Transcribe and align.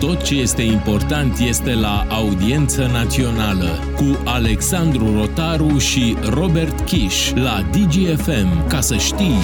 Tot 0.00 0.22
ce 0.22 0.34
este 0.34 0.62
important 0.62 1.38
este 1.38 1.74
la 1.74 2.06
Audiență 2.10 2.88
Națională 2.92 3.68
cu 3.96 4.18
Alexandru 4.24 5.04
Rotaru 5.18 5.78
și 5.78 6.16
Robert 6.30 6.80
Kiș 6.80 7.32
la 7.34 7.62
DGFM. 7.70 8.66
Ca 8.68 8.80
să 8.80 8.96
știi... 8.96 9.38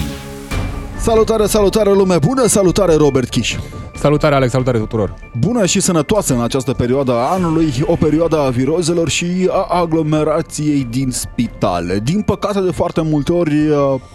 Salutare, 0.99 1.46
salutare 1.46 1.93
lume 1.93 2.19
bună, 2.19 2.46
salutare 2.46 2.95
Robert 2.95 3.29
Kiș. 3.29 3.57
Salutare 3.95 4.35
Alex, 4.35 4.51
salutare 4.51 4.79
tuturor! 4.79 5.15
Bună 5.38 5.67
și 5.67 5.80
sănătoasă 5.80 6.34
în 6.34 6.43
această 6.43 6.73
perioadă 6.73 7.12
a 7.12 7.32
anului, 7.32 7.73
o 7.87 7.96
perioadă 7.96 8.39
a 8.39 8.48
virozelor 8.48 9.09
și 9.09 9.48
a 9.50 9.66
aglomerației 9.80 10.87
din 10.91 11.11
spitale. 11.11 12.00
Din 12.05 12.23
păcate, 12.23 12.61
de 12.61 12.71
foarte 12.71 13.00
multe 13.00 13.32
ori, 13.32 13.57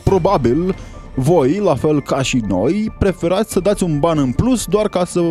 probabil, 0.04 0.76
voi, 1.16 1.60
la 1.64 1.76
fel 1.76 2.02
ca 2.02 2.22
și 2.22 2.42
noi, 2.48 2.94
preferați 3.00 3.52
să 3.52 3.60
dați 3.60 3.84
un 3.84 4.00
ban 4.00 4.18
în 4.18 4.32
plus 4.32 4.66
doar 4.66 4.88
ca 4.88 5.06
să 5.06 5.22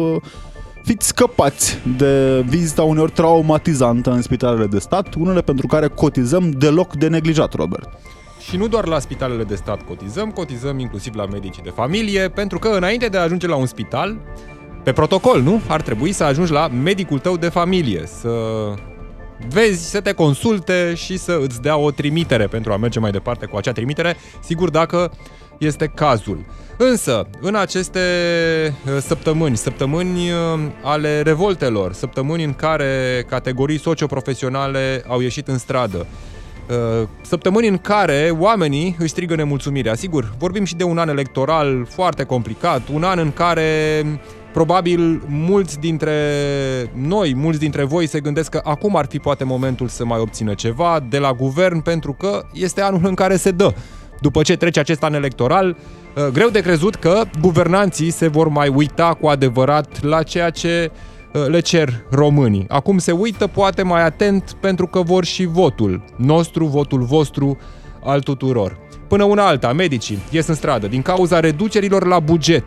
fiți 0.86 1.06
scăpați 1.06 1.78
de 1.96 2.40
vizita 2.40 2.82
uneori 2.82 3.12
traumatizantă 3.12 4.10
în 4.10 4.22
spitalele 4.22 4.66
de 4.66 4.78
stat, 4.78 5.14
unele 5.14 5.40
pentru 5.40 5.66
care 5.66 5.88
cotizăm 5.88 6.50
deloc 6.50 6.94
de 6.96 7.08
neglijat, 7.08 7.52
Robert. 7.54 7.88
Și 8.48 8.56
nu 8.56 8.68
doar 8.68 8.86
la 8.86 8.98
spitalele 8.98 9.44
de 9.44 9.54
stat 9.54 9.82
cotizăm, 9.82 10.30
cotizăm 10.30 10.78
inclusiv 10.78 11.14
la 11.14 11.26
medicii 11.26 11.62
de 11.62 11.70
familie, 11.70 12.28
pentru 12.28 12.58
că 12.58 12.68
înainte 12.68 13.06
de 13.06 13.16
a 13.18 13.22
ajunge 13.22 13.46
la 13.46 13.56
un 13.56 13.66
spital, 13.66 14.18
pe 14.84 14.92
protocol, 14.92 15.42
nu? 15.42 15.60
Ar 15.68 15.82
trebui 15.82 16.12
să 16.12 16.24
ajungi 16.24 16.52
la 16.52 16.68
medicul 16.68 17.18
tău 17.18 17.36
de 17.36 17.48
familie, 17.48 18.02
să 18.06 18.30
vezi, 19.48 19.90
să 19.90 20.00
te 20.00 20.12
consulte 20.12 20.94
și 20.94 21.16
să 21.16 21.38
îți 21.42 21.62
dea 21.62 21.76
o 21.76 21.90
trimitere 21.90 22.46
pentru 22.46 22.72
a 22.72 22.76
merge 22.76 22.98
mai 22.98 23.10
departe 23.10 23.46
cu 23.46 23.56
acea 23.56 23.72
trimitere, 23.72 24.16
sigur 24.40 24.70
dacă 24.70 25.10
este 25.58 25.86
cazul. 25.94 26.44
Însă, 26.78 27.26
în 27.40 27.54
aceste 27.54 28.00
uh, 28.86 28.96
săptămâni, 29.00 29.56
săptămâni 29.56 30.30
uh, 30.30 30.60
ale 30.82 31.20
revoltelor, 31.20 31.92
săptămâni 31.92 32.44
în 32.44 32.52
care 32.54 33.24
categorii 33.28 33.78
socioprofesionale 33.78 35.04
au 35.08 35.20
ieșit 35.20 35.48
în 35.48 35.58
stradă, 35.58 36.06
uh, 36.68 37.08
săptămâni 37.22 37.68
în 37.68 37.78
care 37.78 38.34
oamenii 38.38 38.96
își 38.98 39.08
strigă 39.08 39.34
nemulțumirea. 39.34 39.94
Sigur, 39.94 40.34
vorbim 40.38 40.64
și 40.64 40.76
de 40.76 40.84
un 40.84 40.98
an 40.98 41.08
electoral 41.08 41.86
foarte 41.90 42.24
complicat, 42.24 42.82
un 42.92 43.02
an 43.02 43.18
în 43.18 43.32
care 43.32 44.04
probabil 44.52 45.22
mulți 45.28 45.78
dintre 45.78 46.12
noi, 46.92 47.34
mulți 47.34 47.58
dintre 47.58 47.84
voi 47.84 48.06
se 48.06 48.20
gândesc 48.20 48.50
că 48.50 48.60
acum 48.64 48.96
ar 48.96 49.06
fi 49.06 49.18
poate 49.18 49.44
momentul 49.44 49.88
să 49.88 50.04
mai 50.04 50.18
obțină 50.18 50.54
ceva 50.54 51.06
de 51.08 51.18
la 51.18 51.32
guvern 51.32 51.80
pentru 51.80 52.12
că 52.12 52.46
este 52.52 52.80
anul 52.80 53.00
în 53.04 53.14
care 53.14 53.36
se 53.36 53.50
dă 53.50 53.74
după 54.26 54.42
ce 54.42 54.56
trece 54.56 54.80
acest 54.80 55.02
an 55.02 55.14
electoral, 55.14 55.76
uh, 56.16 56.26
greu 56.32 56.48
de 56.48 56.60
crezut 56.60 56.94
că 56.94 57.22
guvernanții 57.40 58.10
se 58.10 58.28
vor 58.28 58.48
mai 58.48 58.68
uita 58.68 59.16
cu 59.20 59.26
adevărat 59.26 60.02
la 60.02 60.22
ceea 60.22 60.50
ce 60.50 60.90
uh, 61.32 61.46
le 61.48 61.60
cer 61.60 62.04
românii. 62.10 62.64
Acum 62.68 62.98
se 62.98 63.12
uită 63.12 63.46
poate 63.46 63.82
mai 63.82 64.04
atent 64.04 64.56
pentru 64.60 64.86
că 64.86 65.02
vor 65.02 65.24
și 65.24 65.44
votul 65.44 66.04
nostru, 66.16 66.66
votul 66.66 67.02
vostru, 67.02 67.58
al 68.04 68.20
tuturor. 68.20 68.78
Până 69.08 69.24
una 69.24 69.46
alta, 69.46 69.72
medicii 69.72 70.18
ies 70.30 70.46
în 70.46 70.54
stradă 70.54 70.86
din 70.86 71.02
cauza 71.02 71.40
reducerilor 71.40 72.06
la 72.06 72.20
buget. 72.20 72.64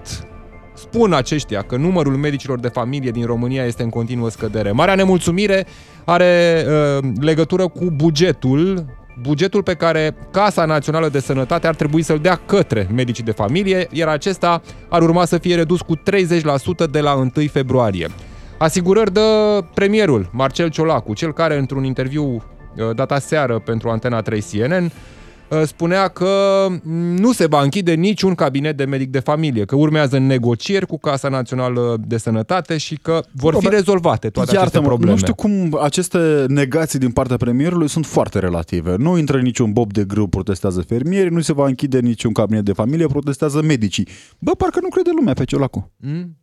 Spun 0.73 1.13
aceștia 1.13 1.61
că 1.61 1.75
numărul 1.75 2.15
medicilor 2.15 2.59
de 2.59 2.67
familie 2.67 3.11
din 3.11 3.25
România 3.25 3.65
este 3.65 3.83
în 3.83 3.89
continuă 3.89 4.29
scădere. 4.29 4.71
Marea 4.71 4.95
nemulțumire 4.95 5.65
are 6.05 6.65
uh, 6.67 7.09
legătură 7.19 7.67
cu 7.67 7.85
bugetul 7.95 8.85
bugetul 9.21 9.63
pe 9.63 9.73
care 9.73 10.15
Casa 10.31 10.65
Națională 10.65 11.09
de 11.09 11.19
Sănătate 11.19 11.67
ar 11.67 11.75
trebui 11.75 12.01
să-l 12.01 12.19
dea 12.19 12.35
către 12.35 12.87
medicii 12.93 13.23
de 13.23 13.31
familie, 13.31 13.87
iar 13.91 14.07
acesta 14.07 14.61
ar 14.89 15.01
urma 15.01 15.25
să 15.25 15.37
fie 15.37 15.55
redus 15.55 15.81
cu 15.81 15.95
30% 15.97 15.99
de 16.91 16.99
la 16.99 17.13
1 17.13 17.29
februarie. 17.51 18.07
Asigurări 18.57 19.13
de 19.13 19.21
premierul 19.73 20.29
Marcel 20.31 20.69
Ciolacu, 20.69 21.13
cel 21.13 21.33
care 21.33 21.57
într-un 21.57 21.83
interviu 21.83 22.23
uh, 22.23 22.95
data 22.95 23.19
seară 23.19 23.59
pentru 23.59 23.89
Antena 23.89 24.21
3 24.21 24.41
CNN 24.41 24.83
Uh, 24.83 24.91
spunea 25.65 26.07
că 26.07 26.67
nu 27.17 27.31
se 27.31 27.45
va 27.45 27.61
închide 27.61 27.93
niciun 27.93 28.35
cabinet 28.35 28.77
de 28.77 28.85
medic 28.85 29.09
de 29.09 29.19
familie, 29.19 29.65
că 29.65 29.75
urmează 29.75 30.17
negocieri 30.17 30.85
cu 30.85 30.97
Casa 30.99 31.29
Națională 31.29 31.97
de 32.07 32.17
Sănătate 32.17 32.77
și 32.77 32.97
că 33.01 33.23
vor 33.31 33.55
fi 33.59 33.69
rezolvate 33.69 34.29
toate 34.29 34.57
aceste 34.57 34.79
probleme. 34.79 35.11
Nu 35.11 35.17
știu 35.17 35.33
cum 35.33 35.77
aceste 35.81 36.45
negații 36.47 36.99
din 36.99 37.11
partea 37.11 37.37
premierului 37.37 37.89
sunt 37.89 38.05
foarte 38.05 38.39
relative. 38.39 38.95
Nu 38.95 39.17
intră 39.17 39.41
niciun 39.41 39.71
bob 39.71 39.93
de 39.93 40.03
grâu, 40.03 40.27
protestează 40.27 40.81
fermieri, 40.81 41.33
nu 41.33 41.41
se 41.41 41.53
va 41.53 41.65
închide 41.65 41.99
niciun 41.99 42.31
cabinet 42.31 42.65
de 42.65 42.73
familie, 42.73 43.07
protestează 43.07 43.61
medicii. 43.61 44.07
Bă, 44.39 44.51
parcă 44.51 44.79
nu 44.81 44.87
crede 44.87 45.09
lumea 45.15 45.33
pe 45.33 45.43
Ciolacu. 45.43 45.91
Mm? 45.97 46.37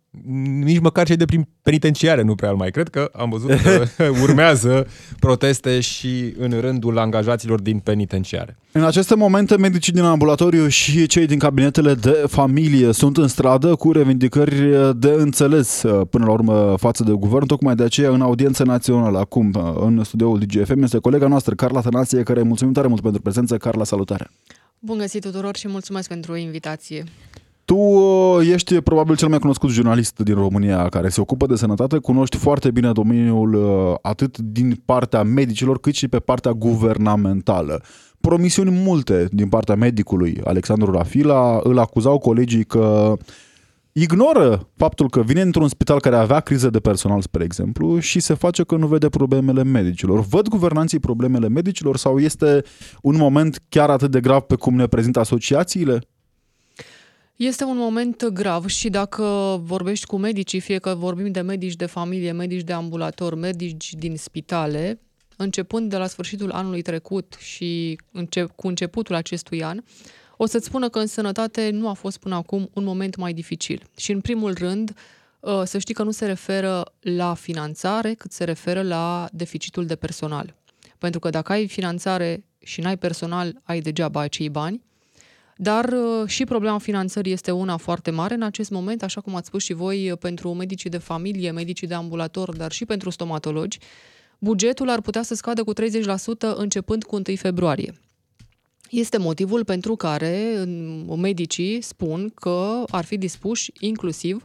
Nici 0.60 0.80
măcar 0.80 1.06
cei 1.06 1.16
de 1.16 1.24
prin 1.24 1.48
penitenciare 1.62 2.22
nu 2.22 2.34
prea 2.34 2.52
mai 2.52 2.70
cred 2.70 2.88
că 2.88 3.10
am 3.12 3.30
văzut 3.30 3.50
că 3.50 3.84
urmează 4.24 4.86
proteste 5.18 5.80
și 5.80 6.34
în 6.38 6.60
rândul 6.60 6.98
angajaților 6.98 7.60
din 7.60 7.78
penitenciare. 7.78 8.56
În 8.72 8.84
aceste 8.84 9.14
momente, 9.14 9.56
medicii 9.56 9.92
din 9.92 10.02
ambulatoriu 10.02 10.68
și 10.68 11.06
cei 11.06 11.26
din 11.26 11.38
cabinetele 11.38 11.94
de 11.94 12.24
familie 12.28 12.92
sunt 12.92 13.16
în 13.16 13.28
stradă 13.28 13.74
cu 13.74 13.92
revindicări 13.92 14.54
de 14.96 15.08
înțeles 15.08 15.82
până 16.10 16.24
la 16.24 16.30
urmă 16.30 16.74
față 16.78 17.04
de 17.04 17.12
guvern, 17.12 17.46
tocmai 17.46 17.74
de 17.74 17.82
aceea 17.82 18.10
în 18.10 18.20
audiență 18.20 18.64
națională, 18.64 19.18
acum 19.18 19.50
în 19.80 20.04
studioul 20.04 20.38
DGFM, 20.38 20.82
este 20.82 20.98
colega 20.98 21.26
noastră, 21.26 21.54
Carla 21.54 21.80
Tănație, 21.80 22.22
care 22.22 22.42
mulțumim 22.42 22.72
tare 22.72 22.88
mult 22.88 23.00
pentru 23.00 23.20
prezență. 23.20 23.56
Carla, 23.56 23.84
salutare! 23.84 24.30
Bun 24.78 24.98
găsit 24.98 25.22
tuturor 25.22 25.56
și 25.56 25.68
mulțumesc 25.68 26.08
pentru 26.08 26.36
invitație! 26.36 27.04
Tu 27.66 27.76
uh, 27.76 28.48
ești 28.52 28.80
probabil 28.80 29.16
cel 29.16 29.28
mai 29.28 29.38
cunoscut 29.38 29.70
jurnalist 29.70 30.18
din 30.18 30.34
România 30.34 30.88
care 30.88 31.08
se 31.08 31.20
ocupă 31.20 31.46
de 31.46 31.56
sănătate, 31.56 31.98
cunoști 31.98 32.36
foarte 32.36 32.70
bine 32.70 32.92
domeniul 32.92 33.54
uh, 33.54 33.94
atât 34.02 34.38
din 34.38 34.82
partea 34.84 35.22
medicilor 35.22 35.80
cât 35.80 35.94
și 35.94 36.08
pe 36.08 36.18
partea 36.18 36.52
guvernamentală. 36.52 37.82
Promisiuni 38.20 38.70
multe 38.70 39.28
din 39.30 39.48
partea 39.48 39.74
medicului 39.74 40.40
Alexandru 40.44 40.92
Rafila 40.92 41.60
îl 41.62 41.78
acuzau 41.78 42.18
colegii 42.18 42.64
că 42.64 43.12
ignoră 43.92 44.68
faptul 44.76 45.10
că 45.10 45.22
vine 45.22 45.40
într-un 45.40 45.68
spital 45.68 46.00
care 46.00 46.16
avea 46.16 46.40
criză 46.40 46.70
de 46.70 46.80
personal, 46.80 47.20
spre 47.20 47.44
exemplu, 47.44 47.98
și 47.98 48.20
se 48.20 48.34
face 48.34 48.62
că 48.62 48.76
nu 48.76 48.86
vede 48.86 49.08
problemele 49.08 49.64
medicilor. 49.64 50.20
Văd 50.20 50.48
guvernanții 50.48 50.98
problemele 50.98 51.48
medicilor 51.48 51.96
sau 51.96 52.18
este 52.18 52.62
un 53.02 53.16
moment 53.16 53.62
chiar 53.68 53.90
atât 53.90 54.10
de 54.10 54.20
grav 54.20 54.40
pe 54.40 54.54
cum 54.54 54.74
ne 54.74 54.86
prezintă 54.86 55.20
asociațiile? 55.20 56.00
Este 57.36 57.64
un 57.64 57.76
moment 57.76 58.26
grav 58.26 58.66
și 58.66 58.88
dacă 58.88 59.58
vorbești 59.62 60.06
cu 60.06 60.16
medicii, 60.16 60.60
fie 60.60 60.78
că 60.78 60.94
vorbim 60.94 61.30
de 61.30 61.40
medici 61.40 61.76
de 61.76 61.86
familie, 61.86 62.32
medici 62.32 62.64
de 62.64 62.72
ambulator, 62.72 63.34
medici 63.34 63.94
din 63.94 64.16
spitale, 64.16 65.00
începând 65.36 65.90
de 65.90 65.96
la 65.96 66.06
sfârșitul 66.06 66.50
anului 66.50 66.82
trecut 66.82 67.36
și 67.38 68.00
înce- 68.12 68.44
cu 68.44 68.66
începutul 68.66 69.14
acestui 69.14 69.64
an, 69.64 69.82
o 70.36 70.46
să-ți 70.46 70.66
spună 70.66 70.88
că 70.88 70.98
în 70.98 71.06
sănătate 71.06 71.70
nu 71.70 71.88
a 71.88 71.92
fost 71.92 72.18
până 72.18 72.34
acum 72.34 72.70
un 72.72 72.84
moment 72.84 73.16
mai 73.16 73.32
dificil. 73.32 73.82
Și 73.96 74.12
în 74.12 74.20
primul 74.20 74.54
rând, 74.54 74.94
ă, 75.42 75.64
să 75.64 75.78
știi 75.78 75.94
că 75.94 76.02
nu 76.02 76.10
se 76.10 76.26
referă 76.26 76.92
la 77.00 77.34
finanțare, 77.34 78.14
cât 78.14 78.32
se 78.32 78.44
referă 78.44 78.82
la 78.82 79.28
deficitul 79.32 79.86
de 79.86 79.96
personal. 79.96 80.54
Pentru 80.98 81.20
că 81.20 81.30
dacă 81.30 81.52
ai 81.52 81.68
finanțare 81.68 82.44
și 82.58 82.80
n-ai 82.80 82.98
personal, 82.98 83.60
ai 83.62 83.80
degeaba 83.80 84.20
acei 84.20 84.48
bani. 84.48 84.84
Dar 85.56 85.84
uh, 85.92 86.28
și 86.28 86.44
problema 86.44 86.78
finanțării 86.78 87.32
este 87.32 87.50
una 87.50 87.76
foarte 87.76 88.10
mare 88.10 88.34
în 88.34 88.42
acest 88.42 88.70
moment, 88.70 89.02
așa 89.02 89.20
cum 89.20 89.34
ați 89.34 89.46
spus 89.46 89.62
și 89.62 89.72
voi, 89.72 90.10
uh, 90.10 90.18
pentru 90.18 90.54
medicii 90.54 90.90
de 90.90 90.98
familie, 90.98 91.50
medicii 91.50 91.86
de 91.86 91.94
ambulator, 91.94 92.56
dar 92.56 92.72
și 92.72 92.84
pentru 92.84 93.10
stomatologi, 93.10 93.78
bugetul 94.38 94.88
ar 94.88 95.00
putea 95.00 95.22
să 95.22 95.34
scadă 95.34 95.64
cu 95.64 95.72
30% 95.72 96.54
începând 96.56 97.04
cu 97.04 97.14
1 97.14 97.36
februarie. 97.36 97.94
Este 98.90 99.18
motivul 99.18 99.64
pentru 99.64 99.96
care 99.96 100.64
medicii 101.16 101.80
spun 101.80 102.32
că 102.34 102.84
ar 102.90 103.04
fi 103.04 103.16
dispuși 103.16 103.72
inclusiv 103.80 104.44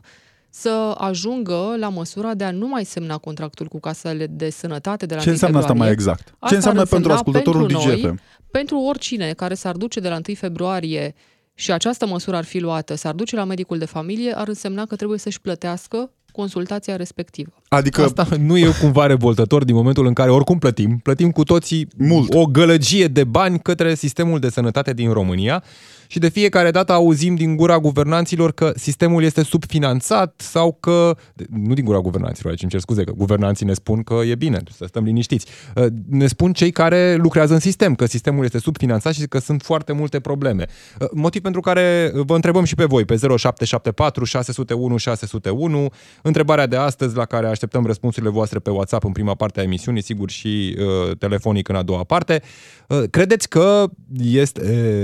să 0.53 0.95
ajungă 0.97 1.75
la 1.77 1.89
măsura 1.89 2.33
de 2.33 2.43
a 2.43 2.51
nu 2.51 2.67
mai 2.67 2.85
semna 2.85 3.17
contractul 3.17 3.67
cu 3.67 3.79
casele 3.79 4.27
de 4.27 4.49
sănătate 4.49 5.05
de 5.05 5.15
la 5.15 5.21
Ce 5.21 5.29
înseamnă 5.29 5.57
februarie. 5.59 5.91
asta 5.91 6.05
mai 6.05 6.15
exact? 6.15 6.35
Ce 6.47 6.55
înseamnă 6.55 6.83
pentru 6.85 7.11
ascultătorul 7.11 7.65
pentru 7.65 7.89
DGF? 7.89 8.01
Noi, 8.03 8.15
pentru 8.51 8.79
oricine 8.79 9.33
care 9.33 9.53
s-ar 9.53 9.75
duce 9.75 9.99
de 9.99 10.09
la 10.09 10.19
1 10.27 10.35
februarie 10.35 11.15
și 11.53 11.71
această 11.71 12.05
măsură 12.05 12.37
ar 12.37 12.43
fi 12.43 12.59
luată, 12.59 12.95
s-ar 12.95 13.13
duce 13.13 13.35
la 13.35 13.43
medicul 13.43 13.77
de 13.77 13.85
familie, 13.85 14.37
ar 14.37 14.47
însemna 14.47 14.85
că 14.85 14.95
trebuie 14.95 15.19
să-și 15.19 15.41
plătească 15.41 16.11
consultația 16.31 16.95
respectivă. 16.95 17.60
Adică 17.73 18.03
Asta 18.03 18.27
nu 18.39 18.57
e 18.57 18.71
cumva 18.81 19.05
revoltător 19.05 19.63
din 19.63 19.75
momentul 19.75 20.05
în 20.05 20.13
care 20.13 20.29
oricum 20.31 20.59
plătim, 20.59 20.97
plătim 21.03 21.31
cu 21.31 21.43
toții 21.43 21.87
Mult. 21.97 22.33
o 22.33 22.45
gălăgie 22.45 23.07
de 23.07 23.23
bani 23.23 23.59
către 23.59 23.95
sistemul 23.95 24.39
de 24.39 24.49
sănătate 24.49 24.93
din 24.93 25.11
România 25.11 25.63
și 26.11 26.19
de 26.19 26.29
fiecare 26.29 26.71
dată 26.71 26.91
auzim 26.93 27.35
din 27.35 27.55
gura 27.55 27.79
guvernanților 27.79 28.51
că 28.51 28.71
sistemul 28.75 29.23
este 29.23 29.43
subfinanțat 29.43 30.33
sau 30.37 30.77
că, 30.79 31.15
nu 31.49 31.73
din 31.73 31.85
gura 31.85 31.99
guvernanților, 31.99 32.51
aici 32.51 32.61
îmi 32.61 32.71
cer 32.71 32.79
scuze, 32.79 33.03
că 33.03 33.11
guvernanții 33.11 33.65
ne 33.65 33.73
spun 33.73 34.03
că 34.03 34.13
e 34.13 34.35
bine, 34.35 34.63
să 34.71 34.85
stăm 34.87 35.03
liniștiți. 35.03 35.45
Uh, 35.75 35.85
Ne 36.09 36.27
spun 36.27 36.53
cei 36.53 36.71
care 36.71 37.15
lucrează 37.15 37.53
în 37.53 37.59
sistem 37.59 37.95
că 37.95 38.05
sistemul 38.05 38.43
este 38.43 38.59
subfinanțat 38.59 39.13
și 39.13 39.27
că 39.27 39.39
sunt 39.39 39.61
foarte 39.61 39.91
multe 39.91 40.19
probleme. 40.19 40.65
Uh, 40.99 41.07
Motiv 41.13 41.41
pentru 41.41 41.61
care 41.61 42.11
vă 42.13 42.35
întrebăm 42.35 42.63
și 42.63 42.75
pe 42.75 42.85
voi 42.85 43.05
pe 43.05 43.15
0774 43.15 44.23
601 44.23 44.97
601. 44.97 45.89
Întrebarea 46.21 46.67
de 46.67 46.75
astăzi 46.75 47.15
la 47.15 47.25
care 47.25 47.47
așteptăm 47.61 47.85
răspunsurile 47.85 48.31
voastre 48.31 48.59
pe 48.59 48.69
WhatsApp 48.69 49.03
în 49.03 49.11
prima 49.11 49.35
parte 49.35 49.59
a 49.59 49.63
emisiunii, 49.63 50.01
sigur 50.03 50.29
și 50.29 50.77
uh, 50.79 51.17
telefonic 51.17 51.69
în 51.69 51.75
a 51.75 51.83
doua 51.83 52.03
parte. 52.03 52.41
Uh, 52.87 53.03
credeți 53.09 53.49
că 53.49 53.85
este... 54.17 54.61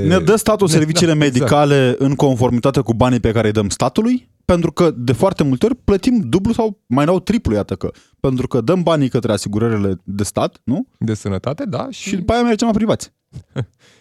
ne 0.07 0.19
dă 0.19 0.35
statul 0.35 0.67
ne- 0.67 0.73
serviciile 0.73 1.13
da, 1.13 1.25
exact. 1.25 1.39
medicale 1.39 1.95
în 1.97 2.15
conformitate 2.15 2.79
cu 2.79 2.93
banii 2.93 3.19
pe 3.19 3.31
care 3.31 3.47
îi 3.47 3.53
dăm 3.53 3.69
statului? 3.69 4.29
Pentru 4.45 4.71
că 4.71 4.91
de 4.95 5.11
foarte 5.11 5.43
multe 5.43 5.65
ori 5.65 5.75
plătim 5.75 6.19
dublu 6.29 6.53
sau 6.53 6.81
mai 6.85 7.05
nou 7.05 7.19
triplu, 7.19 7.53
iată 7.53 7.75
că. 7.75 7.91
Pentru 8.19 8.47
că 8.47 8.61
dăm 8.61 8.83
banii 8.83 9.09
către 9.09 9.31
asigurările 9.31 10.01
de 10.03 10.23
stat, 10.23 10.57
nu? 10.63 10.87
De 10.99 11.13
sănătate, 11.13 11.65
da. 11.65 11.87
Și, 11.89 12.09
Și 12.09 12.15
după 12.15 12.33
aia 12.33 12.41
mergem 12.41 12.67
la 12.67 12.73
privați. 12.73 13.11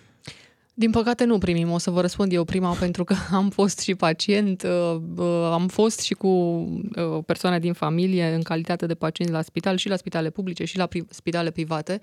Din 0.79 0.91
păcate 0.91 1.25
nu 1.25 1.39
primim, 1.39 1.71
o 1.71 1.79
să 1.79 1.91
vă 1.91 2.01
răspund 2.01 2.33
eu 2.33 2.45
prima 2.45 2.75
pentru 2.85 3.05
că 3.05 3.15
am 3.31 3.51
fost 3.51 3.79
și 3.79 3.95
pacient, 3.95 4.63
uh, 4.63 5.01
uh, 5.17 5.49
am 5.53 5.69
fost 5.69 6.01
și 6.01 6.15
cu 6.15 6.29
uh, 6.29 7.19
persoane 7.27 7.59
din 7.59 7.73
familie 7.73 8.35
în 8.35 8.43
calitate 8.43 8.87
de 8.87 8.95
pacient 8.95 9.31
la 9.31 9.43
spital 9.43 9.77
și 9.77 9.89
la 9.89 9.97
spitale 9.97 10.31
publice 10.31 10.65
și 10.65 10.77
la 10.77 10.87
pri- 10.87 11.09
spitale 11.09 11.51
private. 11.51 12.01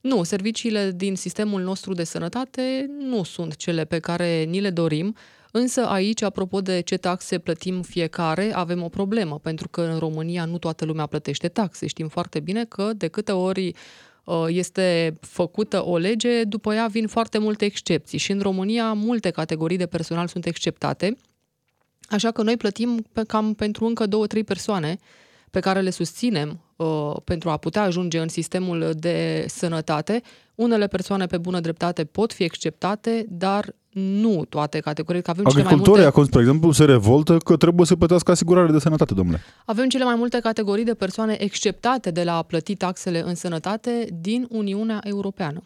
Nu, 0.00 0.22
serviciile 0.22 0.92
din 0.96 1.16
sistemul 1.16 1.62
nostru 1.62 1.92
de 1.92 2.04
sănătate 2.04 2.86
nu 2.98 3.22
sunt 3.22 3.56
cele 3.56 3.84
pe 3.84 3.98
care 3.98 4.42
ni 4.42 4.60
le 4.60 4.70
dorim, 4.70 5.16
însă 5.50 5.86
aici, 5.86 6.22
apropo 6.22 6.60
de 6.60 6.80
ce 6.80 6.96
taxe 6.96 7.38
plătim 7.38 7.82
fiecare, 7.82 8.52
avem 8.54 8.82
o 8.82 8.88
problemă, 8.88 9.38
pentru 9.38 9.68
că 9.68 9.80
în 9.80 9.98
România 9.98 10.44
nu 10.44 10.58
toată 10.58 10.84
lumea 10.84 11.06
plătește 11.06 11.48
taxe. 11.48 11.86
Știm 11.86 12.08
foarte 12.08 12.40
bine 12.40 12.64
că 12.64 12.90
de 12.96 13.08
câte 13.08 13.32
ori 13.32 13.66
uh, 13.66 13.74
este 14.48 15.18
făcută 15.20 15.84
o 15.84 15.96
lege, 15.96 16.44
după 16.44 16.74
ea 16.74 16.86
vin 16.86 17.06
foarte 17.06 17.38
multe 17.38 17.64
excepții 17.64 18.18
și 18.18 18.32
în 18.32 18.40
România 18.40 18.92
multe 18.92 19.30
categorii 19.30 19.76
de 19.76 19.86
personal 19.86 20.26
sunt 20.26 20.46
exceptate, 20.46 21.16
așa 22.08 22.30
că 22.30 22.42
noi 22.42 22.56
plătim 22.56 23.04
pe 23.12 23.22
cam 23.22 23.54
pentru 23.54 23.84
încă 23.84 24.06
două, 24.06 24.26
trei 24.26 24.44
persoane 24.44 24.98
pe 25.50 25.60
care 25.60 25.80
le 25.80 25.90
susținem 25.90 26.60
uh, 26.76 27.16
pentru 27.24 27.50
a 27.50 27.56
putea 27.56 27.82
ajunge 27.82 28.18
în 28.18 28.28
sistemul 28.28 28.92
de 28.94 29.44
sănătate. 29.48 30.22
Unele 30.54 30.86
persoane 30.86 31.26
pe 31.26 31.38
bună 31.38 31.60
dreptate 31.60 32.04
pot 32.04 32.32
fi 32.32 32.44
acceptate, 32.44 33.26
dar 33.28 33.74
nu 33.98 34.44
toate 34.48 34.78
categoriile, 34.78 35.24
că 35.24 35.30
avem 35.30 35.44
cele 35.44 35.62
mai 35.62 35.72
Agricultorii 35.72 36.02
multe... 36.02 36.16
acum, 36.16 36.24
spre 36.24 36.40
exemplu, 36.40 36.70
se 36.72 36.84
revoltă 36.84 37.36
că 37.38 37.56
trebuie 37.56 37.86
să 37.86 37.96
plătească 37.96 38.30
asigurare 38.30 38.72
de 38.72 38.78
sănătate, 38.78 39.14
domnule. 39.14 39.40
Avem 39.64 39.88
cele 39.88 40.04
mai 40.04 40.14
multe 40.14 40.38
categorii 40.38 40.84
de 40.84 40.94
persoane 40.94 41.36
exceptate 41.38 42.10
de 42.10 42.24
la 42.24 42.36
a 42.36 42.42
plăti 42.42 42.76
taxele 42.76 43.22
în 43.26 43.34
sănătate 43.34 44.06
din 44.20 44.46
Uniunea 44.50 45.00
Europeană. 45.04 45.62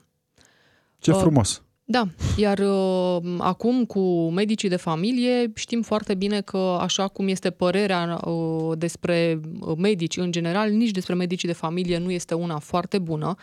Ce 0.98 1.10
Uh, 1.10 1.16
frumos! 1.16 1.62
Da, 1.84 2.08
iar 2.36 2.58
uh, 2.58 3.34
acum 3.38 3.84
cu 3.84 4.30
medicii 4.30 4.68
de 4.68 4.76
familie 4.76 5.52
știm 5.54 5.82
foarte 5.82 6.14
bine 6.14 6.40
că 6.40 6.78
așa 6.80 7.08
cum 7.08 7.28
este 7.28 7.50
părerea 7.50 8.20
uh, 8.24 8.78
despre 8.78 9.40
medici 9.76 10.16
în 10.16 10.32
general, 10.32 10.70
nici 10.70 10.90
despre 10.90 11.14
medicii 11.14 11.48
de 11.48 11.54
familie 11.54 11.98
nu 11.98 12.10
este 12.10 12.34
una 12.34 12.58
foarte 12.58 12.98
bună, 12.98 13.34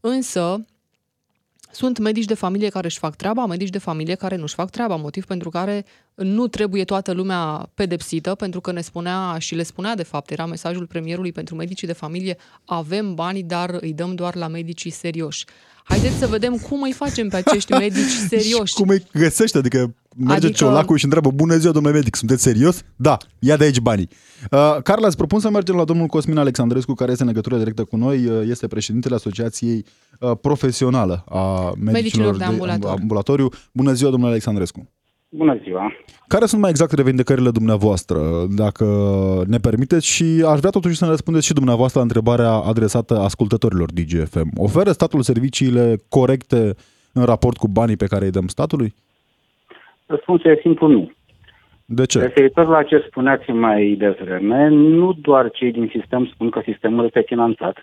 însă 0.00 0.64
sunt 1.72 1.98
medici 1.98 2.24
de 2.24 2.34
familie 2.34 2.68
care 2.68 2.86
își 2.86 2.98
fac 2.98 3.16
treaba, 3.16 3.46
medici 3.46 3.68
de 3.68 3.78
familie 3.78 4.14
care 4.14 4.36
nu 4.36 4.42
își 4.42 4.54
fac 4.54 4.70
treaba, 4.70 4.96
motiv 4.96 5.24
pentru 5.24 5.50
care 5.50 5.84
nu 6.22 6.46
trebuie 6.46 6.84
toată 6.84 7.12
lumea 7.12 7.70
pedepsită, 7.74 8.34
pentru 8.34 8.60
că 8.60 8.72
ne 8.72 8.80
spunea 8.80 9.36
și 9.38 9.54
le 9.54 9.62
spunea 9.62 9.94
de 9.94 10.02
fapt, 10.02 10.30
era 10.30 10.46
mesajul 10.46 10.86
premierului 10.86 11.32
pentru 11.32 11.54
medicii 11.54 11.86
de 11.86 11.92
familie, 11.92 12.36
avem 12.64 13.14
bani, 13.14 13.42
dar 13.42 13.76
îi 13.80 13.92
dăm 13.92 14.14
doar 14.14 14.34
la 14.34 14.48
medicii 14.48 14.90
serioși. 14.90 15.44
Haideți 15.84 16.14
să 16.14 16.26
vedem 16.26 16.56
cum 16.56 16.82
îi 16.82 16.92
facem 16.92 17.28
pe 17.28 17.36
acești 17.36 17.72
medici 17.72 18.12
serioși. 18.28 18.72
Și 18.72 18.80
cum 18.80 18.88
îi 18.88 19.06
găsește? 19.12 19.58
Adică 19.58 19.78
merge 19.78 19.92
adică... 20.16 20.46
Adică- 20.46 20.64
ciolacul 20.64 20.96
și 20.96 21.04
întreabă, 21.04 21.30
bună 21.30 21.56
ziua, 21.56 21.72
domnule 21.72 21.94
medic, 21.94 22.14
sunteți 22.14 22.42
serios? 22.42 22.82
Da, 22.96 23.16
ia 23.38 23.56
de 23.56 23.64
aici 23.64 23.80
banii. 23.80 24.08
Uh, 24.50 24.76
Carla, 24.82 25.06
îți 25.06 25.16
propun 25.16 25.40
să 25.40 25.50
mergem 25.50 25.76
la 25.76 25.84
domnul 25.84 26.06
Cosmin 26.06 26.36
Alexandrescu, 26.36 26.94
care 26.94 27.10
este 27.10 27.22
în 27.22 27.28
legătură 27.28 27.58
directă 27.58 27.84
cu 27.84 27.96
noi, 27.96 28.26
uh, 28.26 28.48
este 28.48 28.66
președintele 28.66 29.14
Asociației 29.14 29.84
uh, 30.20 30.32
Profesională 30.40 31.24
a 31.28 31.64
Medicilor, 31.64 31.92
Medicilor 31.92 32.36
de 32.36 32.44
ambulator. 32.44 32.90
ambulatoriu. 32.90 33.48
Bună 33.72 33.92
ziua, 33.92 34.10
domnule 34.10 34.30
Alexandrescu. 34.30 34.88
Bună 35.32 35.56
ziua! 35.62 35.92
Care 36.26 36.44
sunt 36.44 36.60
mai 36.60 36.70
exact 36.70 36.92
revendicările 36.92 37.50
dumneavoastră, 37.50 38.18
dacă 38.56 38.84
ne 39.46 39.58
permiteți 39.58 40.06
și 40.06 40.44
aș 40.46 40.58
vrea 40.58 40.70
totuși 40.70 40.96
să 40.96 41.04
ne 41.04 41.10
răspundeți 41.10 41.46
și 41.46 41.52
dumneavoastră 41.52 41.98
la 41.98 42.06
întrebarea 42.06 42.50
adresată 42.50 43.14
ascultătorilor 43.18 43.88
DGFM. 43.92 44.50
Oferă 44.56 44.90
statul 44.90 45.22
serviciile 45.22 45.96
corecte 46.08 46.74
în 47.12 47.24
raport 47.24 47.56
cu 47.56 47.68
banii 47.68 47.96
pe 47.96 48.06
care 48.06 48.24
îi 48.24 48.30
dăm 48.30 48.46
statului? 48.46 48.94
Răspunsul 50.06 50.50
e 50.50 50.58
simplu 50.60 50.86
nu. 50.86 51.10
De 51.84 52.06
ce? 52.06 52.18
Referitor 52.18 52.66
la 52.66 52.82
ce 52.82 53.04
spuneați 53.08 53.50
mai 53.50 53.94
devreme, 53.98 54.68
nu 54.68 55.12
doar 55.12 55.50
cei 55.50 55.72
din 55.72 55.90
sistem 55.92 56.30
spun 56.32 56.50
că 56.50 56.60
sistemul 56.64 57.04
este 57.04 57.22
finanțat, 57.26 57.76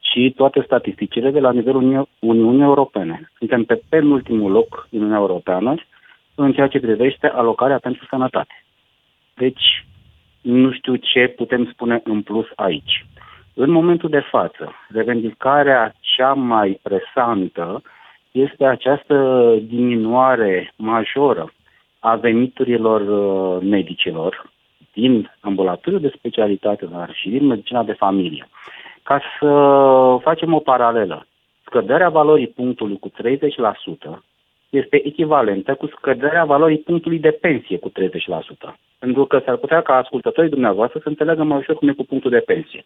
ci 0.00 0.34
toate 0.36 0.62
statisticile 0.64 1.30
de 1.30 1.40
la 1.40 1.52
nivelul 1.52 1.82
Uni- 1.82 2.08
Uniunii 2.18 2.62
Europene. 2.62 3.30
Suntem 3.38 3.64
pe 3.64 3.82
penultimul 3.88 4.50
loc 4.50 4.86
din 4.90 4.98
Uniunea 4.98 5.20
Europeană 5.20 5.74
în 6.42 6.52
ceea 6.52 6.68
ce 6.68 6.80
privește 6.80 7.26
alocarea 7.26 7.78
pentru 7.78 8.06
sănătate. 8.10 8.64
Deci, 9.34 9.86
nu 10.40 10.72
știu 10.72 10.96
ce 10.96 11.26
putem 11.26 11.70
spune 11.72 12.00
în 12.04 12.22
plus 12.22 12.46
aici. 12.54 13.06
În 13.54 13.70
momentul 13.70 14.08
de 14.08 14.20
față, 14.30 14.72
revendicarea 14.88 15.94
cea 16.00 16.32
mai 16.32 16.80
presantă 16.82 17.82
este 18.30 18.64
această 18.64 19.54
diminuare 19.62 20.72
majoră 20.76 21.52
a 21.98 22.16
veniturilor 22.16 23.00
uh, 23.00 23.62
medicilor 23.70 24.50
din 24.92 25.30
ambulatoriul 25.40 26.00
de 26.00 26.12
specialitate, 26.16 26.86
dar 26.86 27.14
și 27.14 27.28
din 27.28 27.46
medicina 27.46 27.82
de 27.82 27.92
familie. 27.92 28.48
Ca 29.02 29.20
să 29.38 29.48
facem 30.22 30.54
o 30.54 30.58
paralelă, 30.58 31.26
scăderea 31.64 32.08
valorii 32.08 32.48
punctului 32.48 32.98
cu 32.98 33.10
30% 33.10 33.12
este 34.70 35.06
echivalentă 35.06 35.74
cu 35.74 35.86
scăderea 35.86 36.44
valorii 36.44 36.78
punctului 36.78 37.18
de 37.18 37.30
pensie 37.30 37.78
cu 37.78 37.90
30%. 37.90 37.92
Pentru 38.98 39.24
că 39.24 39.42
s-ar 39.44 39.56
putea 39.56 39.82
ca 39.82 39.94
ascultătorii 39.94 40.50
dumneavoastră 40.50 40.98
să 41.02 41.08
înțeleagă 41.08 41.42
mai 41.42 41.58
ușor 41.58 41.74
cum 41.74 41.88
e 41.88 41.92
cu 41.92 42.04
punctul 42.04 42.30
de 42.30 42.38
pensie. 42.38 42.84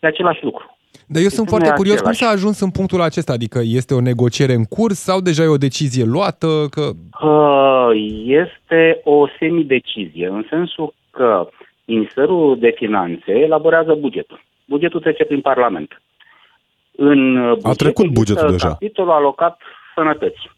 E 0.00 0.06
același 0.06 0.44
lucru. 0.44 0.76
Dar 1.06 1.22
eu 1.22 1.28
sunt 1.28 1.48
Sistemul 1.48 1.48
foarte 1.48 1.72
e 1.74 1.76
curios 1.76 2.00
cum 2.00 2.08
același. 2.08 2.32
s-a 2.32 2.38
ajuns 2.38 2.60
în 2.60 2.70
punctul 2.70 3.00
acesta, 3.00 3.32
adică 3.32 3.60
este 3.64 3.94
o 3.94 4.00
negociere 4.00 4.52
în 4.52 4.64
curs 4.64 4.98
sau 4.98 5.20
deja 5.20 5.42
e 5.42 5.46
o 5.46 5.56
decizie 5.56 6.04
luată? 6.04 6.66
Că 6.70 6.90
Uh, 7.22 7.90
Este 8.26 9.00
o 9.04 9.26
semidecizie, 9.38 10.26
în 10.26 10.46
sensul 10.50 10.94
că 11.10 11.48
Ministerul 11.84 12.58
de 12.58 12.70
Finanțe 12.76 13.32
elaborează 13.32 13.94
bugetul. 13.94 14.40
Bugetul 14.64 15.00
trece 15.00 15.24
prin 15.24 15.40
Parlament. 15.40 16.02
În 16.96 17.36
uh, 17.36 17.56
buget 17.56 17.76
trecut 17.76 18.04
există 18.04 18.20
bugetul 18.20 18.50
deja. 18.50 18.68
Capitolul 18.68 19.10
alocat 19.12 19.60
sănătății. 19.94 20.50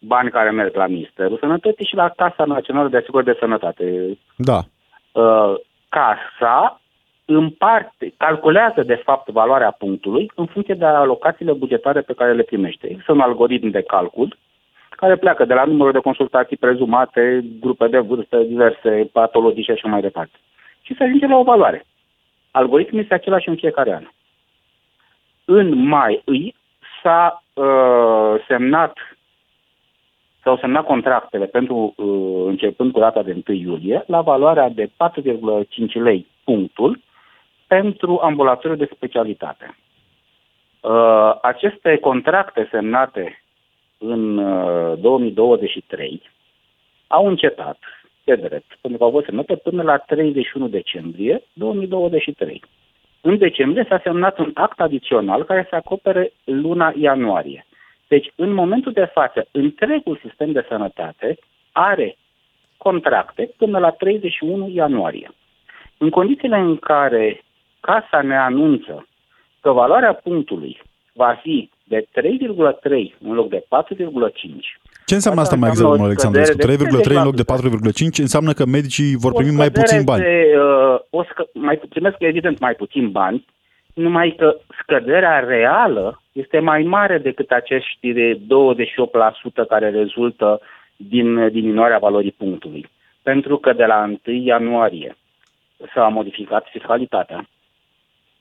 Bani 0.00 0.30
care 0.30 0.50
merg 0.50 0.74
la 0.74 0.86
Ministerul 0.86 1.38
Sănătății 1.38 1.84
și 1.84 1.94
la 1.94 2.08
Casa 2.08 2.44
Națională 2.44 2.88
de 2.88 2.96
Asigurări 2.96 3.32
de 3.32 3.36
Sănătate. 3.40 4.18
Da. 4.36 4.58
Uh, 5.12 5.54
Casa 5.88 6.80
împarte, 7.24 8.14
calculează 8.16 8.82
de 8.82 8.94
fapt 8.94 9.28
valoarea 9.28 9.70
punctului 9.70 10.30
în 10.34 10.46
funcție 10.46 10.74
de 10.74 10.84
alocațiile 10.84 11.52
bugetare 11.52 12.00
pe 12.00 12.12
care 12.12 12.32
le 12.32 12.42
primește. 12.42 12.86
Există 12.90 13.12
un 13.12 13.20
algoritm 13.20 13.68
de 13.68 13.82
calcul 13.82 14.36
care 14.90 15.16
pleacă 15.16 15.44
de 15.44 15.54
la 15.54 15.64
numărul 15.64 15.92
de 15.92 15.98
consultații 16.08 16.56
prezumate, 16.56 17.44
grupe 17.60 17.86
de 17.86 17.98
vârstă, 17.98 18.36
diverse 18.38 19.08
patologii 19.12 19.62
și 19.62 19.70
așa 19.70 19.88
mai 19.88 20.00
departe. 20.00 20.36
Și 20.82 20.94
se 20.94 21.04
ajunge 21.04 21.26
la 21.26 21.36
o 21.36 21.42
valoare. 21.42 21.86
Algoritmul 22.50 23.02
este 23.02 23.14
același 23.14 23.48
în 23.48 23.56
fiecare 23.56 23.94
an. 23.94 24.04
În 25.44 25.86
mai 25.86 26.22
îi 26.24 26.54
s-a 27.02 27.42
uh, 27.54 28.44
semnat 28.46 28.94
s-au 30.48 30.58
semnat 30.58 30.84
contractele 30.84 31.46
pentru 31.46 31.94
uh, 31.96 32.44
începând 32.46 32.92
cu 32.92 32.98
data 32.98 33.22
de 33.22 33.42
1 33.48 33.56
iulie 33.56 34.04
la 34.06 34.20
valoarea 34.20 34.68
de 34.68 34.86
4,5 34.86 35.92
lei 35.92 36.26
punctul 36.44 37.00
pentru 37.66 38.18
ambulatoriul 38.22 38.78
de 38.78 38.90
specialitate. 38.94 39.76
Uh, 40.80 41.34
aceste 41.42 41.98
contracte 41.98 42.68
semnate 42.70 43.42
în 43.98 44.38
uh, 44.38 44.98
2023 45.00 46.22
au 47.06 47.26
încetat 47.26 47.78
pe 48.24 48.36
drept, 48.36 48.78
pentru 48.80 48.98
că 48.98 49.04
au 49.04 49.10
fost 49.10 49.24
semnate 49.24 49.56
până 49.56 49.82
la 49.82 49.96
31 49.96 50.68
decembrie 50.68 51.42
2023. 51.52 52.62
În 53.20 53.38
decembrie 53.38 53.86
s-a 53.88 54.00
semnat 54.04 54.38
un 54.38 54.50
act 54.54 54.80
adițional 54.80 55.44
care 55.44 55.66
să 55.68 55.74
acopere 55.74 56.32
luna 56.44 56.92
ianuarie. 56.96 57.66
Deci, 58.08 58.32
în 58.34 58.52
momentul 58.52 58.92
de 58.92 59.10
față, 59.12 59.48
întregul 59.50 60.20
sistem 60.24 60.52
de 60.52 60.66
sănătate 60.68 61.38
are 61.72 62.16
contracte 62.76 63.50
până 63.56 63.78
la 63.78 63.90
31 63.90 64.68
ianuarie. 64.68 65.30
În 65.98 66.10
condițiile 66.10 66.56
în 66.56 66.76
care 66.76 67.44
casa 67.80 68.22
ne 68.22 68.36
anunță 68.36 69.06
că 69.60 69.70
valoarea 69.72 70.12
punctului 70.12 70.80
va 71.12 71.38
fi 71.42 71.70
de 71.84 72.06
3,3 72.12 73.18
în 73.20 73.32
loc 73.32 73.48
de 73.48 73.64
4,5. 73.68 74.78
Ce 75.06 75.14
înseamnă 75.14 75.40
asta 75.40 75.56
mai 75.56 75.68
exact, 75.68 75.88
domnul 75.88 76.06
Alexandrescu? 76.06 76.56
3,3 76.56 77.16
în 77.16 77.24
loc 77.24 77.34
de 77.34 77.44
4,5 77.44 78.18
înseamnă 78.18 78.52
că 78.52 78.64
medicii 78.66 79.16
vor 79.16 79.32
primi 79.32 79.56
mai 79.56 79.70
puțin 79.70 80.04
bani. 80.04 80.22
De, 80.22 80.52
uh, 80.56 80.98
o 81.10 81.22
scă- 81.24 81.50
mai 81.52 81.80
primesc 81.88 82.16
evident 82.18 82.58
mai 82.58 82.74
puțin 82.74 83.10
bani, 83.10 83.44
numai 83.98 84.34
că 84.38 84.56
scăderea 84.82 85.38
reală 85.38 86.22
este 86.32 86.58
mai 86.58 86.82
mare 86.82 87.18
decât 87.18 87.50
acești 87.50 88.12
de 88.12 88.38
28% 89.64 89.68
care 89.68 89.90
rezultă 89.90 90.60
din 90.96 91.48
diminuarea 91.48 91.98
valorii 91.98 92.34
punctului. 92.38 92.88
Pentru 93.22 93.56
că 93.56 93.72
de 93.72 93.84
la 93.84 94.14
1 94.26 94.36
ianuarie 94.44 95.16
s-a 95.94 96.08
modificat 96.08 96.66
fiscalitatea, 96.70 97.48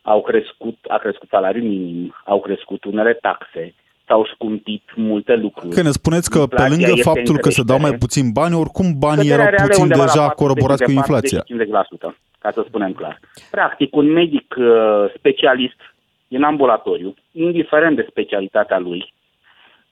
au 0.02 0.22
crescut, 0.22 0.78
a 0.88 0.98
crescut 0.98 1.30
salariul 1.30 1.68
minim, 1.68 2.16
au 2.26 2.40
crescut 2.40 2.84
unele 2.84 3.14
taxe, 3.14 3.74
s-au 4.08 4.26
scumpit 4.34 4.84
multe 4.96 5.36
lucruri. 5.36 5.76
Că 5.76 5.82
ne 5.82 5.90
spuneți 5.90 6.30
că 6.30 6.46
pe 6.46 6.68
lângă 6.70 6.94
faptul 7.02 7.38
că 7.38 7.50
se 7.50 7.64
dau 7.64 7.80
mai 7.80 7.94
puțin 7.94 8.32
bani, 8.32 8.56
oricum 8.56 8.86
banii 9.00 9.30
erau 9.30 9.48
puțin 9.66 9.88
deja 9.88 10.30
coroborați 10.30 10.84
cu 10.84 10.92
inflația. 10.92 11.44
50%, 11.44 12.16
ca 12.48 12.54
să 12.54 12.66
spunem 12.68 12.94
clar. 12.94 13.20
Practic, 13.52 13.96
un 13.96 14.12
medic 14.12 14.56
uh, 14.58 15.06
specialist 15.16 15.80
din 16.28 16.44
ambulatoriu, 16.44 17.14
indiferent 17.32 17.96
de 17.96 18.08
specialitatea 18.10 18.80
lui, 18.80 19.14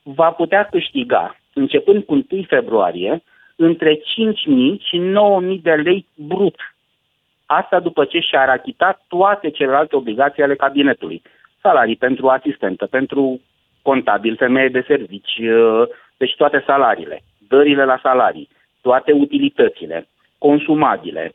va 0.02 0.30
putea 0.30 0.68
câștiga, 0.70 1.36
începând 1.54 2.04
cu 2.04 2.12
1 2.12 2.42
februarie, 2.46 3.22
între 3.56 3.94
5.000 3.94 4.02
și 4.78 5.00
9.000 5.56 5.62
de 5.62 5.72
lei 5.72 6.06
brut. 6.14 6.56
Asta 7.46 7.80
după 7.80 8.04
ce 8.04 8.18
și-ar 8.18 8.48
achita 8.48 9.00
toate 9.08 9.50
celelalte 9.50 9.96
obligații 9.96 10.42
ale 10.42 10.54
cabinetului. 10.54 11.22
Salarii 11.60 11.96
pentru 11.96 12.28
asistentă, 12.28 12.86
pentru 12.86 13.40
contabil, 13.82 14.36
femeie 14.36 14.68
de 14.68 14.84
servici, 14.86 15.38
uh, 15.38 15.82
deci 16.16 16.34
toate 16.36 16.62
salariile, 16.66 17.22
dările 17.48 17.84
la 17.84 17.98
salarii, 18.02 18.48
toate 18.80 19.12
utilitățile, 19.12 20.08
consumabile, 20.38 21.32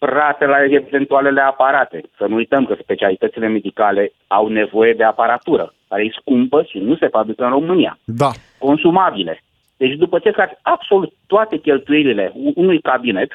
rate 0.00 0.46
la 0.46 0.64
eventualele 0.64 1.40
aparate. 1.40 2.00
Să 2.16 2.24
nu 2.28 2.34
uităm 2.34 2.64
că 2.66 2.76
specialitățile 2.82 3.48
medicale 3.48 4.12
au 4.26 4.48
nevoie 4.48 4.92
de 4.92 5.04
aparatură, 5.04 5.74
care 5.88 6.04
e 6.04 6.10
scumpă 6.20 6.62
și 6.62 6.78
nu 6.78 6.96
se 6.96 7.08
fabrică 7.08 7.44
în 7.44 7.50
România. 7.50 7.98
Da. 8.04 8.30
Consumabile. 8.58 9.42
Deci 9.76 9.96
după 9.96 10.18
ce 10.18 10.30
faci 10.30 10.52
absolut 10.62 11.12
toate 11.26 11.56
cheltuielile 11.56 12.32
unui 12.54 12.80
cabinet, 12.80 13.30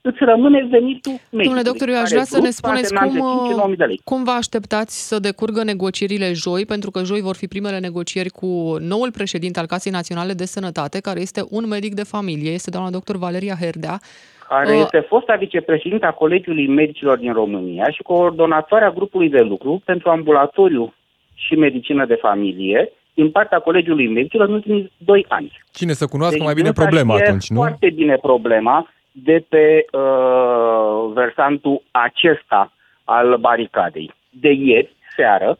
îți 0.00 0.24
rămâne 0.24 0.66
venitul 0.70 1.12
medicului. 1.12 1.44
Domnule 1.44 1.62
doctor, 1.62 1.88
eu 1.88 2.00
aș 2.00 2.10
vrea 2.10 2.24
să 2.24 2.40
ne 2.40 2.50
spuneți 2.50 2.94
cum, 2.94 3.98
cum 4.04 4.24
vă 4.24 4.30
așteptați 4.30 5.08
să 5.08 5.18
decurgă 5.18 5.62
negocierile 5.64 6.32
joi, 6.32 6.66
pentru 6.66 6.90
că 6.90 7.04
joi 7.04 7.20
vor 7.20 7.36
fi 7.36 7.46
primele 7.46 7.78
negocieri 7.78 8.28
cu 8.28 8.76
noul 8.80 9.10
președinte 9.12 9.58
al 9.58 9.66
Casei 9.66 9.92
Naționale 9.92 10.32
de 10.32 10.44
Sănătate, 10.44 11.00
care 11.00 11.20
este 11.20 11.44
un 11.50 11.68
medic 11.68 11.94
de 11.94 12.02
familie, 12.02 12.50
este 12.50 12.70
doamna 12.70 12.90
doctor 12.90 13.16
Valeria 13.16 13.56
Herdea, 13.60 14.00
care 14.48 14.74
uh, 14.74 14.80
este 14.82 14.98
fosta 14.98 15.34
vicepreședinte 15.34 16.06
a 16.06 16.10
Colegiului 16.10 16.66
Medicilor 16.66 17.18
din 17.18 17.32
România 17.32 17.90
și 17.90 18.02
coordonatoarea 18.02 18.90
grupului 18.90 19.28
de 19.28 19.40
lucru 19.40 19.82
pentru 19.84 20.10
ambulatoriu 20.10 20.94
și 21.34 21.54
medicină 21.54 22.06
de 22.06 22.14
familie 22.14 22.92
din 23.14 23.30
partea 23.30 23.58
Colegiului 23.58 24.08
Medicilor 24.08 24.48
în 24.48 24.54
ultimii 24.54 24.92
doi 24.96 25.24
ani. 25.28 25.62
Cine 25.72 25.92
să 25.92 26.06
cunoască 26.06 26.36
deci, 26.36 26.44
mai 26.44 26.54
bine 26.54 26.72
problema 26.72 27.14
atunci, 27.14 27.48
nu? 27.48 27.56
foarte 27.56 27.90
bine 27.90 28.16
problema 28.16 28.88
de 29.12 29.44
pe 29.48 29.84
uh, 29.92 31.12
versantul 31.14 31.82
acesta 31.90 32.72
al 33.04 33.36
baricadei. 33.36 34.14
De 34.30 34.50
ieri, 34.52 34.96
seară, 35.16 35.58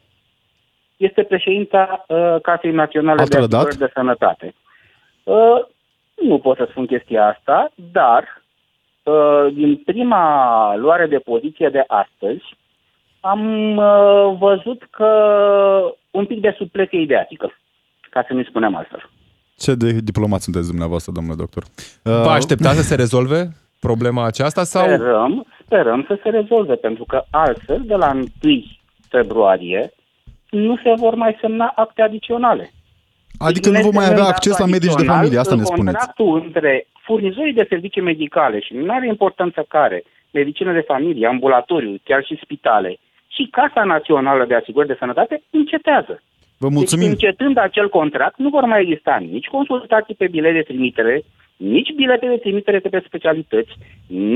este 0.97 1.23
președinta 1.23 2.05
uh, 2.09 2.37
Casei 2.43 2.71
Naționale 2.71 3.25
de 3.25 3.37
Asigurări 3.37 3.77
de 3.77 3.91
Sănătate. 3.95 4.55
Uh, 5.23 5.65
nu 6.15 6.39
pot 6.39 6.57
să 6.57 6.67
spun 6.71 6.87
chestia 6.87 7.27
asta, 7.27 7.73
dar 7.93 8.23
uh, 8.23 8.38
din 9.53 9.83
prima 9.85 10.75
luare 10.77 11.07
de 11.07 11.19
poziție 11.19 11.69
de 11.69 11.85
astăzi 11.87 12.43
am 13.21 13.77
uh, 13.77 14.37
văzut 14.39 14.89
că 14.91 15.11
un 16.11 16.27
pic 16.27 16.41
de 16.41 16.55
supleție 16.59 17.01
ideatică, 17.01 17.53
ca 18.11 18.25
să 18.27 18.33
nu 18.33 18.43
spunem 18.43 18.75
altfel. 18.75 19.11
Ce 19.57 19.75
de 19.75 19.93
diplomat 19.93 20.41
sunteți 20.41 20.69
dumneavoastră, 20.69 21.13
domnule 21.13 21.37
doctor? 21.37 21.63
Vă 22.03 22.31
aștepta 22.31 22.73
să 22.73 22.83
se 22.83 22.95
rezolve 22.95 23.49
problema 23.81 24.27
aceasta? 24.27 24.65
sau? 24.65 24.85
Sperăm, 24.85 25.47
sperăm 25.65 26.05
să 26.07 26.19
se 26.23 26.29
rezolve, 26.29 26.75
pentru 26.75 27.05
că 27.05 27.23
altfel, 27.31 27.83
de 27.85 27.95
la 27.95 28.11
1 28.13 28.27
februarie, 29.09 29.93
nu 30.51 30.77
se 30.77 30.95
vor 30.97 31.15
mai 31.15 31.37
semna 31.41 31.73
acte 31.77 32.03
adiționale. 32.03 32.71
Adică 33.39 33.71
deci 33.71 33.79
nu 33.79 33.85
vom 33.85 33.95
mai 33.95 34.11
avea 34.11 34.25
acces 34.25 34.59
la 34.59 34.67
medici 34.67 34.95
de 34.95 35.05
familie, 35.05 35.39
asta 35.39 35.55
ne 35.55 35.63
spuneți. 35.63 35.97
Contractul 35.97 36.43
între 36.45 36.87
furnizorii 37.07 37.53
de 37.61 37.67
servicii 37.69 38.03
medicale 38.03 38.61
și 38.61 38.75
nu 38.75 38.93
are 38.93 39.07
importanță 39.07 39.65
care, 39.69 40.05
medicină 40.31 40.73
de 40.73 40.85
familie, 40.93 41.27
ambulatoriu, 41.27 41.95
chiar 42.05 42.25
și 42.25 42.41
spitale, 42.43 42.99
și 43.29 43.49
Casa 43.51 43.85
Națională 43.85 44.45
de 44.45 44.55
Asigurări 44.55 44.93
de 44.93 44.97
Sănătate 44.99 45.43
încetează. 45.51 46.23
Vă 46.59 46.69
mulțumim. 46.69 47.09
Deci, 47.09 47.23
încetând 47.23 47.57
acel 47.59 47.89
contract, 47.89 48.39
nu 48.39 48.49
vor 48.49 48.65
mai 48.65 48.81
exista 48.83 49.17
nici 49.31 49.47
consultații 49.47 50.15
pe 50.15 50.29
bilete 50.29 50.55
de 50.55 50.63
trimitere, 50.63 51.23
nici 51.57 51.93
bilete 51.95 52.27
de 52.27 52.37
trimitere 52.37 52.79
pe 52.79 53.03
specialități, 53.07 53.73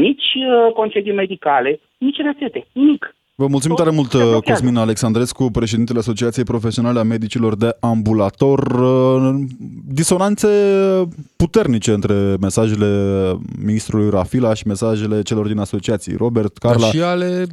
nici 0.05 0.29
uh, 0.35 0.73
concedii 0.73 1.13
medicale, 1.13 1.81
nici 1.99 2.17
rețete, 2.17 2.67
nimic. 2.73 3.15
Vă 3.35 3.47
mulțumim 3.47 3.77
tare 3.77 3.91
mult, 3.91 4.15
Cosmin 4.45 4.77
Alexandrescu, 4.77 5.51
președintele 5.51 5.99
Asociației 5.99 6.45
Profesionale 6.45 6.99
a 6.99 7.03
Medicilor 7.03 7.57
de 7.57 7.77
Ambulator. 7.81 8.59
Uh, 8.59 9.45
disonanțe 9.85 10.49
puternice 11.37 11.93
între 11.93 12.37
mesajele 12.41 12.89
ministrului 13.63 14.11
Rafila 14.11 14.55
și 14.55 14.67
mesajele 14.67 15.23
celor 15.23 15.47
din 15.47 15.59
asociații. 15.59 16.17
Robert, 16.17 16.59
Carla... 16.59 16.81
Dar 16.81 16.91
și 16.91 17.01
ale 17.01 17.47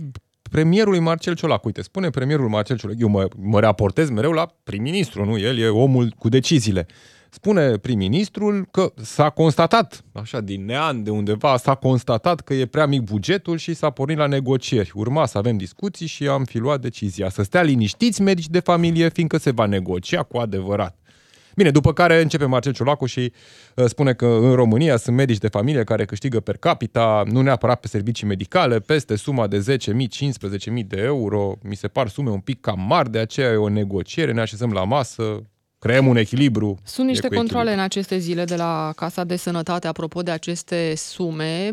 premierului 0.51 1.00
Marcel 1.00 1.36
Ciolac. 1.36 1.65
Uite, 1.65 1.81
spune 1.81 2.09
premierul 2.09 2.50
Marcel 2.50 2.77
Ciolac, 2.77 3.00
eu 3.00 3.07
mă, 3.07 3.27
mă 3.41 3.59
raportez 3.59 4.09
mereu 4.09 4.31
la 4.31 4.55
prim-ministru, 4.63 5.25
nu? 5.25 5.38
El 5.38 5.57
e 5.57 5.67
omul 5.67 6.13
cu 6.17 6.29
deciziile. 6.29 6.88
Spune 7.31 7.77
prim-ministrul 7.77 8.67
că 8.71 8.93
s-a 8.95 9.29
constatat, 9.29 10.03
așa, 10.12 10.41
din 10.41 10.65
nean 10.65 11.03
de 11.03 11.09
undeva, 11.09 11.57
s-a 11.57 11.75
constatat 11.75 12.41
că 12.41 12.53
e 12.53 12.65
prea 12.65 12.86
mic 12.86 13.01
bugetul 13.01 13.57
și 13.57 13.74
s-a 13.74 13.89
pornit 13.89 14.17
la 14.17 14.25
negocieri. 14.25 14.91
Urma 14.93 15.25
să 15.25 15.38
avem 15.38 15.57
discuții 15.57 16.07
și 16.07 16.27
am 16.27 16.43
fi 16.43 16.57
luat 16.57 16.81
decizia. 16.81 17.29
Să 17.29 17.43
stea 17.43 17.62
liniștiți 17.62 18.21
medici 18.21 18.50
de 18.50 18.59
familie, 18.59 19.09
fiindcă 19.09 19.38
se 19.38 19.51
va 19.51 19.65
negocia 19.65 20.24
cu 20.24 20.38
adevărat. 20.38 20.98
Bine, 21.55 21.71
după 21.71 21.93
care 21.93 22.21
începe 22.21 22.45
Marcel 22.45 22.74
Ciolacu 22.74 23.05
și 23.05 23.33
uh, 23.75 23.86
spune 23.86 24.13
că 24.13 24.25
în 24.25 24.53
România 24.53 24.98
sunt 24.98 25.15
medici 25.15 25.38
de 25.38 25.48
familie 25.48 25.83
care 25.83 26.05
câștigă 26.05 26.39
per 26.39 26.57
capita, 26.57 27.24
nu 27.31 27.41
neapărat 27.41 27.79
pe 27.79 27.88
servicii 27.88 28.27
medicale, 28.27 28.79
peste 28.79 29.15
suma 29.15 29.48
de 29.48 29.77
10.000, 29.77 29.91
15.000 30.74 30.86
de 30.86 31.01
euro. 31.01 31.57
Mi 31.63 31.75
se 31.75 31.88
par 31.88 32.07
sume 32.07 32.29
un 32.29 32.39
pic 32.39 32.62
cam 32.62 32.86
mari, 32.88 33.12
de 33.12 33.19
aceea 33.19 33.51
e 33.51 33.55
o 33.55 33.69
negociere, 33.69 34.31
ne 34.31 34.41
așezăm 34.41 34.71
la 34.71 34.83
masă, 34.83 35.43
creăm 35.79 36.07
un 36.07 36.17
echilibru. 36.17 36.77
Sunt 36.83 37.07
niște 37.07 37.27
controle 37.27 37.48
echilibru. 37.48 37.74
în 37.74 37.79
aceste 37.79 38.17
zile 38.17 38.43
de 38.43 38.55
la 38.55 38.93
Casa 38.95 39.24
de 39.24 39.36
Sănătate 39.36 39.88
apropo 39.88 40.21
de 40.21 40.31
aceste 40.31 40.93
sume, 40.95 41.69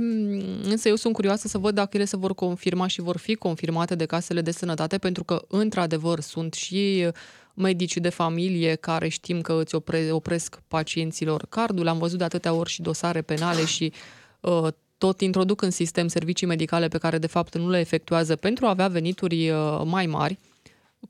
însă 0.63 0.89
eu 0.89 0.95
sunt 0.95 1.15
curioasă 1.15 1.49
să 1.49 1.59
văd 1.59 1.75
dacă 1.75 1.91
ele 1.93 2.05
se 2.05 2.17
vor 2.17 2.35
confirma 2.35 2.87
și 2.87 3.01
vor 3.01 3.17
fi 3.17 3.35
confirmate 3.35 3.95
de 3.95 4.05
casele 4.05 4.41
de 4.41 4.51
sănătate, 4.51 4.99
pentru 4.99 5.25
că, 5.25 5.45
într-adevăr, 5.49 6.21
sunt 6.21 6.55
și 6.55 7.11
medici 7.55 7.97
de 7.97 8.09
familie 8.09 8.75
care 8.75 9.09
știm 9.09 9.41
că 9.41 9.59
îți 9.61 9.75
opre, 9.75 10.09
opresc 10.11 10.61
pacienților 10.69 11.47
cardul. 11.49 11.89
Am 11.89 11.99
văzut 11.99 12.19
de 12.19 12.25
atâtea 12.25 12.53
ori 12.53 12.71
și 12.71 12.83
dosare 12.83 13.23
penale 13.23 13.65
și 13.65 13.93
uh, 14.41 14.67
tot 14.99 15.21
introduc 15.21 15.63
în 15.63 15.71
sistem 15.71 16.09
servicii 16.09 16.47
medicale 16.47 16.89
pe 16.89 16.99
care 16.99 17.19
de 17.19 17.27
fapt 17.27 17.57
nu 17.57 17.71
le 17.71 17.79
efectuează 17.79 18.37
pentru 18.37 18.67
a 18.67 18.69
avea 18.69 18.89
venituri 18.89 19.51
uh, 19.51 19.83
mai 19.85 20.07
mari. 20.07 20.39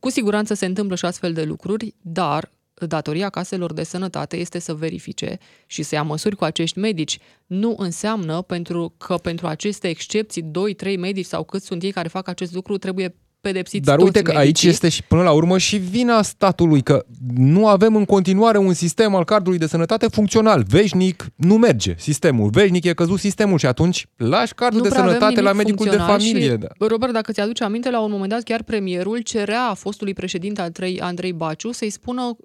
Cu 0.00 0.10
siguranță 0.10 0.54
se 0.54 0.66
întâmplă 0.66 0.96
și 0.96 1.04
astfel 1.04 1.32
de 1.32 1.42
lucruri, 1.42 1.94
dar 2.00 2.50
datoria 2.78 3.28
caselor 3.28 3.72
de 3.72 3.82
sănătate 3.82 4.36
este 4.36 4.58
să 4.58 4.74
verifice 4.74 5.38
și 5.66 5.82
să 5.82 5.94
ia 5.94 6.02
măsuri 6.02 6.36
cu 6.36 6.44
acești 6.44 6.78
medici. 6.78 7.18
Nu 7.46 7.74
înseamnă 7.78 8.42
pentru 8.42 8.94
că 8.98 9.14
pentru 9.14 9.46
aceste 9.46 9.88
excepții, 9.88 10.42
2-3 10.42 10.98
medici 10.98 11.26
sau 11.26 11.44
cât 11.44 11.62
sunt 11.62 11.82
ei 11.82 11.90
care 11.90 12.08
fac 12.08 12.28
acest 12.28 12.54
lucru, 12.54 12.76
trebuie 12.76 13.14
pedepsiți 13.40 13.84
Dar 13.84 13.94
toți 13.94 14.06
uite 14.06 14.22
că 14.22 14.30
aici 14.30 14.38
medicii. 14.38 14.68
este 14.68 14.88
și 14.88 15.02
până 15.02 15.22
la 15.22 15.32
urmă 15.32 15.58
și 15.58 15.76
vina 15.76 16.22
statului, 16.22 16.82
că 16.82 17.04
nu 17.34 17.66
avem 17.68 17.96
în 17.96 18.04
continuare 18.04 18.58
un 18.58 18.72
sistem 18.72 19.14
al 19.14 19.24
cardului 19.24 19.58
de 19.58 19.66
sănătate 19.66 20.08
funcțional. 20.08 20.64
Veșnic 20.68 21.26
nu 21.34 21.56
merge 21.56 21.94
sistemul, 21.98 22.50
veșnic 22.50 22.84
e 22.84 22.92
căzut 22.92 23.18
sistemul 23.18 23.58
și 23.58 23.66
atunci 23.66 24.06
lași 24.16 24.54
cardul 24.54 24.78
nu 24.78 24.82
de 24.82 24.88
prea 24.88 25.00
avem 25.00 25.12
sănătate 25.12 25.40
la 25.40 25.52
nimic 25.52 25.66
medicul 25.66 25.84
de 25.84 25.90
funcțional 25.90 26.20
familie. 26.20 26.50
Și, 26.50 26.56
da. 26.56 26.86
Robert, 26.86 27.12
dacă 27.12 27.32
ți-aduce 27.32 27.64
aminte, 27.64 27.90
la 27.90 28.00
un 28.00 28.10
moment 28.10 28.30
dat 28.30 28.42
chiar 28.42 28.62
premierul 28.62 29.20
cerea 29.20 29.74
fostului 29.74 30.14
președinte 30.14 30.60
Andrei, 30.60 31.00
Andrei 31.00 31.32
Baciu 31.32 31.72
să-i 31.72 31.90
spună 31.90 32.36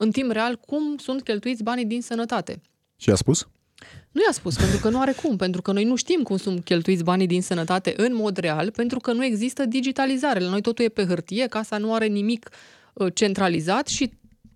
în 0.00 0.10
timp 0.10 0.30
real 0.30 0.56
cum 0.56 0.96
sunt 0.96 1.22
cheltuiți 1.22 1.62
banii 1.62 1.84
din 1.84 2.02
sănătate. 2.02 2.60
Și 2.96 3.10
a 3.10 3.14
spus? 3.14 3.48
Nu 4.10 4.20
i-a 4.26 4.32
spus, 4.32 4.56
pentru 4.56 4.78
că 4.78 4.88
nu 4.88 5.00
are 5.00 5.12
cum, 5.12 5.36
pentru 5.36 5.62
că 5.62 5.72
noi 5.72 5.84
nu 5.84 5.96
știm 5.96 6.22
cum 6.22 6.36
sunt 6.36 6.64
cheltuiți 6.64 7.04
banii 7.04 7.26
din 7.26 7.42
sănătate 7.42 7.94
în 7.96 8.14
mod 8.14 8.36
real, 8.36 8.70
pentru 8.70 8.98
că 8.98 9.12
nu 9.12 9.24
există 9.24 9.64
digitalizare. 9.64 10.40
La 10.40 10.50
noi 10.50 10.60
totul 10.60 10.84
e 10.84 10.88
pe 10.88 11.04
hârtie, 11.04 11.46
casa 11.46 11.78
nu 11.78 11.94
are 11.94 12.06
nimic 12.06 12.48
uh, 12.92 13.14
centralizat 13.14 13.86
și 13.86 14.12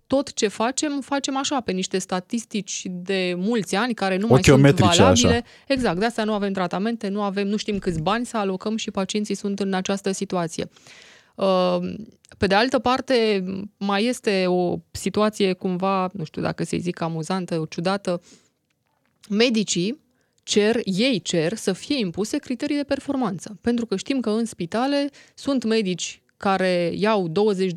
tot 0.07 0.33
ce 0.33 0.47
facem, 0.47 1.01
facem 1.01 1.37
așa, 1.37 1.61
pe 1.61 1.71
niște 1.71 1.97
statistici 1.97 2.81
de 2.89 3.33
mulți 3.37 3.75
ani 3.75 3.93
care 3.93 4.17
nu 4.17 4.27
mai 4.27 4.43
sunt 4.43 4.55
Ochiometrice, 4.55 5.01
valabile. 5.01 5.29
așa. 5.29 5.43
Exact, 5.67 5.99
de 5.99 6.05
asta 6.05 6.23
nu 6.23 6.33
avem 6.33 6.53
tratamente, 6.53 7.07
nu 7.07 7.21
avem, 7.21 7.47
nu 7.47 7.57
știm 7.57 7.79
câți 7.79 8.01
bani 8.01 8.25
să 8.25 8.37
alocăm 8.37 8.75
și 8.75 8.91
pacienții 8.91 9.35
sunt 9.35 9.59
în 9.59 9.73
această 9.73 10.11
situație. 10.11 10.69
Uh, 11.35 11.77
Pe 12.43 12.49
de 12.49 12.55
altă 12.55 12.79
parte, 12.79 13.43
mai 13.77 14.05
este 14.05 14.45
o 14.47 14.77
situație 14.91 15.53
cumva, 15.53 16.09
nu 16.13 16.23
știu 16.23 16.41
dacă 16.41 16.63
să-i 16.63 16.79
zic 16.79 17.01
amuzantă, 17.01 17.59
o 17.59 17.65
ciudată, 17.65 18.21
medicii 19.29 19.99
cer, 20.43 20.79
ei 20.83 21.19
cer 21.19 21.53
să 21.53 21.73
fie 21.73 21.99
impuse 21.99 22.37
criterii 22.37 22.75
de 22.75 22.83
performanță. 22.83 23.57
Pentru 23.61 23.85
că 23.85 23.95
știm 23.95 24.19
că 24.19 24.29
în 24.29 24.45
spitale 24.45 25.09
sunt 25.35 25.63
medici 25.63 26.21
care 26.37 26.91
iau 26.95 27.31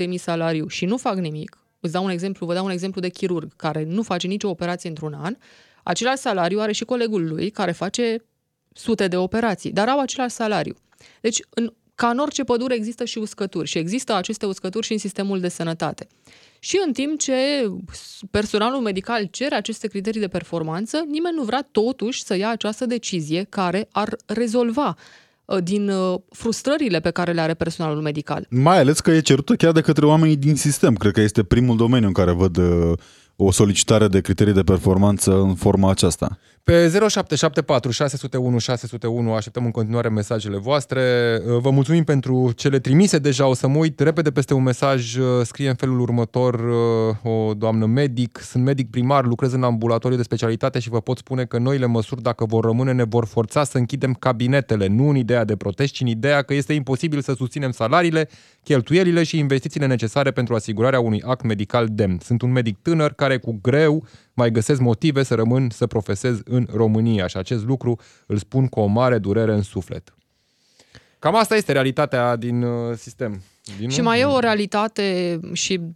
20.000 0.08 0.14
salariu 0.14 0.66
și 0.66 0.84
nu 0.84 0.96
fac 0.96 1.16
nimic. 1.16 1.58
Îți 1.80 1.92
dau 1.92 2.04
un 2.04 2.10
exemplu, 2.10 2.46
vă 2.46 2.54
dau 2.54 2.64
un 2.64 2.70
exemplu 2.70 3.00
de 3.00 3.08
chirurg 3.08 3.56
care 3.56 3.84
nu 3.84 4.02
face 4.02 4.26
nicio 4.26 4.48
operație 4.48 4.88
într-un 4.88 5.12
an. 5.12 5.36
Același 5.82 6.18
salariu 6.18 6.60
are 6.60 6.72
și 6.72 6.84
colegul 6.84 7.28
lui 7.28 7.50
care 7.50 7.72
face 7.72 8.24
sute 8.72 9.08
de 9.08 9.16
operații, 9.16 9.72
dar 9.72 9.88
au 9.88 10.00
același 10.00 10.34
salariu. 10.34 10.74
Deci, 11.20 11.40
în, 11.50 11.72
ca 11.96 12.08
în 12.08 12.18
orice 12.18 12.44
pădure 12.44 12.74
există 12.74 13.04
și 13.04 13.18
uscături 13.18 13.68
și 13.68 13.78
există 13.78 14.14
aceste 14.14 14.46
uscături 14.46 14.86
și 14.86 14.92
în 14.92 14.98
sistemul 14.98 15.40
de 15.40 15.48
sănătate. 15.48 16.06
Și 16.58 16.80
în 16.86 16.92
timp 16.92 17.18
ce 17.18 17.34
personalul 18.30 18.80
medical 18.80 19.24
cere 19.30 19.54
aceste 19.54 19.86
criterii 19.86 20.20
de 20.20 20.28
performanță, 20.28 21.04
nimeni 21.08 21.36
nu 21.36 21.42
vrea 21.42 21.68
totuși 21.72 22.22
să 22.22 22.36
ia 22.36 22.48
această 22.48 22.86
decizie 22.86 23.46
care 23.48 23.88
ar 23.92 24.16
rezolva 24.26 24.96
uh, 25.44 25.58
din 25.62 25.88
uh, 25.88 26.18
frustrările 26.30 27.00
pe 27.00 27.10
care 27.10 27.32
le 27.32 27.40
are 27.40 27.54
personalul 27.54 28.02
medical. 28.02 28.46
Mai 28.50 28.78
ales 28.78 29.00
că 29.00 29.10
e 29.10 29.20
cerută 29.20 29.54
chiar 29.54 29.72
de 29.72 29.80
către 29.80 30.06
oamenii 30.06 30.36
din 30.36 30.56
sistem. 30.56 30.94
Cred 30.94 31.12
că 31.12 31.20
este 31.20 31.42
primul 31.42 31.76
domeniu 31.76 32.06
în 32.06 32.12
care 32.12 32.30
văd 32.30 32.56
uh, 32.56 32.92
o 33.36 33.50
solicitare 33.50 34.08
de 34.08 34.20
criterii 34.20 34.52
de 34.52 34.62
performanță 34.62 35.32
în 35.40 35.54
forma 35.54 35.90
aceasta. 35.90 36.38
Pe 36.66 36.88
0774 36.88 37.90
601 37.90 38.58
601 38.58 39.34
așteptăm 39.34 39.64
în 39.64 39.70
continuare 39.70 40.08
mesajele 40.08 40.56
voastre. 40.56 41.02
Vă 41.60 41.70
mulțumim 41.70 42.04
pentru 42.04 42.52
cele 42.56 42.78
trimise 42.78 43.18
deja. 43.18 43.46
O 43.46 43.54
să 43.54 43.68
mă 43.68 43.78
uit 43.78 44.00
repede 44.00 44.30
peste 44.30 44.54
un 44.54 44.62
mesaj. 44.62 45.16
Scrie 45.42 45.68
în 45.68 45.74
felul 45.74 46.00
următor 46.00 46.60
o 47.22 47.54
doamnă 47.54 47.86
medic. 47.86 48.38
Sunt 48.42 48.64
medic 48.64 48.90
primar, 48.90 49.24
lucrez 49.24 49.52
în 49.52 49.62
ambulatoriu 49.62 50.16
de 50.16 50.22
specialitate 50.22 50.78
și 50.78 50.88
vă 50.88 51.00
pot 51.00 51.18
spune 51.18 51.44
că 51.44 51.58
noile 51.58 51.86
măsuri, 51.86 52.22
dacă 52.22 52.44
vor 52.44 52.64
rămâne, 52.64 52.92
ne 52.92 53.04
vor 53.04 53.26
forța 53.26 53.64
să 53.64 53.78
închidem 53.78 54.14
cabinetele. 54.14 54.86
Nu 54.86 55.08
în 55.08 55.16
ideea 55.16 55.44
de 55.44 55.56
protest, 55.56 55.92
ci 55.92 56.00
în 56.00 56.06
ideea 56.06 56.42
că 56.42 56.54
este 56.54 56.72
imposibil 56.72 57.20
să 57.20 57.34
susținem 57.36 57.70
salariile, 57.70 58.28
cheltuielile 58.62 59.22
și 59.22 59.38
investițiile 59.38 59.86
necesare 59.86 60.30
pentru 60.30 60.54
asigurarea 60.54 61.00
unui 61.00 61.22
act 61.22 61.44
medical 61.44 61.88
demn. 61.90 62.18
Sunt 62.22 62.42
un 62.42 62.52
medic 62.52 62.76
tânăr 62.82 63.12
care 63.12 63.36
cu 63.36 63.58
greu 63.62 64.06
mai 64.36 64.50
găsesc 64.50 64.80
motive 64.80 65.22
să 65.22 65.34
rămân 65.34 65.70
să 65.70 65.86
profesez 65.86 66.40
în 66.44 66.66
România 66.72 67.26
și 67.26 67.36
acest 67.36 67.64
lucru 67.64 68.00
îl 68.26 68.36
spun 68.36 68.66
cu 68.66 68.80
o 68.80 68.86
mare 68.86 69.18
durere 69.18 69.52
în 69.52 69.62
suflet. 69.62 70.14
Cam 71.18 71.34
asta 71.34 71.56
este 71.56 71.72
realitatea 71.72 72.36
din 72.36 72.62
uh, 72.62 72.96
sistem. 72.96 73.42
Din 73.78 73.88
Și 73.88 74.00
mai 74.00 74.20
e 74.20 74.24
o 74.24 74.38
realitate 74.38 75.40
și 75.52 75.72
în 75.72 75.92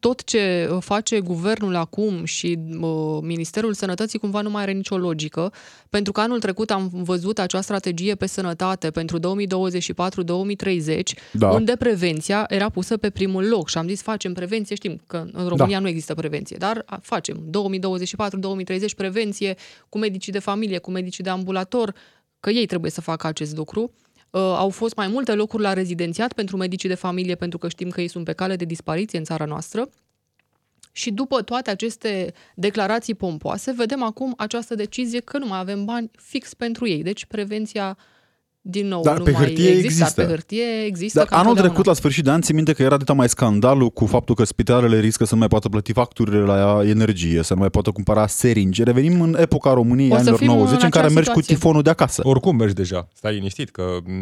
tot 0.00 0.24
ce 0.24 0.70
face 0.80 1.20
guvernul 1.20 1.74
acum 1.74 2.24
și 2.24 2.58
uh, 2.80 3.18
Ministerul 3.22 3.72
Sănătății 3.72 4.18
cumva 4.18 4.40
nu 4.40 4.50
mai 4.50 4.62
are 4.62 4.72
nicio 4.72 4.96
logică, 4.98 5.52
pentru 5.90 6.12
că 6.12 6.20
anul 6.20 6.40
trecut 6.40 6.70
am 6.70 6.90
văzut 6.92 7.38
acea 7.38 7.60
strategie 7.60 8.14
pe 8.14 8.26
sănătate 8.26 8.90
pentru 8.90 9.18
2024-2030, 9.18 11.02
Da. 11.32 11.48
unde 11.50 11.76
prevenția 11.76 12.44
era 12.48 12.68
pusă 12.68 12.96
pe 12.96 13.10
primul 13.10 13.48
loc 13.48 13.68
și 13.68 13.78
am 13.78 13.88
zis 13.88 14.02
facem 14.02 14.32
prevenție, 14.32 14.76
știm 14.76 15.00
că 15.06 15.24
în 15.32 15.48
România 15.48 15.76
Da. 15.76 15.82
nu 15.82 15.88
există 15.88 16.14
prevenție, 16.14 16.56
dar 16.56 16.82
a, 16.86 16.98
facem 17.02 17.50
2024-2030 17.50 18.94
prevenție 18.96 19.56
cu 19.88 19.98
medicii 19.98 20.32
de 20.32 20.38
familie, 20.38 20.78
cu 20.78 20.90
medicii 20.90 21.24
de 21.24 21.30
ambulator, 21.30 21.94
că 22.40 22.50
ei 22.50 22.66
trebuie 22.66 22.90
să 22.90 23.00
facă 23.00 23.26
acest 23.26 23.56
lucru. 23.56 23.92
Uh, 24.30 24.40
au 24.40 24.68
fost 24.68 24.96
mai 24.96 25.08
multe 25.08 25.34
locuri 25.34 25.62
la 25.62 25.72
rezidențiat 25.72 26.32
pentru 26.32 26.56
medicii 26.56 26.88
de 26.88 26.94
familie, 26.94 27.34
pentru 27.34 27.58
că 27.58 27.68
știm 27.68 27.90
că 27.90 28.00
ei 28.00 28.08
sunt 28.08 28.24
pe 28.24 28.32
cale 28.32 28.56
de 28.56 28.64
dispariție 28.64 29.18
în 29.18 29.24
țara 29.24 29.44
noastră. 29.44 29.88
Și 30.92 31.10
după 31.10 31.42
toate 31.42 31.70
aceste 31.70 32.32
declarații 32.54 33.14
pompoase, 33.14 33.72
vedem 33.72 34.02
acum 34.02 34.34
această 34.36 34.74
decizie 34.74 35.20
că 35.20 35.38
nu 35.38 35.46
mai 35.46 35.58
avem 35.58 35.84
bani 35.84 36.10
fix 36.16 36.54
pentru 36.54 36.86
ei. 36.88 37.02
Deci 37.02 37.24
prevenția, 37.24 37.96
din 38.70 38.88
nou, 38.88 39.02
Dar 39.02 39.18
nu 39.18 39.24
pe 39.24 39.30
mai 39.30 39.40
hârtie 39.44 39.68
există. 39.68 39.86
există. 40.02 40.22
Pe 40.22 40.28
hârtie 40.28 40.64
există 40.86 41.18
Dar 41.18 41.26
ca 41.26 41.34
anul 41.34 41.48
întotdeauna. 41.48 41.72
trecut, 41.74 41.86
la 41.86 41.92
sfârșit 42.00 42.24
de 42.24 42.30
an, 42.30 42.40
țin 42.40 42.54
minte 42.54 42.72
că 42.72 42.82
era 42.82 42.96
de 42.96 43.12
mai 43.12 43.28
scandalul 43.28 43.90
cu 43.90 44.06
faptul 44.06 44.34
că 44.34 44.44
spitalele 44.44 45.00
riscă 45.00 45.24
să 45.24 45.32
nu 45.34 45.38
mai 45.38 45.48
poată 45.48 45.68
plăti 45.68 45.92
facturile 45.92 46.38
la 46.38 46.80
energie, 46.84 47.42
să 47.42 47.54
nu 47.54 47.60
mai 47.60 47.68
poată 47.70 47.90
cumpăra 47.90 48.26
seringe. 48.26 48.82
Revenim 48.82 49.20
în 49.20 49.36
epoca 49.40 49.72
României 49.72 50.08
O 50.10 50.12
să 50.14 50.18
anilor 50.18 50.38
fim 50.38 50.48
în 50.50 50.56
90 50.56 50.72
în 50.74 50.78
care 50.78 50.88
aceeași 51.06 51.14
mergi 51.14 51.30
cu 51.30 51.34
situație. 51.40 51.54
tifonul 51.54 51.82
de 51.82 51.90
acasă. 51.90 52.22
Oricum 52.24 52.56
mergi 52.56 52.74
deja, 52.74 53.08
stai 53.14 53.34
liniștit, 53.34 53.70
că 53.70 53.82
m, 54.06 54.12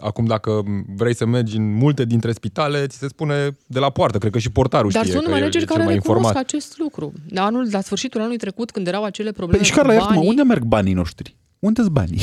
acum 0.00 0.24
dacă 0.24 0.62
vrei 0.96 1.14
să 1.14 1.26
mergi 1.26 1.56
în 1.56 1.74
multe 1.74 2.04
dintre 2.04 2.32
spitale, 2.32 2.86
ți 2.86 2.98
se 2.98 3.08
spune 3.08 3.56
de 3.66 3.78
la 3.78 3.90
poartă, 3.90 4.18
cred 4.18 4.32
că 4.32 4.38
și 4.38 4.50
portarul 4.50 4.90
Dar 4.90 5.02
știe 5.02 5.14
sunt 5.14 5.24
că 5.24 5.30
el 5.30 5.36
e 5.36 5.40
manageri 5.40 5.64
cel 5.64 5.74
care 5.76 5.84
mai 5.86 5.94
recunosc 5.94 6.24
informat. 6.26 6.44
acest 6.44 6.78
lucru. 6.78 7.12
La, 7.28 7.44
anul, 7.44 7.68
la 7.70 7.80
sfârșitul 7.80 8.20
anului 8.20 8.38
trecut, 8.38 8.70
când 8.70 8.86
erau 8.86 9.04
acele 9.04 9.30
probleme 9.32 9.58
Păi 9.62 9.66
și 9.66 9.72
cu 9.76 9.82
care 9.82 9.96
la 9.98 10.04
banii, 10.04 10.28
unde 10.28 10.42
merg 10.42 10.62
banii 10.64 10.92
noștri? 10.92 11.36
Unde-s 11.58 11.86
banii? 11.88 12.20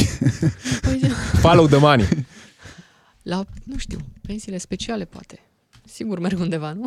Păi, 0.82 1.00
Follow 1.42 1.68
the 1.68 1.78
money. 1.78 2.06
la, 3.22 3.44
nu 3.64 3.78
știu, 3.78 4.00
pensiile 4.28 4.58
speciale, 4.58 5.06
poate. 5.06 5.40
Sigur 5.86 6.20
merg 6.20 6.40
undeva, 6.40 6.74
nu? 6.74 6.86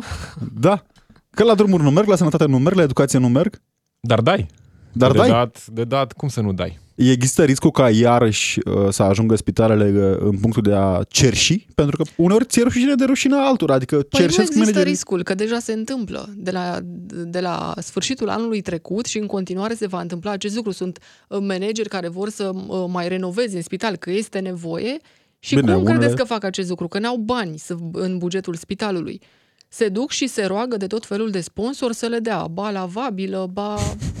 da. 0.53 0.83
Că 1.29 1.43
la 1.43 1.55
drumuri 1.55 1.83
nu 1.83 1.89
merg, 1.91 2.07
la 2.07 2.15
sănătate 2.15 2.45
nu 2.45 2.57
merg, 2.59 2.75
la 2.75 2.81
educație 2.81 3.19
nu 3.19 3.27
merg, 3.29 3.61
Dar 3.99 4.21
dai. 4.21 4.47
dar 4.91 5.11
de 5.11 5.17
dai. 5.17 5.29
Dat, 5.29 5.67
de 5.67 5.83
dat, 5.83 6.13
cum 6.13 6.27
să 6.27 6.41
nu 6.41 6.53
dai? 6.53 6.79
Există 6.95 7.43
riscul 7.43 7.71
ca 7.71 7.89
iarăși 7.89 8.59
uh, 8.65 8.87
să 8.89 9.03
ajungă 9.03 9.35
spitalele 9.35 10.15
uh, 10.15 10.17
în 10.29 10.37
punctul 10.37 10.61
de 10.61 10.73
a 10.73 11.01
cerși? 11.07 11.67
Pentru 11.75 11.97
că 11.97 12.03
uneori 12.15 12.45
ți-e 12.45 12.63
rușine 12.63 12.95
de 12.95 13.03
rușine 13.03 13.35
altora, 13.35 13.73
adică 13.73 13.95
Păi 13.95 14.05
nu 14.11 14.17
cerșesc 14.19 14.39
există 14.41 14.59
managerii. 14.59 14.91
riscul, 14.91 15.23
că 15.23 15.33
deja 15.33 15.59
se 15.59 15.73
întâmplă. 15.73 16.29
De 16.35 16.51
la, 16.51 16.77
de 17.25 17.39
la 17.39 17.73
sfârșitul 17.77 18.29
anului 18.29 18.61
trecut 18.61 19.05
și 19.05 19.17
în 19.17 19.25
continuare 19.25 19.73
se 19.73 19.87
va 19.87 20.01
întâmpla 20.01 20.31
acest 20.31 20.55
lucru. 20.55 20.71
Sunt 20.71 20.99
uh, 21.27 21.37
manageri 21.41 21.89
care 21.89 22.07
vor 22.07 22.29
să 22.29 22.51
uh, 22.53 22.85
mai 22.87 23.07
renoveze 23.07 23.55
în 23.55 23.61
spital, 23.61 23.95
că 23.95 24.11
este 24.11 24.39
nevoie. 24.39 24.97
Și 25.39 25.55
Bine, 25.55 25.71
cum 25.73 25.81
unele- 25.81 25.97
credeți 25.97 26.15
că 26.17 26.23
fac 26.23 26.43
acest 26.43 26.69
lucru? 26.69 26.87
Că 26.87 26.99
n-au 26.99 27.15
bani 27.17 27.57
să, 27.57 27.75
în 27.91 28.17
bugetul 28.17 28.53
spitalului. 28.55 29.21
Se 29.67 29.87
duc 29.87 30.11
și 30.11 30.27
se 30.27 30.45
roagă 30.45 30.77
de 30.77 30.87
tot 30.87 31.05
felul 31.05 31.29
de 31.29 31.39
sponsori 31.41 31.95
să 31.95 32.05
le 32.05 32.17
dea 32.19 32.47
ba 32.51 32.69
lavabilă, 32.71 33.49
ba 33.53 33.75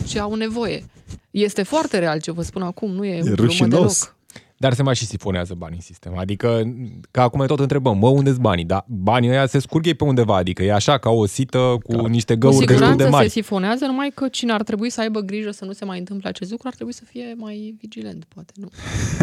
ce 0.07 0.19
au 0.19 0.33
nevoie. 0.35 0.83
Este 1.33 1.63
foarte 1.63 1.99
real 1.99 2.19
ce 2.19 2.31
vă 2.31 2.41
spun 2.41 2.61
acum, 2.61 2.91
nu 2.91 3.05
e, 3.05 3.15
E 3.15 3.19
glumă 3.19 3.35
rușinos. 3.35 3.69
deloc. 3.69 4.15
Dar 4.57 4.73
se 4.73 4.83
mai 4.83 4.95
și 4.95 5.05
sifonează 5.05 5.53
banii 5.57 5.75
în 5.75 5.81
sistem. 5.81 6.17
Adică, 6.17 6.61
că 7.11 7.21
acum 7.21 7.39
ne 7.39 7.45
tot 7.45 7.59
întrebăm, 7.59 7.97
mă, 7.97 8.07
unde-s 8.09 8.37
banii? 8.37 8.65
Dar 8.65 8.85
banii 8.87 9.29
ăia 9.29 9.45
se 9.45 9.59
scurghe 9.59 9.93
pe 9.93 10.03
undeva, 10.03 10.35
adică 10.35 10.63
e 10.63 10.73
așa, 10.73 10.97
ca 10.97 11.09
o 11.09 11.25
sită 11.25 11.77
cu 11.83 11.95
Da. 11.95 12.07
niște 12.07 12.33
Cu 12.33 12.39
găuri 12.39 12.55
destul 12.57 12.75
de 12.75 12.81
siguranță 12.81 13.03
se 13.03 13.09
mari. 13.09 13.29
sifonează, 13.29 13.85
numai 13.85 14.11
că 14.15 14.27
cine 14.27 14.51
ar 14.53 14.63
trebui 14.63 14.89
să 14.89 15.01
aibă 15.01 15.19
grijă 15.19 15.51
să 15.51 15.65
nu 15.65 15.71
se 15.71 15.85
mai 15.85 15.99
întâmple 15.99 16.29
acest 16.29 16.51
lucru, 16.51 16.67
ar 16.67 16.73
trebui 16.73 16.93
să 16.93 17.01
fie 17.05 17.33
mai 17.37 17.75
vigilent, 17.81 18.25
poate, 18.33 18.53
nu? 18.55 18.67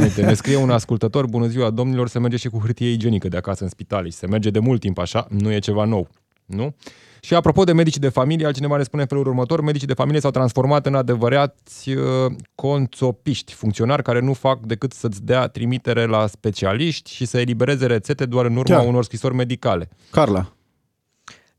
Uite, 0.03 0.23
ne 0.23 0.35
scrie 0.35 0.57
un 0.57 0.71
ascultător, 0.71 1.27
bună 1.27 1.47
ziua, 1.47 1.71
domnilor, 1.71 2.09
se 2.09 2.19
merge 2.19 2.37
și 2.37 2.49
cu 2.49 2.59
hârtie 2.59 2.91
igienică 2.91 3.29
de 3.29 3.37
acasă 3.37 3.63
în 3.63 3.69
spitale 3.71 4.09
și 4.09 4.17
se 4.17 4.27
merge 4.27 4.51
de 4.51 4.59
mult 4.59 4.81
timp 4.81 4.99
așa, 4.99 5.27
nu 5.29 5.53
e 5.53 5.59
ceva 5.59 5.85
nou, 5.85 6.09
nu? 6.51 6.75
Și 7.23 7.35
apropo 7.35 7.65
de 7.65 7.73
medicii 7.73 8.01
de 8.01 8.09
familie, 8.09 8.47
altcineva 8.47 8.77
ne 8.77 8.83
spune 8.83 9.03
în 9.03 9.09
felul 9.09 9.27
următor, 9.27 9.61
medicii 9.61 9.87
de 9.87 9.95
familie 9.95 10.21
s-au 10.21 10.31
transformat 10.31 10.87
în 10.87 10.95
adevărați 10.95 11.91
uh, 11.91 12.33
conțopiști, 12.55 13.55
funcționari 13.55 14.03
care 14.03 14.21
nu 14.21 14.33
fac 14.33 14.61
decât 14.61 14.93
să-ți 14.93 15.25
dea 15.25 15.47
trimitere 15.47 16.07
la 16.07 16.27
specialiști 16.27 17.15
și 17.15 17.25
să 17.25 17.39
elibereze 17.39 17.87
rețete 17.87 18.27
doar 18.27 18.45
în 18.45 18.57
urma 18.57 18.77
Chiar. 18.77 18.87
unor 18.87 19.05
scrisori 19.05 19.35
medicale. 19.35 19.89
Carla, 20.11 20.53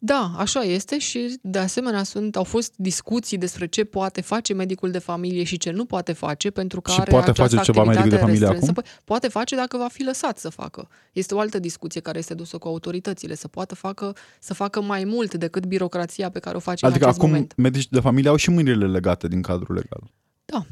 Da, 0.03 0.31
așa 0.37 0.59
este 0.59 0.99
și 0.99 1.37
de 1.41 1.57
asemenea 1.57 2.03
sunt, 2.03 2.35
au 2.35 2.43
fost 2.43 2.73
discuții 2.77 3.37
despre 3.37 3.67
ce 3.67 3.83
poate 3.83 4.21
face 4.21 4.53
medicul 4.53 4.91
de 4.91 4.99
familie 4.99 5.43
și 5.43 5.57
ce 5.57 5.71
nu 5.71 5.85
poate 5.85 6.13
face 6.13 6.49
pentru 6.49 6.81
că 6.81 6.91
Și 6.91 6.99
are 6.99 7.11
poate 7.11 7.29
această 7.29 7.55
face 7.55 7.71
ceva 7.71 7.83
medicul 7.83 8.09
de 8.09 8.15
activitate 8.15 8.31
familie 8.31 8.47
restrânsă. 8.47 8.71
acum? 8.79 8.83
Păi, 8.83 9.01
Poate 9.05 9.27
face 9.27 9.55
dacă 9.55 9.77
va 9.77 9.87
fi 9.87 10.03
lăsat 10.03 10.37
să 10.37 10.49
facă. 10.49 10.87
Este 11.13 11.33
o 11.35 11.39
altă 11.39 11.59
discuție 11.59 12.01
care 12.01 12.17
este 12.17 12.33
dusă 12.33 12.57
cu 12.57 12.67
autoritățile, 12.67 13.35
să 13.35 13.47
poată 13.47 13.75
facă, 13.75 14.15
să 14.39 14.53
facă 14.53 14.81
mai 14.81 15.03
mult 15.03 15.33
decât 15.33 15.65
birocrația 15.65 16.29
pe 16.29 16.39
care 16.39 16.55
o 16.55 16.59
face 16.59 16.85
Adică 16.85 16.99
în 17.03 17.05
acest 17.05 17.19
acum 17.21 17.31
moment. 17.31 17.53
medici 17.57 17.89
de 17.89 17.99
familie 17.99 18.29
au 18.29 18.35
și 18.35 18.49
mâinile 18.49 18.87
legate 18.87 19.27
din 19.27 19.41
cadrul 19.41 19.75
legal. 19.75 20.11
Da. 20.45 20.65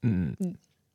Mm. 0.00 0.36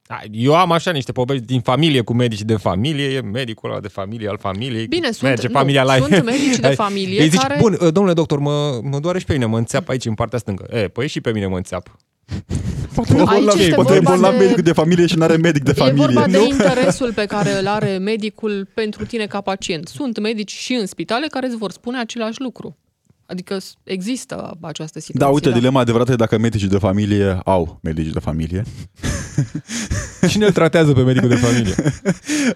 Da, 0.09 0.19
Eu 0.31 0.55
am 0.55 0.71
așa 0.71 0.91
niște 0.91 1.11
povești 1.11 1.45
din 1.45 1.61
familie 1.61 2.01
cu 2.01 2.13
medici 2.13 2.41
de 2.41 2.55
familie, 2.55 3.05
e 3.05 3.21
medicul 3.21 3.69
ăla 3.69 3.79
de 3.79 3.87
familie 3.87 4.27
al 4.29 4.37
familiei. 4.37 4.87
Bine, 4.87 5.11
sunt- 5.11 5.21
merge 5.21 5.47
nu, 5.47 5.53
familia 5.53 5.83
la 5.83 5.93
sunt 5.95 6.23
medici 6.25 6.55
de 6.59 6.67
Ai- 6.67 6.75
familie 6.75 7.21
Îi 7.21 7.29
zici, 7.29 7.39
care- 7.41 7.57
bun, 7.59 7.77
domnule 7.91 8.13
doctor, 8.13 8.39
mă, 8.39 8.79
mă 8.83 8.99
doare 8.99 9.19
și 9.19 9.25
pe 9.25 9.33
mine, 9.33 9.45
mă 9.45 9.57
înțeap 9.57 9.89
aici 9.89 10.05
în 10.05 10.13
partea 10.13 10.39
stângă. 10.39 10.65
E, 10.71 10.87
păi 10.87 11.07
și 11.07 11.21
pe 11.21 11.31
mine 11.31 11.47
mă 11.47 11.55
înțeap. 11.57 11.97
Poate 12.95 13.13
e 13.13 13.19
Aici 13.19 13.27
bolnav, 13.29 13.59
este 13.59 13.73
poate 13.75 13.93
e 13.93 13.99
vorba 13.99 14.09
bolnav 14.11 14.31
de- 14.31 14.37
medicul 14.43 14.63
de 14.63 14.71
familie 14.73 15.05
și 15.07 15.15
nu 15.17 15.23
are 15.23 15.35
medic 15.37 15.63
de 15.63 15.71
E 15.71 15.73
familie. 15.73 16.05
vorba 16.05 16.25
de 16.27 16.37
nu? 16.37 16.45
interesul 16.45 17.13
pe 17.13 17.25
care 17.25 17.59
îl 17.59 17.67
are 17.67 17.97
medicul 17.97 18.67
pentru 18.73 19.05
tine 19.05 19.25
ca 19.25 19.41
pacient. 19.41 19.87
Sunt 19.87 20.19
medici 20.19 20.51
și 20.51 20.73
în 20.73 20.85
spitale 20.85 21.27
care 21.27 21.45
îți 21.47 21.57
vor 21.57 21.71
spune 21.71 21.99
același 21.99 22.41
lucru. 22.41 22.77
Adică 23.25 23.57
s- 23.59 23.73
există 23.83 24.57
această 24.61 24.99
situație. 24.99 25.25
Da, 25.25 25.33
uite, 25.33 25.51
dilema 25.59 25.79
adevărată 25.79 26.11
e 26.11 26.15
dacă 26.15 26.37
medicii 26.37 26.67
de 26.67 26.77
familie 26.77 27.39
au 27.45 27.79
medici 27.83 28.13
de 28.13 28.19
familie. 28.19 28.63
Cine 30.29 30.45
îl 30.45 30.51
tratează 30.51 30.91
pe 30.91 31.01
medicul 31.01 31.29
de 31.29 31.35
familie? 31.35 31.75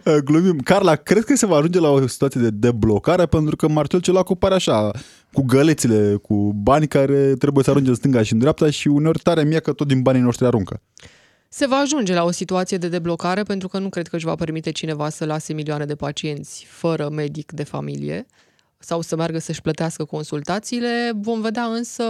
Uh, 0.05 0.15
Glumim. 0.15 0.57
Carla, 0.57 0.95
cred 0.95 1.23
că 1.23 1.35
se 1.35 1.45
va 1.45 1.55
ajunge 1.55 1.79
la 1.79 1.89
o 1.89 2.07
situație 2.07 2.41
de 2.41 2.49
deblocare 2.49 3.25
pentru 3.25 3.55
că 3.55 3.67
Marcel 3.67 3.99
Ciolacu 3.99 4.35
pare 4.35 4.53
așa, 4.53 4.91
cu 5.31 5.41
gălețile, 5.41 6.15
cu 6.15 6.53
bani 6.55 6.87
care 6.87 7.35
trebuie 7.35 7.63
să 7.63 7.69
arunce 7.69 7.89
în 7.89 7.95
stânga 7.95 8.23
și 8.23 8.33
în 8.33 8.39
dreapta 8.39 8.69
și 8.69 8.87
uneori 8.87 9.19
tare 9.19 9.43
mie 9.43 9.59
că 9.59 9.73
tot 9.73 9.87
din 9.87 10.01
banii 10.01 10.21
noștri 10.21 10.45
aruncă. 10.45 10.81
Se 11.49 11.67
va 11.67 11.75
ajunge 11.75 12.13
la 12.13 12.23
o 12.23 12.31
situație 12.31 12.77
de 12.77 12.87
deblocare 12.87 13.43
pentru 13.43 13.67
că 13.67 13.79
nu 13.79 13.89
cred 13.89 14.07
că 14.07 14.15
își 14.15 14.25
va 14.25 14.35
permite 14.35 14.71
cineva 14.71 15.09
să 15.09 15.25
lase 15.25 15.53
milioane 15.53 15.85
de 15.85 15.95
pacienți 15.95 16.65
fără 16.69 17.09
medic 17.09 17.51
de 17.51 17.63
familie 17.63 18.25
sau 18.79 19.01
să 19.01 19.15
meargă 19.15 19.39
să-și 19.39 19.61
plătească 19.61 20.03
consultațiile. 20.03 21.11
Vom 21.21 21.41
vedea 21.41 21.63
însă 21.63 22.03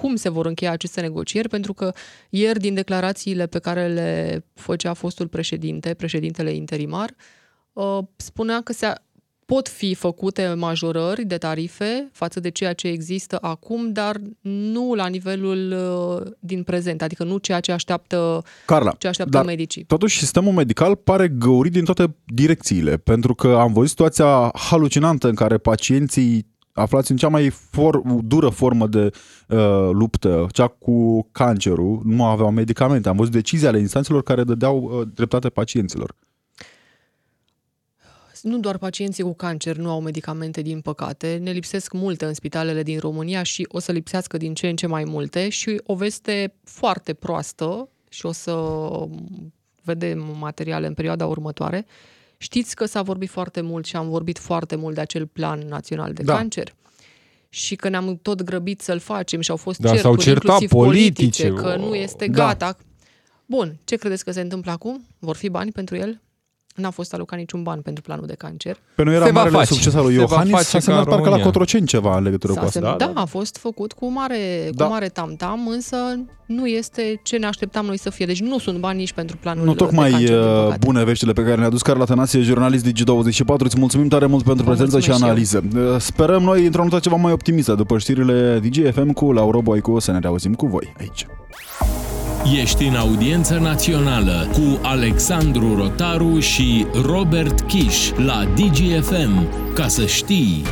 cum 0.00 0.16
se 0.16 0.28
vor 0.28 0.46
încheia 0.46 0.70
aceste 0.70 1.00
negocieri, 1.00 1.48
pentru 1.48 1.72
că 1.72 1.92
ieri, 2.30 2.58
din 2.60 2.74
declarațiile 2.74 3.46
pe 3.46 3.58
care 3.58 3.86
le 3.88 4.44
făcea 4.54 4.92
fostul 4.92 5.28
președinte, 5.28 5.94
președintele 5.94 6.52
interimar, 6.52 7.10
uh, 7.72 7.98
spunea 8.16 8.60
că 8.60 8.72
se 8.72 8.92
pot 9.46 9.68
fi 9.68 9.94
făcute 9.94 10.54
majorări 10.56 11.24
de 11.24 11.36
tarife 11.36 12.08
față 12.12 12.40
de 12.40 12.48
ceea 12.48 12.72
ce 12.72 12.88
există 12.88 13.38
acum, 13.40 13.92
dar 13.92 14.16
nu 14.40 14.94
la 14.94 15.06
nivelul 15.06 15.72
uh, 15.72 16.32
din 16.40 16.62
prezent, 16.62 17.02
adică 17.02 17.24
nu 17.24 17.36
ceea 17.36 17.60
ce 17.60 17.72
așteaptă, 17.72 18.42
Carla, 18.66 18.92
ce 18.98 19.08
așteaptă 19.08 19.36
dar 19.36 19.44
medicii. 19.44 19.84
totuși 19.84 20.18
sistemul 20.18 20.52
medical 20.52 20.96
pare 20.96 21.28
găurit 21.28 21.72
din 21.72 21.84
toate 21.84 22.16
direcțiile, 22.24 22.96
pentru 22.96 23.34
că 23.34 23.48
am 23.48 23.72
văzut 23.72 23.88
situația 23.88 24.50
halucinantă 24.54 25.28
în 25.28 25.34
care 25.34 25.58
pacienții 25.58 26.54
aflați 26.76 27.10
în 27.10 27.16
cea 27.16 27.28
mai 27.28 27.50
for- 27.50 28.20
dură 28.22 28.48
formă 28.48 28.86
de 28.86 29.10
uh, 29.48 29.90
luptă, 29.92 30.46
cea 30.50 30.66
cu 30.66 31.28
cancerul, 31.32 32.00
nu 32.04 32.24
aveau 32.24 32.50
medicamente. 32.50 33.08
Am 33.08 33.16
văzut 33.16 33.32
decizii 33.32 33.66
ale 33.66 33.78
instanțelor 33.78 34.22
care 34.22 34.44
dădeau 34.44 34.82
uh, 34.82 35.08
dreptate 35.14 35.48
pacienților. 35.48 36.14
Nu 38.42 38.58
doar 38.58 38.78
pacienții 38.78 39.22
cu 39.22 39.34
cancer 39.34 39.76
nu 39.76 39.90
au 39.90 40.00
medicamente, 40.00 40.62
din 40.62 40.80
păcate. 40.80 41.38
Ne 41.42 41.50
lipsesc 41.50 41.92
multe 41.92 42.24
în 42.24 42.34
spitalele 42.34 42.82
din 42.82 42.98
România 42.98 43.42
și 43.42 43.66
o 43.68 43.78
să 43.78 43.92
lipsească 43.92 44.36
din 44.36 44.54
ce 44.54 44.68
în 44.68 44.76
ce 44.76 44.86
mai 44.86 45.04
multe. 45.04 45.48
Și 45.48 45.80
o 45.84 45.94
veste 45.94 46.54
foarte 46.64 47.14
proastă 47.14 47.88
și 48.08 48.26
o 48.26 48.32
să 48.32 48.54
vedem 49.82 50.36
materiale 50.38 50.86
în 50.86 50.94
perioada 50.94 51.26
următoare. 51.26 51.86
Știți 52.38 52.74
că 52.76 52.84
s-a 52.84 53.02
vorbit 53.02 53.28
foarte 53.30 53.60
mult 53.60 53.84
și 53.86 53.96
am 53.96 54.08
vorbit 54.08 54.38
foarte 54.38 54.76
mult 54.76 54.94
de 54.94 55.00
acel 55.00 55.26
plan 55.26 55.58
național 55.68 56.12
de 56.12 56.22
Da. 56.22 56.34
cancer 56.34 56.74
și 57.48 57.76
că 57.76 57.88
ne-am 57.88 58.18
tot 58.22 58.42
grăbit 58.42 58.80
să-l 58.80 58.98
facem 58.98 59.40
și 59.40 59.50
au 59.50 59.56
fost 59.56 59.78
Da, 59.78 59.88
certuri, 59.88 60.02
s-au 60.14 60.22
certat 60.24 60.60
inclusiv 60.60 60.68
politice, 60.68 61.42
politice. 61.48 61.68
că 61.68 61.76
nu 61.76 61.94
este 61.94 62.26
Da. 62.26 62.32
gata. 62.44 62.76
Bun, 63.46 63.76
ce 63.84 63.96
credeți 63.96 64.24
că 64.24 64.30
se 64.30 64.40
întâmplă 64.40 64.70
acum? 64.70 65.06
Vor 65.18 65.36
fi 65.36 65.48
bani 65.48 65.72
pentru 65.72 65.96
el? 65.96 66.20
N-a 66.76 66.90
fost 66.90 67.14
alocat 67.14 67.38
niciun 67.38 67.62
ban 67.62 67.80
pentru 67.80 68.02
planul 68.02 68.26
de 68.26 68.34
cancer. 68.34 68.76
Pe 68.94 69.02
nu 69.02 69.12
era 69.12 69.24
Se 69.24 69.30
va 69.30 69.38
marele 69.38 69.56
face. 69.56 69.72
succes 69.72 69.94
al 69.94 70.02
lui 70.02 70.12
Se 70.14 70.18
va 70.20 70.26
Iohannis, 70.30 70.52
face 70.52 70.64
s-a 70.64 70.78
ca 70.78 70.84
semnat 70.84 71.02
în 71.02 71.08
parcă 71.08 71.22
la 71.24 71.28
România. 71.28 71.44
Cotroceni 71.44 71.86
ceva 71.86 72.16
în 72.16 72.22
legătură 72.22 72.52
cu 72.52 72.58
S-a 72.58 72.64
asta. 72.64 72.78
semn- 72.80 72.82
da, 72.82 73.04
da, 73.06 73.10
da. 73.14 73.20
a 73.20 73.24
fost 73.24 73.56
făcut 73.56 73.92
cu 73.92 74.10
mare, 74.12 74.70
Da. 74.74 74.84
cu 74.84 74.90
mare 74.90 75.08
tam-tam, 75.08 75.68
însă 75.68 75.96
nu 76.46 76.66
este 76.66 77.20
ce 77.22 77.36
ne 77.36 77.46
așteptam 77.46 77.86
noi 77.86 77.98
să 77.98 78.10
fie. 78.10 78.26
Deci 78.26 78.40
nu 78.40 78.58
sunt 78.58 78.78
bani 78.78 78.98
nici 78.98 79.12
pentru 79.12 79.36
planul 79.36 79.64
Nu 79.64 79.70
de 79.70 79.76
tocmai 79.76 80.10
cancer, 80.10 80.28
din 80.28 80.38
uh, 80.38 80.62
păcate. 80.62 80.78
bune 80.86 81.04
veștile 81.04 81.32
pe 81.32 81.42
care 81.42 81.56
le-a 81.56 81.66
adus 81.66 81.82
Carla 81.82 82.04
Tănase, 82.04 82.40
jurnalist 82.40 82.86
Digi24. 82.86 83.58
Îți 83.58 83.78
mulțumim 83.78 84.08
tare 84.08 84.26
mult 84.26 84.44
pentru 84.44 84.64
Vă 84.64 84.70
prezență 84.70 85.00
și 85.00 85.08
mulțumesc 85.08 85.46
și 85.50 85.54
analiză. 85.54 85.92
Uh, 85.94 86.00
Sperăm 86.00 86.42
noi 86.42 86.64
într-o 86.66 86.82
notă 86.82 86.98
ceva 86.98 87.16
mai 87.16 87.32
optimistă 87.32 87.74
după 87.74 87.98
știrile 87.98 88.58
DGFM 88.58 89.12
cu 89.12 89.32
Laura 89.32 89.58
Boicu 89.60 89.98
să 89.98 90.12
ne 90.12 90.18
reauzim 90.18 90.54
cu 90.54 90.66
voi 90.66 90.94
aici. 90.98 91.26
Ești 92.54 92.84
în 92.84 92.94
audiență 92.94 93.58
națională 93.58 94.46
cu 94.52 94.80
Alexandru 94.82 95.74
Rotaru 95.74 96.38
și 96.38 96.86
Robert 97.04 97.60
Kiș 97.60 98.10
la 98.10 98.44
DGFM. 98.54 99.46
Ca 99.74 99.86
să 99.86 100.06
știi... 100.06 100.62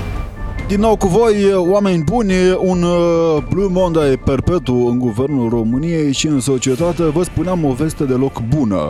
Din 0.68 0.80
nou 0.80 0.96
cu 0.96 1.06
voi, 1.06 1.54
oameni 1.54 2.04
buni, 2.04 2.32
un 2.58 2.82
uh, 2.82 3.42
Blue 3.48 3.68
Monday 3.70 4.16
perpetu 4.16 4.74
în 4.74 4.98
guvernul 4.98 5.48
României 5.48 6.12
și 6.12 6.26
în 6.26 6.40
societate. 6.40 7.02
Vă 7.02 7.22
spuneam 7.22 7.64
o 7.64 7.72
veste 7.72 8.04
deloc 8.04 8.42
bună. 8.48 8.80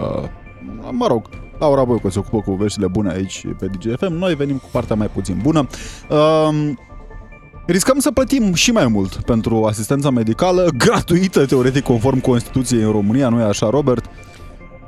Mă 0.91 1.07
rog, 1.07 1.29
Laura 1.59 1.85
Boicu 1.85 2.09
se 2.09 2.19
ocupă 2.19 2.41
cu 2.41 2.53
veștile 2.53 2.87
bune 2.87 3.11
aici 3.11 3.45
pe 3.59 3.67
DGFM. 3.67 4.13
Noi 4.13 4.35
venim 4.35 4.57
cu 4.57 4.69
partea 4.71 4.97
mai 4.97 5.07
puțin 5.15 5.39
bună. 5.43 5.67
Um, 6.09 6.79
Riscăm 7.67 7.99
să 7.99 8.11
plătim 8.11 8.55
și 8.55 8.71
mai 8.71 8.87
mult 8.87 9.15
pentru 9.15 9.65
asistența 9.65 10.11
medicală, 10.11 10.69
gratuită, 10.85 11.47
teoretic, 11.47 11.83
conform 11.83 12.21
Constituției 12.21 12.83
în 12.83 12.91
România, 12.91 13.29
nu 13.29 13.41
e 13.41 13.45
așa, 13.45 13.71
Robert? 13.71 14.05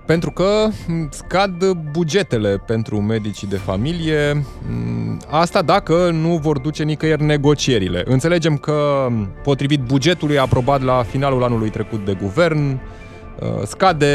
Pentru 0.07 0.31
că 0.31 0.69
m, 0.89 1.09
scad 1.11 1.71
bugetele 1.73 2.63
pentru 2.67 3.01
medicii 3.01 3.49
de 3.49 3.57
familie. 3.57 4.45
M, 4.69 5.21
Asta 5.31 5.63
dacă 5.63 6.11
nu 6.11 6.37
vor 6.37 6.59
duce 6.59 6.83
nicăieri 6.83 7.23
negocierile. 7.23 8.03
Înțelegem 8.05 8.57
că, 8.57 9.07
m, 9.11 9.29
potrivit 9.43 9.81
bugetului 9.81 10.39
aprobat 10.39 10.83
la 10.83 11.03
finalul 11.03 11.43
anului 11.43 11.71
trecut 11.71 12.05
de 12.05 12.17
guvern, 12.23 12.69
uh, 12.69 13.63
scade 13.65 14.13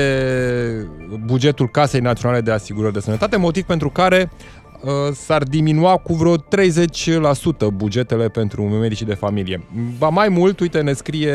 bugetul 1.26 1.70
Casei 1.70 2.00
Naționale 2.00 2.42
de 2.42 2.52
Asigurări 2.52 2.94
de 2.94 3.00
Sănătate, 3.00 3.38
motiv 3.38 3.64
pentru 3.64 3.90
care 3.90 4.32
uh, 4.32 4.61
s-ar 5.14 5.44
diminua 5.44 5.98
cu 5.98 6.14
vreo 6.14 6.38
30% 6.38 6.42
bugetele 7.74 8.30
pentru 8.30 8.64
medicii 8.64 9.06
de 9.06 9.14
familie. 9.14 9.68
Ba 9.98 10.10
mai 10.10 10.30
mult, 10.30 10.60
uite, 10.60 10.82
ne 10.82 10.94
scrie 10.94 11.34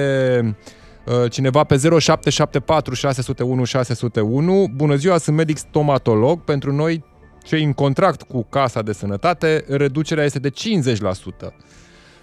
uh, 1.06 1.30
cineva 1.30 1.64
pe 1.64 1.76
0774 1.76 2.94
601 2.94 3.64
601. 3.64 4.68
Bună 4.74 4.94
ziua, 4.94 5.18
sunt 5.18 5.36
medic 5.36 5.56
stomatolog. 5.56 6.40
Pentru 6.40 6.72
noi, 6.72 7.04
cei 7.42 7.64
în 7.64 7.72
contract 7.72 8.22
cu 8.22 8.42
Casa 8.42 8.82
de 8.82 8.92
Sănătate, 8.92 9.64
reducerea 9.68 10.24
este 10.24 10.38
de 10.38 10.50
50%. 10.50 10.52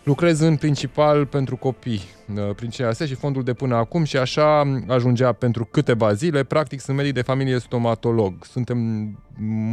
Lucrez 0.03 0.39
în 0.39 0.55
principal 0.55 1.25
pentru 1.25 1.55
copii 1.55 2.01
uh, 2.01 2.22
prin 2.55 2.69
CAS 2.77 2.99
și 2.99 3.15
fondul 3.15 3.43
de 3.43 3.53
până 3.53 3.75
acum 3.75 4.03
și 4.03 4.17
așa 4.17 4.81
ajungea 4.88 5.31
pentru 5.31 5.67
câteva 5.71 6.13
zile. 6.13 6.43
Practic 6.43 6.79
sunt 6.79 6.97
medic 6.97 7.13
de 7.13 7.21
familie 7.21 7.59
stomatolog. 7.59 8.33
Suntem 8.45 8.77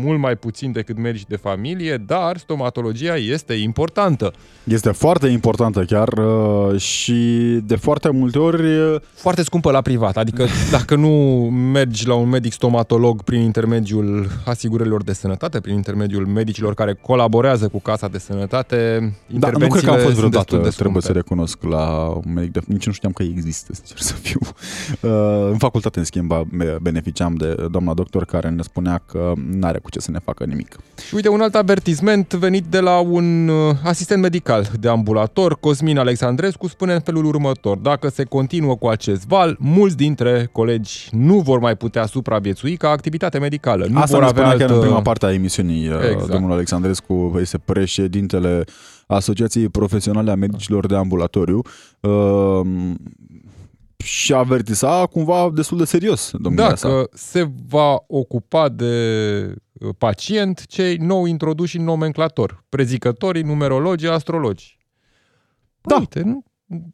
mult 0.03 0.19
mai 0.19 0.37
puțini 0.37 0.73
decât 0.73 0.99
medici 0.99 1.27
de 1.27 1.37
familie, 1.37 1.97
dar 1.97 2.37
stomatologia 2.37 3.17
este 3.17 3.55
importantă. 3.55 4.33
Este 4.65 4.91
foarte 4.91 5.27
importantă 5.27 5.85
chiar 5.85 6.09
uh, 6.09 6.81
și 6.81 7.15
de 7.65 7.77
foarte 7.77 8.11
multe 8.11 8.39
ori 8.39 8.79
uh, 8.79 9.01
Foarte 9.15 9.43
scumpă 9.43 9.71
la 9.71 9.81
privat, 9.81 10.17
adică 10.17 10.47
dacă 10.77 10.95
nu 10.95 11.09
mergi 11.73 12.07
la 12.07 12.15
un 12.15 12.29
medic 12.29 12.53
stomatolog 12.53 13.23
prin 13.23 13.41
intermediul 13.41 14.29
asigurărilor 14.45 15.03
de 15.03 15.13
sănătate, 15.13 15.61
prin 15.61 15.75
intermediul 15.75 16.27
medicilor 16.27 16.75
care 16.75 16.95
colaborează 16.95 17.69
cu 17.69 17.81
Casa 17.81 18.09
de 18.09 18.19
Sănătate, 18.19 19.13
Da, 19.27 19.51
nu 19.51 19.67
cred 19.67 19.85
că 19.85 19.91
am 19.91 19.99
fost 19.99 20.17
sunt 20.17 20.31
destul 20.31 20.51
vreodată, 20.51 20.57
de 20.57 20.69
trebuie 20.69 21.03
să 21.03 21.07
scumpe. 21.07 21.13
recunosc, 21.13 21.63
la 21.63 22.21
un 22.25 22.33
medic 22.41 22.53
de... 22.53 22.61
Nici 22.67 22.87
nu 22.87 22.93
știam 22.93 23.13
că 23.13 23.23
există, 23.23 23.75
sincer 23.75 23.99
să 23.99 24.15
fiu. 24.15 24.41
Uh, 25.01 25.49
în 25.51 25.59
facultate, 25.59 25.99
în 25.99 26.05
schimb, 26.05 26.33
be- 26.57 26.77
beneficiam 26.81 27.35
de 27.35 27.67
doamna 27.71 27.95
doctor 27.95 28.25
care 28.25 28.49
ne 28.49 28.63
spunea 28.63 29.03
că 29.07 29.33
nu 29.51 29.67
are 29.67 29.79
cu 29.79 29.91
ce 29.91 30.01
să 30.01 30.11
ne 30.11 30.19
facă 30.25 30.45
nimic. 30.45 30.77
Și 31.07 31.15
uite, 31.15 31.29
un 31.29 31.41
alt 31.41 31.55
avertisment 31.55 32.33
venit 32.33 32.65
de 32.65 32.81
la 32.81 32.99
un 32.99 33.49
uh, 33.49 33.77
asistent 33.85 34.23
medical 34.23 34.71
de 34.81 34.89
ambulator, 34.89 35.59
Cosmin 35.61 35.99
Alexandrescu, 35.99 36.69
spune 36.69 36.93
în 36.93 37.01
felul 37.01 37.25
următor. 37.25 37.77
Dacă 37.77 38.09
se 38.09 38.25
continuă 38.25 38.77
cu 38.77 38.87
acest 38.87 39.27
val, 39.27 39.57
mulți 39.59 39.97
dintre 39.97 40.49
colegi 40.53 41.09
nu 41.11 41.39
vor 41.39 41.59
mai 41.59 41.77
putea 41.77 42.07
supraviețui 42.07 42.77
ca 42.77 42.89
activitate 42.89 43.39
medicală. 43.39 43.87
Nu 43.91 43.99
Asta 43.99 44.17
vor 44.17 44.23
ne 44.23 44.29
avea 44.29 44.43
spunea 44.43 44.59
chiar 44.59 44.69
în 44.69 44.75
altă... 44.75 44.87
prima 44.87 45.03
parte 45.03 45.27
a 45.27 45.33
emisiunii. 45.33 45.85
Exact. 45.85 46.05
Exact. 46.11 46.31
Domnul 46.31 46.53
Alexandrescu 46.53 47.37
este 47.41 47.59
președintele 47.59 48.65
Asociației 49.15 49.69
Profesionale 49.69 50.31
a 50.31 50.35
Medicilor 50.35 50.87
de 50.87 50.97
Ambulatoriu 50.97 51.63
uh, 52.01 52.61
și 54.05 54.33
avertisa 54.35 55.07
cumva 55.07 55.51
destul 55.55 55.79
de 55.79 55.85
serios 55.85 56.31
domnia 56.39 56.69
Da, 56.69 56.75
sa. 56.75 56.89
că 56.89 57.09
se 57.13 57.51
va 57.69 57.97
ocupa 58.07 58.69
de 58.69 58.95
uh, 59.73 59.89
pacient 59.99 60.67
cei 60.67 60.97
nou 60.97 61.25
introduși 61.25 61.77
în 61.77 61.85
nomenclator. 61.85 62.65
Prezicătorii, 62.69 63.43
numerologii, 63.43 64.09
astrologi. 64.09 64.79
Păi, 65.81 65.95
Da. 65.95 65.99
Uite, 65.99 66.23
nu? 66.23 66.45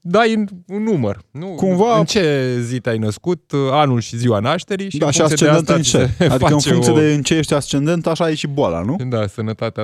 dai 0.00 0.35
în- 0.35 0.46
un 0.66 0.83
număr. 0.83 1.22
Nu? 1.31 1.46
Cumva- 1.46 1.98
În 1.98 2.05
ce 2.05 2.57
zi 2.62 2.81
te-ai 2.81 2.98
născut, 2.98 3.52
uh, 3.52 3.59
anul 3.70 4.00
și 4.00 4.16
ziua 4.16 4.38
nașterii 4.38 4.90
și 4.90 4.98
Da, 4.98 5.07
în 5.07 5.12
și 5.12 5.18
funcție 5.18 5.46
de 5.46 5.52
ascendent 5.52 5.68
asta 5.68 5.74
în 5.74 5.83
ți 5.83 5.90
ce? 5.90 6.14
se 6.16 6.24
Adică 6.24 6.44
în 6.44 6.50
face 6.59 6.70
funcție 6.70 6.92
o... 6.92 6.98
de 6.98 7.14
în 7.14 7.22
ce 7.22 7.35
ești 7.35 7.55
ascendent, 7.55 8.07
așa 8.07 8.31
e 8.31 8.35
și 8.35 8.46
boala, 8.46 8.81
nu? 8.81 8.96
Da, 9.09 9.26
sănătatea 9.26 9.83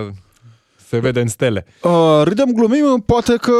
se 0.93 0.99
vede 0.99 1.21
în 1.21 1.29
stele. 1.29 1.65
Uh, 1.83 2.21
râdem, 2.25 2.51
glumim, 2.55 3.03
poate 3.07 3.37
că 3.37 3.53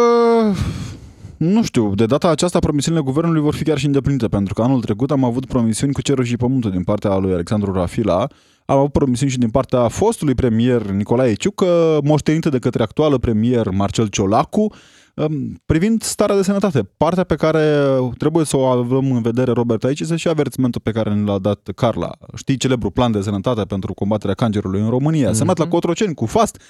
nu 1.37 1.63
știu, 1.63 1.95
de 1.95 2.07
data 2.07 2.29
aceasta 2.29 2.59
promisiunile 2.59 3.03
guvernului 3.03 3.41
vor 3.41 3.55
fi 3.55 3.65
chiar 3.65 3.79
și 3.79 3.87
îndeplinite, 3.87 4.29
pentru 4.29 4.55
că 4.55 4.63
anul 4.63 4.81
trecut 4.81 5.11
am 5.11 5.25
avut 5.25 5.47
promisiuni 5.47 5.93
cu 5.93 6.03
cerul 6.03 6.25
și 6.25 6.37
pământul 6.37 6.71
din 6.71 6.83
partea 6.83 7.17
lui 7.17 7.33
Alexandru 7.33 7.73
Rafila, 7.73 8.27
am 8.65 8.79
avut 8.79 8.93
promisiuni 8.93 9.33
și 9.33 9.39
din 9.39 9.51
partea 9.51 9.89
fostului 9.89 10.35
premier 10.35 10.83
Nicolae 10.83 11.33
Ciucă, 11.35 11.99
moștenită 12.05 12.49
de 12.49 12.59
către 12.59 12.83
actuală 12.83 13.19
premier 13.19 13.69
Marcel 13.69 14.07
Ciolacu, 14.07 14.75
um, 15.15 15.61
privind 15.67 16.03
starea 16.03 16.37
de 16.37 16.43
sănătate. 16.43 16.83
Partea 16.97 17.25
pe 17.25 17.35
care 17.35 17.87
trebuie 18.19 18.45
să 18.45 18.57
o 18.57 18.65
avem 18.65 19.13
în 19.13 19.23
vedere, 19.23 19.53
Robert, 19.53 19.85
aici 19.85 20.01
este 20.01 20.17
și 20.17 20.29
avertismentul 20.29 20.81
pe 20.85 20.91
care 20.91 21.15
ne 21.15 21.25
l-a 21.25 21.39
dat 21.39 21.69
Carla. 21.75 22.11
Știi 22.37 22.57
celebru 22.57 22.91
plan 22.91 23.13
de 23.13 23.21
sănătate 23.21 23.63
pentru 23.63 23.95
combaterea 23.95 24.35
cancerului 24.35 24.81
în 24.81 24.89
România, 24.89 25.31
mm-hmm. 25.31 25.35
semnat 25.35 25.59
la 25.59 25.69
Cotroceni 25.69 26.15
cu 26.15 26.27
FAST, 26.27 26.63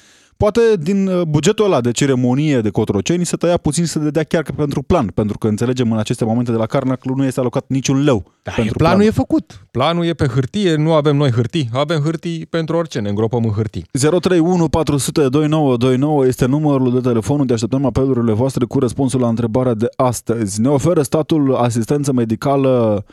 Poate 0.43 0.61
din 0.79 1.07
uh, 1.07 1.23
bugetul 1.23 1.65
ăla 1.65 1.81
de 1.81 1.91
ceremonie 1.91 2.61
de 2.61 2.71
Cotroceni 2.71 3.27
să 3.27 3.37
tăia 3.37 3.57
puțin 3.57 3.85
și 3.85 3.91
să 3.91 3.99
dea 3.99 4.23
chiar 4.23 4.43
că 4.43 4.53
pentru 4.53 4.83
plan, 4.83 5.07
pentru 5.07 5.39
că 5.39 5.49
înțelegem 5.49 5.93
în 5.93 5.99
aceste 5.99 6.25
momente 6.25 6.51
de 6.51 6.57
la 6.57 6.67
Carnaclu 6.67 7.15
nu 7.15 7.25
este 7.25 7.41
alocat 7.41 7.65
niciun 7.69 8.05
leu. 8.05 8.33
Da, 8.43 8.51
e, 8.53 8.55
pentru 8.55 8.75
planul 8.77 8.97
plan. 8.99 9.09
e 9.09 9.11
făcut. 9.11 9.67
Planul 9.71 10.05
e 10.05 10.13
pe 10.13 10.27
hârtie, 10.27 10.75
nu 10.75 10.93
avem 10.93 11.17
noi 11.17 11.31
hârtii. 11.31 11.69
Avem 11.73 12.01
hârtii 12.01 12.47
pentru 12.47 12.77
orice, 12.77 13.01
ne 13.01 13.09
îngropăm 13.09 13.45
în 13.45 13.51
hârtii. 13.51 13.87
031 13.93 14.69
400 14.69 15.29
2929 15.29 16.27
este 16.27 16.47
numărul 16.47 16.93
de 16.93 17.01
telefon 17.09 17.41
unde 17.41 17.53
așteptăm 17.53 17.85
apelurile 17.85 18.33
voastre 18.33 18.65
cu 18.65 18.79
răspunsul 18.79 19.21
la 19.21 19.29
întrebarea 19.29 19.75
de 19.75 19.87
astăzi. 19.97 20.61
Ne 20.61 20.69
oferă 20.69 21.03
statul 21.03 21.55
asistență 21.55 22.13
medicală 22.13 23.05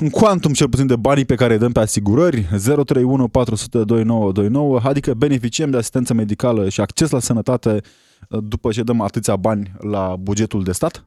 în 0.00 0.10
quantum 0.10 0.52
cel 0.52 0.68
puțin 0.68 0.86
de 0.86 0.96
banii 0.96 1.24
pe 1.24 1.34
care 1.34 1.52
îi 1.52 1.58
dăm 1.58 1.72
pe 1.72 1.80
asigurări 1.80 2.42
031 2.42 3.28
400 3.28 3.84
2929 3.84 4.80
adică 4.82 5.14
beneficiem 5.14 5.70
de 5.70 5.76
asistență 5.76 6.14
medicală 6.14 6.68
și 6.68 6.80
acces 6.80 7.10
la 7.10 7.20
sănătate 7.20 7.80
uh, 8.28 8.38
după 8.42 8.70
ce 8.70 8.82
dăm 8.82 9.00
atâția 9.00 9.36
bani 9.36 9.72
la 9.78 10.16
bugetul 10.16 10.64
de 10.64 10.72
stat? 10.72 11.04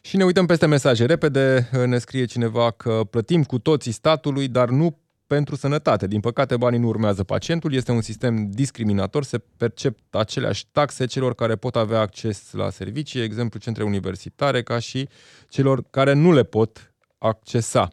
Și 0.00 0.16
ne 0.16 0.24
uităm 0.24 0.46
peste 0.46 0.66
mesaje 0.66 1.04
repede. 1.04 1.68
Ne 1.86 1.98
scrie 1.98 2.24
cineva 2.24 2.70
că 2.70 3.00
plătim 3.10 3.44
cu 3.44 3.58
toții 3.58 3.92
statului, 3.92 4.48
dar 4.48 4.68
nu 4.68 4.98
pentru 5.26 5.56
sănătate. 5.56 6.06
Din 6.06 6.20
păcate, 6.20 6.56
banii 6.56 6.78
nu 6.78 6.86
urmează 6.86 7.24
pacientul. 7.24 7.74
Este 7.74 7.92
un 7.92 8.00
sistem 8.00 8.50
discriminator. 8.50 9.24
Se 9.24 9.38
percep 9.56 9.98
aceleași 10.10 10.66
taxe 10.72 11.06
celor 11.06 11.34
care 11.34 11.56
pot 11.56 11.76
avea 11.76 12.00
acces 12.00 12.52
la 12.52 12.70
servicii, 12.70 13.22
exemplu 13.22 13.58
centre 13.58 13.82
universitare, 13.82 14.62
ca 14.62 14.78
și 14.78 15.08
celor 15.48 15.84
care 15.90 16.12
nu 16.12 16.32
le 16.32 16.42
pot 16.42 16.94
accesa. 17.26 17.88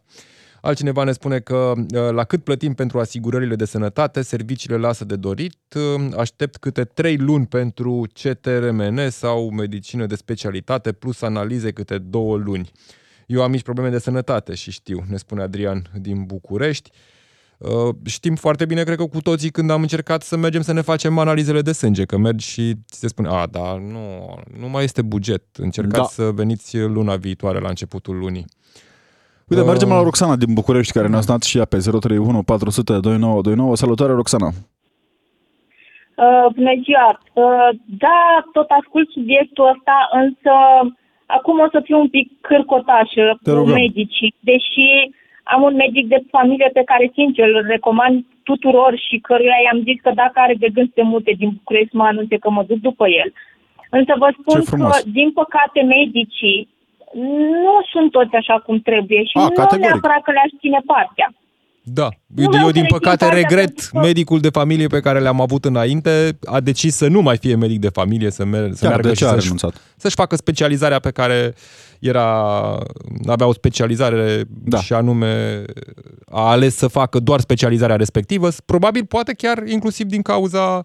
Altcineva 0.62 1.04
ne 1.04 1.12
spune 1.12 1.40
că 1.40 1.74
uh, 1.78 2.12
la 2.12 2.24
cât 2.24 2.44
plătim 2.44 2.74
pentru 2.74 3.00
asigurările 3.00 3.56
de 3.56 3.66
sănătate, 3.66 4.22
serviciile 4.22 4.78
lasă 4.78 5.06
de 5.06 5.16
dorit. 5.16 5.58
Uh, 5.76 6.14
Aștept 6.18 6.58
câte 6.58 6.84
trei 6.84 7.18
luni 7.18 7.46
pentru 7.46 8.08
CTRMN 8.14 9.10
sau 9.10 9.50
medicină 9.50 10.06
de 10.06 10.16
specialitate 10.16 10.92
plus 10.92 11.22
analize 11.22 11.72
câte 11.72 11.98
două 11.98 12.38
luni. 12.38 12.72
Eu 13.28 13.42
am 13.44 13.52
mici 13.52 13.62
probleme 13.64 13.90
de 13.90 14.00
sănătate 14.00 14.54
și 14.56 14.72
știu, 14.72 15.04
ne 15.10 15.18
spune 15.18 15.42
Adrian 15.42 15.90
din 16.00 16.24
București. 16.24 16.90
Uh, 17.58 17.96
Știm 18.06 18.36
foarte 18.36 18.66
bine, 18.66 18.84
cred 18.84 18.98
că 18.98 19.06
cu 19.06 19.22
toții, 19.22 19.50
când 19.50 19.70
am 19.70 19.82
încercat 19.82 20.22
să 20.22 20.38
mergem 20.38 20.62
să 20.62 20.74
ne 20.74 20.82
facem 20.82 21.18
analizele 21.18 21.62
de 21.62 21.72
sânge, 21.72 22.06
că 22.06 22.18
mergi 22.18 22.48
și 22.48 22.74
ți 22.92 23.00
se 23.00 23.08
spune, 23.08 23.28
a, 23.28 23.46
da, 23.46 23.78
nu, 23.78 24.36
nu 24.60 24.70
mai 24.70 24.84
este 24.84 25.02
buget, 25.02 25.44
încercați 25.58 26.18
Da. 26.18 26.24
să 26.24 26.32
veniți 26.32 26.78
luna 26.78 27.16
viitoare, 27.16 27.60
la 27.60 27.70
începutul 27.70 28.18
lunii. 28.18 28.46
Uite, 29.54 29.66
Uh. 29.66 29.72
mergem 29.72 29.90
la 29.96 30.04
Roxana 30.10 30.36
din 30.36 30.54
București, 30.54 30.94
care 30.94 31.08
ne-a 31.08 31.22
sunat 31.22 31.44
și 31.44 31.58
ea 31.58 31.66
pe 31.66 31.78
031 31.78 32.44
400 32.44 32.94
2929. 33.00 33.76
Salutare, 33.76 34.14
Roxana! 34.14 34.50
Uh, 36.24 36.46
bună 36.56 36.74
ziua! 36.86 37.08
Uh, 37.44 37.70
da, 38.06 38.22
tot 38.58 38.70
ascult 38.80 39.08
subiectul 39.18 39.66
ăsta, 39.74 39.96
însă 40.24 40.54
acum 41.38 41.60
o 41.66 41.68
să 41.72 41.80
fiu 41.88 41.98
un 42.00 42.10
pic 42.16 42.28
cârcotașă 42.48 43.26
Te 43.44 43.50
cu 43.52 43.58
rugăm. 43.58 43.74
medicii, 43.84 44.32
deși 44.52 44.88
am 45.54 45.62
un 45.70 45.76
medic 45.84 46.06
de 46.14 46.20
familie 46.36 46.70
pe 46.74 46.84
care, 46.90 47.12
sincer, 47.14 47.48
îl 47.48 47.66
recomand 47.76 48.16
tuturor 48.50 48.92
și 49.08 49.16
căruia 49.28 49.58
i-am 49.66 49.82
zis 49.88 49.98
că 50.06 50.12
dacă 50.24 50.38
are 50.40 50.56
de 50.64 50.70
gând 50.76 50.88
să 50.88 50.94
se 50.96 51.04
mute 51.14 51.32
din 51.42 51.50
București, 51.58 51.90
să 51.92 51.98
mă 51.98 52.04
anunțe 52.12 52.36
că 52.44 52.50
mă 52.50 52.64
duc 52.70 52.80
după 52.90 53.06
el. 53.22 53.30
Însă 53.98 54.14
vă 54.24 54.30
spun 54.40 54.60
Ce 54.62 54.70
frumos. 54.72 54.96
că, 54.98 55.10
din 55.20 55.30
păcate, 55.32 55.80
medicii 55.98 56.60
nu 57.66 57.76
sunt 57.94 58.12
toți 58.12 58.36
așa 58.42 58.56
cum 58.66 58.80
trebuie 58.80 59.22
și 59.24 59.36
A, 59.38 59.42
nu 59.42 59.50
categoric. 59.50 59.86
neapărat 59.86 60.22
că 60.24 60.32
le-aș 60.32 60.52
ține 60.60 60.80
partea. 60.86 61.28
Da, 61.86 62.08
Nu 62.36 62.42
eu, 62.44 62.50
vreau 62.50 62.62
eu 62.66 62.68
să 62.68 62.74
din 62.74 62.82
le 62.82 62.88
țin 62.88 62.98
păcate 62.98 63.26
partea 63.26 63.40
regret 63.42 63.66
pentru 63.76 63.90
că- 63.92 64.00
medicul 64.00 64.40
de 64.40 64.50
familie 64.50 64.88
pe 64.88 65.00
care 65.00 65.20
le-am 65.20 65.42
avut 65.42 65.66
înainte 65.66 66.38
a 66.46 66.60
decis 66.60 66.96
să 66.96 67.08
nu 67.08 67.22
mai 67.22 67.38
fie 67.38 67.56
medic 67.56 67.80
de 67.80 67.90
familie, 67.90 68.30
să, 68.32 68.46
mer- 68.46 68.70
să 68.72 68.80
Chiar 68.80 68.90
meargă 68.90 69.08
de 69.08 69.14
și 69.14 69.20
ce 69.20 69.26
a 69.26 69.30
să-și, 69.30 69.42
renunțat? 69.42 69.82
să-și 69.98 70.16
facă 70.16 70.36
specializarea 70.36 71.00
pe 71.00 71.12
care 71.12 71.54
era, 72.00 72.28
avea 73.28 73.48
o 73.48 73.54
specializare 73.54 74.42
Da. 74.48 74.78
și 74.82 74.94
anume 74.94 75.64
a 76.32 76.50
ales 76.50 76.76
să 76.76 76.88
facă 76.88 77.20
doar 77.20 77.40
specializarea 77.40 77.96
respectivă, 77.96 78.48
probabil 78.66 79.06
poate 79.06 79.34
chiar 79.34 79.58
inclusiv 79.68 80.06
din 80.08 80.22
cauza 80.22 80.76
uh, 80.78 80.84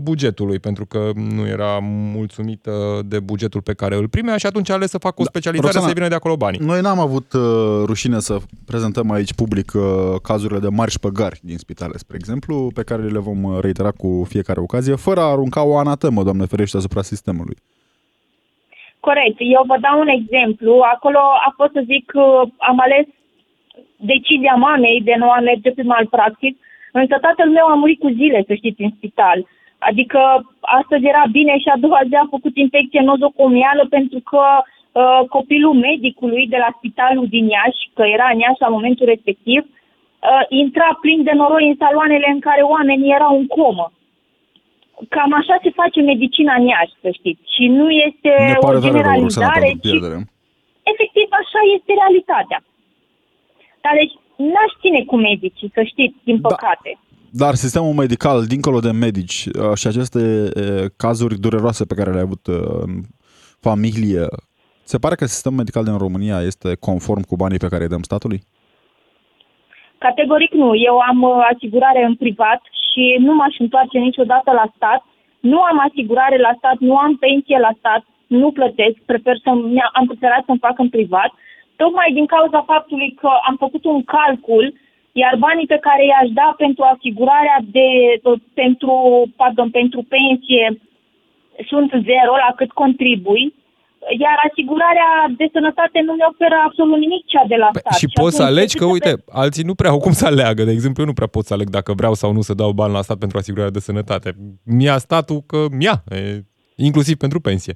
bugetului, 0.00 0.58
pentru 0.58 0.86
că 0.86 1.10
nu 1.14 1.46
era 1.46 1.78
mulțumită 2.14 3.00
de 3.04 3.20
bugetul 3.20 3.62
pe 3.62 3.72
care 3.74 3.94
îl 3.96 4.08
primea 4.08 4.36
și 4.36 4.46
atunci 4.46 4.70
a 4.70 4.74
ales 4.74 4.90
să 4.90 4.98
facă 4.98 5.14
o 5.18 5.24
Da. 5.24 5.30
specializare 5.32 5.72
Roxana, 5.72 5.88
să 5.92 5.98
vină 5.98 6.08
de 6.08 6.14
acolo 6.14 6.36
banii. 6.36 6.60
Noi 6.60 6.80
n-am 6.80 6.98
avut 6.98 7.32
uh, 7.32 7.42
rușine 7.84 8.18
să 8.18 8.36
prezentăm 8.66 9.10
aici 9.10 9.34
public 9.34 9.72
uh, 9.74 9.82
cazurile 10.22 10.58
de 10.58 10.68
marși 10.68 10.94
șpăgari 10.94 11.40
din 11.42 11.56
spitale, 11.58 11.96
spre 11.96 12.16
exemplu, 12.20 12.70
pe 12.74 12.82
care 12.82 13.02
le 13.02 13.18
vom 13.18 13.42
uh, 13.42 13.58
reitera 13.60 13.90
cu 13.90 14.26
fiecare 14.28 14.60
ocazie, 14.60 14.94
fără 14.94 15.20
a 15.20 15.30
arunca 15.30 15.62
o 15.64 15.76
anatemă, 15.78 16.22
Doamne 16.22 16.44
ferește, 16.44 16.76
asupra 16.76 17.02
sistemului. 17.02 17.56
Corect. 19.00 19.36
Eu 19.56 19.62
vă 19.66 19.76
dau 19.86 19.96
un 20.00 20.10
exemplu. 20.20 20.72
Acolo 20.94 21.18
a 21.48 21.52
fost 21.56 21.72
să 21.72 21.82
zic, 21.92 22.12
uh, 22.14 22.50
am 22.70 22.78
ales 22.80 23.06
decizia 24.12 24.54
mamei 24.54 25.02
de 25.04 25.14
nu 25.18 25.30
a 25.30 25.40
merge 25.40 25.70
pe 25.70 25.82
malpractic, 25.82 26.54
însă 26.92 27.14
tatăl 27.26 27.48
meu 27.50 27.66
a 27.66 27.74
murit 27.74 28.00
cu 28.00 28.10
zile, 28.20 28.44
să 28.46 28.54
știți, 28.54 28.82
în 28.82 28.92
spital. 28.96 29.38
Adică 29.88 30.20
astăzi 30.60 31.04
era 31.12 31.24
bine 31.38 31.54
și 31.58 31.68
a 31.74 31.78
doua 31.84 32.00
zi 32.08 32.14
a 32.14 32.34
făcut 32.36 32.54
infecție 32.56 33.00
nozocomială 33.00 33.86
pentru 33.96 34.20
că 34.30 34.42
uh, 34.60 35.20
copilul 35.28 35.74
medicului 35.88 36.44
de 36.46 36.58
la 36.64 36.70
spitalul 36.76 37.26
din 37.34 37.46
Iași, 37.48 37.82
că 37.94 38.02
era 38.16 38.26
în 38.32 38.38
Iași 38.38 38.64
la 38.66 38.74
momentul 38.76 39.06
respectiv, 39.06 39.60
uh, 39.60 40.44
intra 40.48 40.98
plin 41.00 41.22
de 41.22 41.34
noroi 41.34 41.68
în 41.68 41.76
saloanele 41.78 42.28
în 42.34 42.40
care 42.40 42.62
oamenii 42.62 43.14
erau 43.18 43.32
în 43.38 43.46
comă. 43.46 43.92
Cam 45.08 45.32
așa 45.40 45.56
se 45.62 45.70
face 45.80 46.00
medicina 46.00 46.54
în 46.54 46.66
Iași, 46.66 47.00
să 47.02 47.10
știți. 47.18 47.42
Și 47.54 47.64
nu 47.78 47.90
este 47.90 48.30
Ne 48.38 48.56
o 48.60 48.66
pare 48.66 48.78
tare 48.78 49.00
rău, 49.08 49.20
Roxana, 49.20 49.26
generalizare, 49.26 49.66
pentru 49.66 49.78
ci 49.78 49.90
pierdere. 49.90 50.18
efectiv 50.92 51.28
așa 51.42 51.60
este 51.76 51.90
realitatea. 52.00 52.58
Dar 53.84 53.94
deci 54.00 54.14
n-aș 54.52 54.72
ține 54.82 55.00
cu 55.10 55.16
medicii, 55.28 55.70
să 55.76 55.82
știți, 55.92 56.16
din 56.28 56.38
Da. 56.40 56.48
Păcate. 57.30 57.44
Dar 57.44 57.54
sistemul 57.54 57.94
medical, 57.94 58.44
dincolo 58.44 58.78
de 58.80 58.90
medici 58.90 59.46
uh, 59.46 59.74
și 59.74 59.86
aceste 59.86 60.22
uh, 60.56 60.84
cazuri 60.96 61.40
dureroase 61.40 61.84
pe 61.84 61.94
care 61.94 62.10
le-ai 62.10 62.28
avut 62.28 62.46
uh, 62.46 62.82
în 62.86 62.92
familie, 63.60 64.26
se 64.92 64.98
pare 64.98 65.14
că 65.14 65.24
sistemul 65.24 65.58
medical 65.58 65.84
din 65.84 65.98
România 65.98 66.38
este 66.40 66.76
conform 66.86 67.22
cu 67.28 67.36
banii 67.36 67.62
pe 67.64 67.72
care 67.72 67.82
îi 67.82 67.94
dăm 67.94 68.02
statului? 68.02 68.40
Categoric 69.98 70.52
nu. 70.52 70.70
Eu 70.88 70.96
am 71.10 71.22
uh, 71.22 71.48
asigurare 71.52 72.02
în 72.04 72.14
privat 72.14 72.60
și 72.86 73.04
nu 73.26 73.32
m-aș 73.34 73.54
întoarce 73.58 73.98
niciodată 73.98 74.50
la 74.60 74.66
stat. 74.76 75.02
Nu 75.40 75.58
am 75.70 75.78
asigurare 75.88 76.38
la 76.46 76.52
stat, 76.56 76.78
nu 76.78 76.96
am 76.96 77.16
pensie 77.16 77.58
la 77.58 77.72
stat, 77.78 78.02
nu 78.26 78.48
plătesc, 78.58 78.96
prefer 79.12 79.36
să 79.42 79.48
am 79.98 80.06
preferat 80.06 80.42
să-mi 80.46 80.64
fac 80.66 80.78
în 80.78 80.88
privat, 80.88 81.30
tocmai 81.76 82.10
din 82.18 82.26
cauza 82.34 82.60
faptului 82.72 83.10
că 83.20 83.30
am 83.48 83.56
făcut 83.64 83.84
un 83.84 84.00
calcul 84.16 84.64
Iar 85.12 85.34
banii 85.38 85.66
pe 85.66 85.78
care 85.86 86.02
i-aș 86.04 86.28
da 86.40 86.54
pentru 86.56 86.82
asigurarea 86.94 87.58
de, 87.76 87.86
pentru, 88.54 88.92
pardon, 89.36 89.70
pentru 89.70 90.00
pensie 90.08 90.80
sunt 91.70 91.88
zero 91.90 92.32
la 92.46 92.50
cât 92.56 92.70
contribui, 92.82 93.54
iar 94.18 94.36
asigurarea 94.50 95.10
de 95.36 95.46
sănătate 95.52 96.00
nu 96.06 96.12
mi 96.12 96.28
oferă 96.32 96.56
absolut 96.66 96.98
nimic 96.98 97.22
cea 97.26 97.44
de 97.52 97.56
la 97.56 97.68
Păi, 97.72 97.80
stat. 97.84 97.98
și 97.98 98.06
poți 98.20 98.36
să 98.36 98.42
atunci, 98.42 98.56
alegi 98.56 98.76
că, 98.76 98.84
decât 98.84 98.94
uite, 98.94 99.08
să- 99.10 99.38
alții 99.42 99.64
nu 99.70 99.74
prea 99.74 99.90
au 99.90 99.98
cum 99.98 100.12
să 100.12 100.26
aleagă. 100.26 100.62
De 100.64 100.70
exemplu, 100.70 101.02
eu 101.02 101.08
nu 101.08 101.18
prea 101.18 101.26
pot 101.36 101.44
să 101.44 101.54
aleg 101.54 101.68
dacă 101.68 101.92
vreau 101.92 102.14
sau 102.14 102.32
nu 102.32 102.40
să 102.40 102.54
dau 102.54 102.72
bani 102.72 102.92
la 102.92 103.02
stat 103.02 103.18
pentru 103.18 103.38
asigurarea 103.38 103.72
de 103.78 103.86
sănătate. 103.88 104.28
Mi-a 104.64 104.98
statul 104.98 105.40
că 105.46 105.58
mi-a, 105.78 105.96
e, 106.10 106.40
inclusiv 106.76 107.16
pentru 107.16 107.40
pensie. 107.40 107.74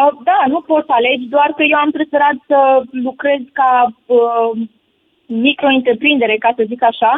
Uh, 0.00 0.12
Da, 0.24 0.38
nu 0.48 0.60
poți 0.60 0.86
să 0.86 0.92
alegi, 0.96 1.24
doar 1.36 1.50
că 1.56 1.62
eu 1.62 1.78
am 1.78 1.90
preferat 1.90 2.36
să 2.46 2.58
lucrez 2.90 3.40
ca 3.52 3.70
uh, 4.06 4.50
micro-întreprindere, 5.30 6.36
ca 6.36 6.52
să 6.56 6.64
zic 6.66 6.82
așa, 6.82 7.12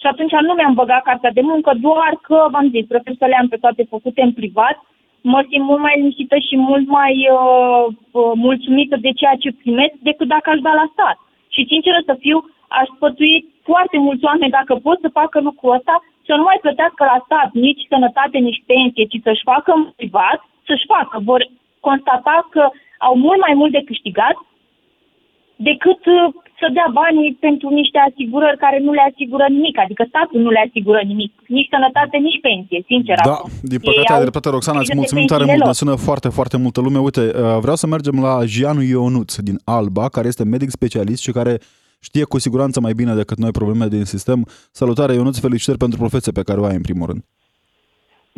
și 0.00 0.06
atunci 0.06 0.34
nu 0.48 0.54
mi-am 0.54 0.74
băgat 0.74 1.02
cartea 1.02 1.36
de 1.38 1.40
muncă, 1.40 1.70
doar 1.86 2.12
că, 2.26 2.38
v-am 2.52 2.68
zis, 2.74 2.84
prefer 2.86 3.14
să 3.18 3.26
le 3.26 3.36
am 3.40 3.48
pe 3.48 3.56
toate 3.64 3.82
făcute 3.94 4.22
în 4.22 4.32
privat, 4.32 4.76
mă 5.20 5.40
simt 5.48 5.64
mult 5.64 5.80
mai 5.80 5.94
liniștită 5.96 6.36
și 6.48 6.56
mult 6.56 6.86
mai 6.98 7.14
uh, 7.38 7.84
uh, 7.86 8.32
mulțumită 8.46 8.96
de 9.06 9.12
ceea 9.20 9.36
ce 9.42 9.58
primesc 9.62 9.94
decât 10.08 10.28
dacă 10.34 10.50
aș 10.50 10.60
da 10.66 10.72
la 10.80 10.86
stat. 10.92 11.16
Și 11.54 11.68
sinceră 11.70 12.00
să 12.04 12.14
fiu, 12.24 12.38
aș 12.68 12.86
sfătui 12.96 13.34
foarte 13.62 13.96
mulți 13.98 14.24
oameni, 14.24 14.56
dacă 14.58 14.74
pot 14.74 14.98
să 15.00 15.16
facă 15.20 15.40
lucrul 15.40 15.74
ăsta, 15.78 15.94
să 16.26 16.32
nu 16.34 16.42
mai 16.42 16.58
plătească 16.60 17.02
la 17.12 17.18
stat 17.24 17.48
nici 17.52 17.86
sănătate, 17.88 18.38
nici 18.38 18.62
pensie, 18.66 19.04
ci 19.12 19.18
să-și 19.22 19.48
facă 19.52 19.70
în 19.72 19.84
privat, 19.96 20.38
să-și 20.66 20.88
facă. 20.94 21.14
Vor 21.30 21.40
constata 21.80 22.48
că 22.50 22.62
au 22.98 23.14
mult 23.16 23.40
mai 23.46 23.54
mult 23.54 23.72
de 23.72 23.82
câștigat 23.90 24.36
decât 25.68 26.00
uh, 26.06 26.26
să 26.60 26.66
dea 26.76 26.88
banii 27.02 27.30
pentru 27.46 27.68
niște 27.80 27.98
asigurări 28.08 28.62
care 28.64 28.78
nu 28.86 28.92
le 28.98 29.04
asigură 29.10 29.46
nimic, 29.56 29.76
adică 29.84 30.02
statul 30.12 30.40
nu 30.46 30.50
le 30.56 30.62
asigură 30.66 31.00
nimic, 31.10 31.32
nici 31.56 31.72
sănătate, 31.74 32.16
nici 32.28 32.40
pensie, 32.48 32.80
sincer. 32.90 33.16
Da, 33.24 33.30
acum. 33.32 33.50
din 33.72 33.80
Ei 33.80 33.86
păcate 33.88 34.12
au 34.12 34.16
ai 34.16 34.26
dreptate, 34.26 34.48
Roxana, 34.56 34.78
îți 34.78 34.90
grijă 34.90 35.00
de 35.00 35.00
mulțumim 35.00 35.26
tare 35.32 35.44
pensiile 35.44 35.64
mult, 35.64 35.70
ne 35.70 35.72
lor. 35.72 35.80
sună 35.82 35.94
foarte, 36.08 36.28
foarte 36.38 36.56
multă 36.64 36.80
lume. 36.86 36.98
Uite, 37.08 37.24
uh, 37.34 37.58
vreau 37.64 37.78
să 37.82 37.86
mergem 37.94 38.16
la 38.26 38.34
Gianu 38.52 38.82
Ionuț 38.92 39.30
din 39.48 39.56
Alba, 39.76 40.04
care 40.16 40.26
este 40.32 40.44
medic 40.54 40.70
specialist 40.78 41.22
și 41.26 41.32
care 41.38 41.54
știe 42.08 42.24
cu 42.32 42.36
siguranță 42.46 42.76
mai 42.86 42.94
bine 43.00 43.12
decât 43.22 43.38
noi 43.44 43.52
probleme 43.60 43.86
din 43.96 44.04
sistem. 44.14 44.38
Salutare, 44.80 45.12
Ionuț, 45.18 45.36
felicitări 45.46 45.82
pentru 45.84 45.98
profesia 45.98 46.32
pe 46.38 46.46
care 46.48 46.58
o 46.60 46.64
ai 46.70 46.80
în 46.80 46.86
primul 46.88 47.06
rând. 47.10 47.22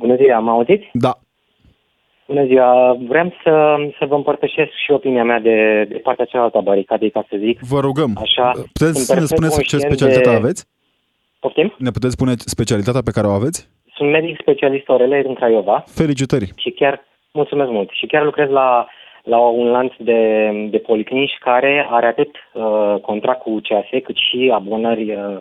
Bună 0.02 0.16
ziua, 0.16 0.36
am 0.36 0.48
auzit? 0.48 0.82
Da, 0.92 1.12
Bună 2.32 2.44
ziua, 2.46 2.96
vreau 3.08 3.32
să, 3.42 3.76
să 3.98 4.04
vă 4.06 4.14
împărtășesc 4.14 4.72
și 4.84 4.90
opinia 4.90 5.24
mea 5.24 5.40
de, 5.40 5.86
de 5.88 5.98
partea 5.98 6.24
cealaltă 6.24 6.58
a 6.58 6.60
baricadei, 6.60 7.10
ca 7.10 7.24
să 7.28 7.36
zic. 7.38 7.60
vă 7.60 7.80
rugăm. 7.80 8.12
Așa, 8.20 8.50
Puteți 8.50 8.92
sunt 8.92 9.06
să 9.10 9.12
ne 9.12 9.18
perfect 9.18 9.34
spuneți 9.34 9.54
ce 9.54 9.60
conștient 9.60 9.82
specialitate 9.84 10.30
de- 10.30 10.42
aveți? 10.42 10.66
Poftim? 11.40 11.74
Ne 11.78 11.90
puteți 11.90 12.12
spune 12.12 12.32
specialitatea 12.36 13.00
pe 13.04 13.10
care 13.10 13.26
o 13.26 13.30
aveți? 13.30 13.68
Sunt 13.96 14.10
medic 14.10 14.36
specialist 14.40 14.88
orele 14.88 15.22
în 15.26 15.34
Craiova 15.34 15.84
Felicitări! 15.86 16.52
și 16.56 16.70
chiar, 16.70 17.04
mulțumesc 17.32 17.70
mult, 17.70 17.90
și 17.90 18.06
chiar 18.06 18.24
lucrez 18.24 18.48
la, 18.48 18.86
la 19.22 19.38
un 19.38 19.66
lanț 19.70 19.92
de, 19.98 20.20
de 20.70 20.78
policlinici 20.78 21.36
care 21.40 21.86
are 21.90 22.06
atât 22.06 22.30
uh, 22.52 22.94
contract 23.00 23.40
cu 23.42 23.60
CAS 23.62 24.02
cât 24.04 24.16
și 24.16 24.50
abonări 24.54 25.04
uh, 25.14 25.36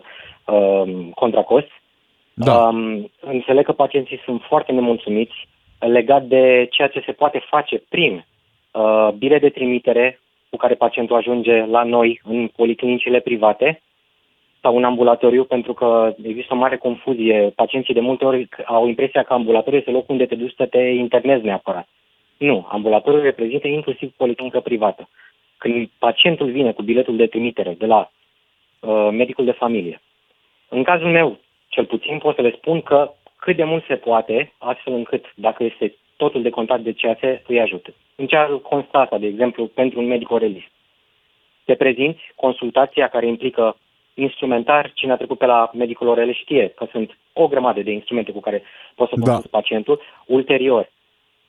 uh, 0.46 1.08
contra 1.14 1.42
cost. 1.42 1.70
Da. 2.34 2.52
Um, 2.52 3.10
înțeleg 3.20 3.64
că 3.64 3.72
pacienții 3.72 4.20
sunt 4.24 4.40
foarte 4.48 4.72
nemulțumiți 4.72 5.34
legat 5.86 6.22
de 6.22 6.66
ceea 6.70 6.88
ce 6.88 7.02
se 7.06 7.12
poate 7.12 7.38
face 7.48 7.82
prin 7.88 8.24
uh, 8.72 9.08
bile 9.18 9.38
de 9.38 9.48
trimitere 9.48 10.20
cu 10.50 10.56
care 10.56 10.74
pacientul 10.74 11.16
ajunge 11.16 11.64
la 11.64 11.82
noi 11.82 12.20
în 12.24 12.48
policlinicile 12.56 13.20
private 13.20 13.82
sau 14.60 14.76
în 14.76 14.84
ambulatoriu, 14.84 15.44
pentru 15.44 15.72
că 15.72 16.14
există 16.22 16.54
o 16.54 16.56
mare 16.56 16.76
confuzie. 16.76 17.52
Pacienții 17.56 17.94
de 17.94 18.00
multe 18.00 18.24
ori 18.24 18.48
au 18.64 18.86
impresia 18.86 19.22
că 19.22 19.32
ambulatoriu 19.32 19.78
este 19.78 19.90
locul 19.90 20.14
unde 20.14 20.26
te 20.26 20.34
duci 20.34 20.54
să 20.56 20.66
te 20.66 20.78
internezi 20.78 21.44
neapărat. 21.44 21.88
Nu, 22.36 22.66
ambulatoriul 22.68 23.22
reprezintă 23.22 23.68
inclusiv 23.68 24.12
policlinică 24.16 24.60
privată. 24.60 25.08
Când 25.58 25.88
pacientul 25.98 26.50
vine 26.50 26.72
cu 26.72 26.82
biletul 26.82 27.16
de 27.16 27.26
trimitere 27.26 27.74
de 27.78 27.86
la 27.86 28.10
uh, 28.80 29.08
medicul 29.10 29.44
de 29.44 29.50
familie, 29.50 30.00
în 30.68 30.82
cazul 30.82 31.10
meu, 31.10 31.38
cel 31.68 31.84
puțin 31.84 32.18
pot 32.18 32.34
să 32.34 32.40
le 32.42 32.54
spun 32.56 32.80
că 32.80 33.12
cât 33.44 33.56
de 33.56 33.64
mult 33.64 33.84
se 33.84 33.96
poate, 33.96 34.52
astfel 34.58 34.92
încât, 34.92 35.24
dacă 35.34 35.64
este 35.64 35.94
totul 36.16 36.42
de 36.42 36.50
contact 36.50 36.82
de 36.82 36.92
CAS, 36.92 37.18
îi 37.46 37.60
ajută. 37.60 37.94
În 38.14 38.26
ce 38.26 38.36
ar 38.36 38.58
consta 38.58 38.98
asta, 38.98 39.18
de 39.18 39.26
exemplu, 39.26 39.66
pentru 39.66 39.98
un 39.98 40.06
medic 40.06 40.30
orelist? 40.30 40.70
Te 41.64 41.74
prezinți, 41.74 42.20
consultația 42.34 43.08
care 43.08 43.26
implică 43.26 43.76
instrumentar, 44.14 44.92
cine 44.94 45.12
a 45.12 45.16
trecut 45.16 45.38
pe 45.38 45.46
la 45.46 45.70
medicul 45.72 46.08
orele 46.08 46.32
știe 46.32 46.68
că 46.68 46.86
sunt 46.90 47.18
o 47.32 47.48
grămadă 47.48 47.80
de 47.82 47.90
instrumente 47.90 48.32
cu 48.32 48.40
care 48.40 48.62
poți 48.94 49.10
să 49.10 49.16
Da. 49.16 49.24
consulți 49.24 49.50
pacientul. 49.50 50.00
Ulterior, 50.26 50.90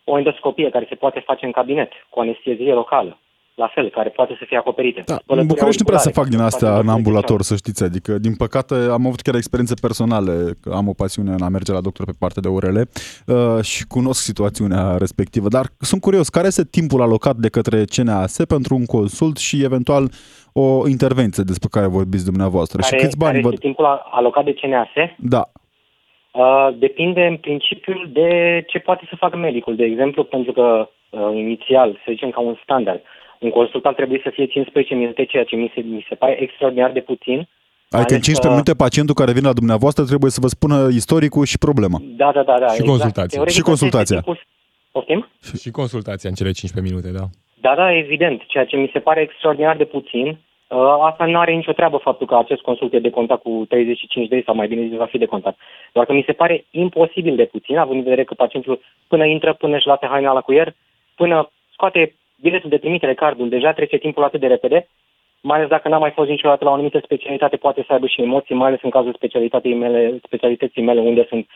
o 0.03 0.17
endoscopie 0.17 0.69
care 0.69 0.85
se 0.89 0.95
poate 0.95 1.19
face 1.19 1.45
în 1.45 1.51
cabinet, 1.51 1.91
cu 2.09 2.19
anestezie 2.19 2.73
locală, 2.73 3.17
la 3.55 3.67
fel, 3.67 3.89
care 3.89 4.09
poate 4.09 4.35
să 4.39 4.45
fie 4.47 4.57
acoperită. 4.57 5.01
Da, 5.05 5.13
în 5.13 5.19
Spălături 5.23 5.53
București 5.53 5.81
nu 5.81 5.87
prea 5.87 5.99
se 5.99 6.07
auriculare, 6.07 6.29
fac 6.29 6.35
din 6.35 6.37
care 6.37 6.49
astea 6.49 6.69
se 6.69 6.79
în 6.79 6.83
poate 6.83 6.97
ambulator, 6.97 7.39
face 7.39 7.49
să 7.51 7.55
știți. 7.55 7.83
Adică, 7.83 8.11
din 8.17 8.35
păcate, 8.35 8.73
am 8.73 9.05
avut 9.07 9.21
chiar 9.21 9.35
experiențe 9.35 9.75
personale. 9.81 10.33
că 10.61 10.69
Am 10.73 10.87
o 10.87 10.93
pasiune 10.93 11.31
în 11.31 11.41
a 11.41 11.47
merge 11.47 11.71
la 11.71 11.81
doctor 11.81 12.05
pe 12.05 12.19
partea 12.19 12.41
de 12.41 12.47
orele 12.47 12.81
uh, 13.27 13.63
și 13.63 13.87
cunosc 13.87 14.21
situațiunea 14.21 14.97
respectivă. 14.97 15.47
Dar 15.47 15.65
sunt 15.79 16.01
curios, 16.01 16.29
care 16.29 16.47
este 16.47 16.65
timpul 16.65 17.01
alocat 17.01 17.35
de 17.35 17.49
către 17.49 17.83
CNAS 17.95 18.45
pentru 18.45 18.75
un 18.75 18.85
consult 18.85 19.37
și 19.37 19.63
eventual 19.63 20.03
o 20.53 20.87
intervenție 20.87 21.43
despre 21.43 21.69
care 21.71 21.87
vorbiți 21.87 22.25
dumneavoastră? 22.25 22.77
Care, 22.81 22.95
și 22.95 23.03
câți 23.03 23.17
bani 23.17 23.31
care 23.31 23.43
vă... 23.43 23.49
este 23.49 23.65
timpul 23.67 23.85
alocat 24.11 24.43
de 24.43 24.53
CNAS? 24.53 24.87
Da, 25.17 25.43
Uh, 26.33 26.69
depinde 26.77 27.25
în 27.25 27.37
principiu 27.37 28.03
de 28.07 28.63
ce 28.67 28.79
poate 28.79 29.05
să 29.09 29.15
facă 29.15 29.37
medicul. 29.37 29.75
De 29.75 29.83
exemplu, 29.83 30.23
pentru 30.23 30.51
că 30.51 30.89
uh, 31.09 31.29
inițial, 31.33 31.91
să 31.91 32.07
zicem 32.09 32.29
ca 32.29 32.39
un 32.39 32.55
standard, 32.63 33.01
un 33.43 33.49
consultant 33.49 33.95
trebuie 33.95 34.19
să 34.23 34.29
fie 34.33 34.45
15 34.45 34.93
minute, 34.95 35.25
ceea 35.25 35.43
ce 35.43 35.55
mi 35.55 35.71
se, 35.75 35.81
mi 35.81 36.05
se 36.09 36.15
pare 36.15 36.41
extraordinar 36.41 36.91
de 36.91 36.99
puțin. 36.99 37.37
adică 37.89 38.13
în 38.13 38.19
Ales 38.19 38.25
15 38.29 38.41
că- 38.47 38.49
minute 38.49 38.73
pacientul 38.83 39.15
care 39.15 39.31
vine 39.31 39.47
la 39.47 39.53
dumneavoastră 39.61 40.03
trebuie 40.03 40.31
să 40.31 40.39
vă 40.41 40.47
spună 40.47 40.87
istoricul 40.91 41.45
și 41.45 41.57
problema. 41.57 41.97
Da, 42.21 42.31
da, 42.31 42.43
da. 42.43 42.59
da 42.59 42.67
Și 42.67 42.81
consultația. 42.81 43.35
Teoretic, 43.37 43.55
Și 43.57 43.61
consultația. 43.71 44.17
asta 44.17 44.31
este 44.31 44.41
timpul- 44.41 44.51
Poftim? 44.91 45.27
Și 45.61 45.69
consultația 45.71 46.29
în 46.29 46.35
cele 46.35 46.51
15 46.51 46.93
minute, 46.93 47.09
da. 47.19 47.25
Da, 47.65 47.75
da, 47.75 47.95
evident. 48.03 48.41
Ceea 48.47 48.65
ce 48.65 48.75
mi 48.75 48.89
se 48.93 48.99
pare 48.99 49.21
extraordinar 49.21 49.75
de 49.77 49.83
puțin, 49.85 50.27
uh, 50.27 50.77
asta 51.09 51.25
nu 51.25 51.39
are 51.39 51.53
nicio 51.53 51.71
treabă 51.71 51.97
faptul 51.97 52.27
că 52.27 52.35
acest 52.37 52.61
consult 52.61 52.93
e 52.93 52.99
de 52.99 53.09
contact 53.09 53.41
cu 53.41 53.65
35 53.69 54.27
de 54.29 54.41
sau 54.45 54.55
mai 54.55 54.67
bine 54.67 54.87
zis 54.87 54.97
va 54.97 55.05
fi 55.05 55.17
de 55.17 55.25
contact. 55.25 55.57
Doar 55.93 56.05
că 56.05 56.13
mi 56.13 56.23
se 56.25 56.31
pare 56.31 56.65
imposibil 56.71 57.35
de 57.35 57.43
puțin, 57.45 57.77
având 57.77 57.97
în 57.97 58.03
vedere 58.03 58.23
că 58.23 58.33
pacientul 58.33 58.79
până 59.07 59.25
intră, 59.25 59.53
până 59.53 59.75
își 59.75 59.87
lase 59.87 60.05
haina 60.05 60.31
la 60.31 60.41
cuier, 60.41 60.75
până 61.15 61.51
scoate 61.73 62.15
biletul 62.45 62.69
de 62.69 62.77
trimitere, 62.83 63.13
cardul, 63.13 63.49
deja 63.49 63.71
trece 63.73 63.97
timpul 63.97 64.23
atât 64.23 64.39
de 64.39 64.47
repede, 64.47 64.87
mai 65.41 65.57
ales 65.57 65.69
dacă 65.69 65.87
n-a 65.87 65.97
mai 65.97 66.11
fost 66.17 66.29
niciodată 66.29 66.63
la 66.63 66.69
o 66.69 66.73
anumită 66.73 66.99
specialitate, 67.03 67.55
poate 67.55 67.83
să 67.87 67.93
aibă 67.93 68.07
și 68.07 68.21
emoții, 68.21 68.55
mai 68.55 68.67
ales 68.67 68.79
în 68.83 68.89
cazul 68.89 69.13
specialității 69.13 69.73
mele, 69.73 70.19
specialității 70.25 70.81
mele 70.81 70.99
unde 70.99 71.25
sunt 71.29 71.47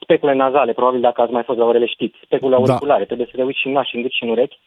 specule 0.00 0.34
nazale, 0.34 0.72
probabil 0.72 1.00
dacă 1.00 1.20
ați 1.20 1.32
mai 1.32 1.42
fost 1.42 1.58
la 1.58 1.64
orele 1.64 1.86
știți, 1.86 2.16
specule 2.24 2.54
Da. 2.54 2.56
auriculare, 2.56 3.04
trebuie 3.04 3.26
să 3.30 3.36
le 3.36 3.42
uiți 3.44 3.60
și 3.60 3.66
în 3.66 3.72
nas, 3.72 3.86
și 3.86 3.96
în 3.96 4.02
gât 4.02 4.12
și 4.12 4.24
în 4.24 4.28
urechi. 4.28 4.58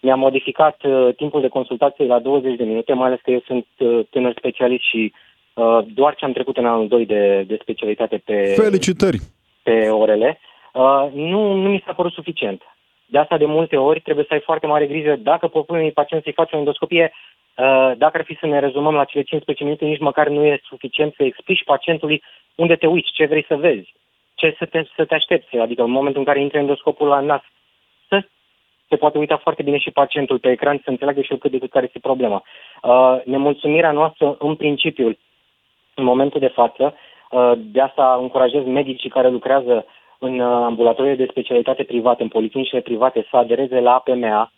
Mi-am 0.00 0.18
modificat 0.18 0.76
uh, 0.84 1.08
timpul 1.16 1.40
de 1.40 1.48
consultație 1.48 2.06
la 2.06 2.18
20 2.18 2.56
de 2.56 2.64
minute, 2.64 2.92
mai 2.92 3.06
ales 3.06 3.20
că 3.22 3.30
eu 3.30 3.42
sunt 3.46 3.66
uh, 3.78 4.00
tânăr 4.10 4.32
specialist 4.36 4.84
și 4.90 5.12
uh, 5.54 5.78
doar 5.94 6.14
ce 6.14 6.24
am 6.24 6.32
trecut 6.32 6.56
în 6.56 6.66
anul 6.66 6.88
2 6.88 7.06
de, 7.06 7.44
de 7.46 7.58
specialitate 7.60 8.22
pe, 8.24 8.54
Felicitări! 8.56 9.18
pe 9.62 9.88
orele, 9.88 10.38
uh, 10.72 11.06
nu, 11.12 11.52
nu 11.52 11.68
mi 11.68 11.82
s-a 11.86 11.92
părut 11.92 12.12
suficient. 12.12 12.62
De 13.14 13.20
asta 13.20 13.36
de 13.36 13.46
multe 13.46 13.76
ori 13.76 14.00
trebuie 14.00 14.24
să 14.28 14.34
ai 14.34 14.40
foarte 14.40 14.66
mare 14.66 14.86
grijă 14.86 15.16
dacă 15.16 15.48
propui 15.48 15.78
unui 15.78 15.92
pacient 15.92 16.22
să-i 16.22 16.32
faci 16.32 16.52
o 16.52 16.56
endoscopie, 16.56 17.12
uh, 17.12 17.92
dacă 17.96 18.16
ar 18.18 18.24
fi 18.24 18.36
să 18.40 18.46
ne 18.46 18.58
rezumăm 18.58 18.94
la 18.94 19.04
cele 19.04 19.22
15 19.22 19.64
minute, 19.64 19.84
nici 19.84 20.06
măcar 20.08 20.28
nu 20.28 20.44
e 20.44 20.60
suficient 20.62 21.14
să 21.14 21.22
explici 21.22 21.64
pacientului 21.64 22.22
unde 22.54 22.76
te 22.76 22.86
uiți, 22.86 23.12
ce 23.12 23.26
vrei 23.26 23.44
să 23.48 23.56
vezi, 23.56 23.94
ce 24.34 24.54
să 24.58 24.64
te, 24.64 24.82
să 24.96 25.04
te 25.04 25.14
aștepți, 25.14 25.56
adică 25.56 25.82
în 25.82 25.90
momentul 25.90 26.20
în 26.20 26.26
care 26.26 26.40
intre 26.40 26.58
endoscopul 26.58 27.08
la 27.08 27.20
nas, 27.20 27.42
să 28.08 28.24
se 28.88 28.96
poate 28.96 29.18
uita 29.18 29.36
foarte 29.36 29.62
bine 29.62 29.78
și 29.78 29.90
pacientul 29.90 30.38
pe 30.38 30.50
ecran 30.50 30.80
să 30.84 30.90
înțeleagă 30.90 31.20
și 31.20 31.32
el 31.32 31.38
cât 31.38 31.50
de 31.50 31.58
cât 31.58 31.70
care 31.70 31.84
este 31.84 31.98
problema. 31.98 32.42
Uh, 32.82 33.20
nemulțumirea 33.24 33.92
noastră, 33.92 34.36
în 34.38 34.54
principiu, 34.54 35.06
în 35.94 36.04
momentul 36.04 36.40
de 36.40 36.54
față, 36.60 36.94
uh, 37.30 37.52
de 37.56 37.80
asta 37.80 38.18
încurajez 38.20 38.64
medicii 38.64 39.10
care 39.10 39.28
lucrează 39.28 39.86
în 40.24 40.38
uh, 40.38 40.62
ambulatorii 40.64 41.16
de 41.16 41.26
specialitate 41.30 41.82
private, 41.82 42.22
în 42.22 42.28
policlinicile 42.28 42.80
private, 42.80 43.26
să 43.30 43.36
adereze 43.36 43.80
la 43.80 43.94
APMA, 43.94 44.52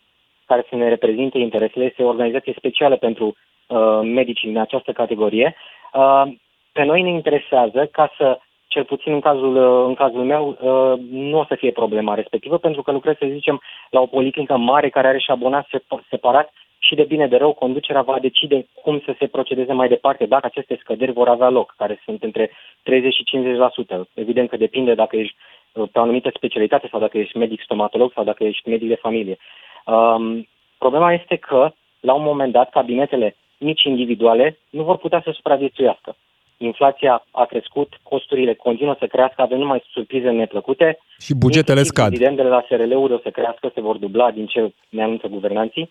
care 0.45 0.65
să 0.69 0.75
ne 0.75 0.89
reprezinte 0.89 1.37
interesele. 1.37 1.85
Este 1.85 2.03
o 2.03 2.07
organizație 2.07 2.53
specială 2.57 2.95
pentru 2.95 3.25
uh, 3.67 3.99
medicii 4.03 4.47
din 4.47 4.57
această 4.57 4.91
categorie. 4.91 5.55
Uh, 5.93 6.23
pe 6.71 6.83
noi 6.83 7.01
ne 7.01 7.09
interesează 7.09 7.89
ca 7.91 8.13
să 8.17 8.39
cel 8.67 8.83
puțin 8.83 9.13
în 9.13 9.19
cazul, 9.19 9.55
uh, 9.55 9.85
în 9.87 9.93
cazul 9.93 10.23
meu, 10.23 10.47
uh, 10.49 10.99
nu 11.09 11.39
o 11.39 11.45
să 11.45 11.55
fie 11.55 11.71
problema 11.71 12.13
respectivă, 12.13 12.57
pentru 12.57 12.81
că 12.81 12.91
lucrez, 12.91 13.15
să 13.19 13.27
zicem, 13.29 13.61
la 13.89 13.99
o 13.99 14.05
policlinică 14.05 14.57
mare 14.57 14.89
care 14.89 15.07
are 15.07 15.19
și 15.19 15.31
abonați 15.31 15.69
separat 16.09 16.53
și 16.79 16.95
de 16.95 17.03
bine 17.03 17.27
de 17.27 17.37
rău, 17.37 17.53
conducerea 17.53 18.01
va 18.01 18.19
decide 18.19 18.67
cum 18.81 19.01
să 19.05 19.15
se 19.19 19.27
procedeze 19.27 19.73
mai 19.73 19.87
departe, 19.87 20.25
dacă 20.25 20.45
aceste 20.45 20.77
scăderi 20.79 21.11
vor 21.11 21.27
avea 21.27 21.49
loc, 21.49 21.73
care 21.77 22.01
sunt 22.03 22.23
între 22.23 22.51
30 22.83 23.13
și 23.13 23.23
50%. 23.23 24.07
Evident 24.13 24.49
că 24.49 24.57
depinde 24.57 24.93
dacă 24.93 25.15
ești 25.15 25.35
uh, 25.35 25.56
pe 25.85 25.99
o 25.99 26.01
anumită 26.01 26.29
specialitate 26.33 26.87
sau 26.91 26.99
dacă 26.99 27.17
ești 27.17 27.37
medic 27.37 27.61
stomatolog 27.61 28.11
sau 28.13 28.23
dacă 28.23 28.43
ești 28.43 28.69
medic 28.69 28.87
de 28.87 28.95
familie. 28.95 29.37
Um, 29.85 30.47
problema 30.77 31.13
este 31.13 31.35
că, 31.35 31.71
la 31.99 32.13
un 32.13 32.23
moment 32.23 32.51
dat, 32.51 32.69
cabinetele 32.69 33.35
mici 33.57 33.83
individuale 33.83 34.57
nu 34.69 34.83
vor 34.83 34.97
putea 34.97 35.21
să 35.23 35.31
supraviețuiască. 35.31 36.15
Inflația 36.57 37.25
a 37.31 37.45
crescut, 37.45 37.99
costurile 38.03 38.53
continuă 38.53 38.95
să 38.99 39.07
crească, 39.07 39.41
avem 39.41 39.57
numai 39.57 39.83
surprize 39.91 40.29
neplăcute. 40.29 40.99
Și 41.19 41.35
bugetele 41.35 41.83
scad. 41.83 42.09
Dividendele 42.09 42.49
la 42.49 42.65
SRL-uri 42.67 43.13
o 43.13 43.17
să 43.17 43.29
crească, 43.29 43.71
se 43.73 43.81
vor 43.81 43.97
dubla 43.97 44.31
din 44.31 44.45
ce 44.45 44.73
ne 44.89 45.03
anunță 45.03 45.27
guvernanții 45.27 45.89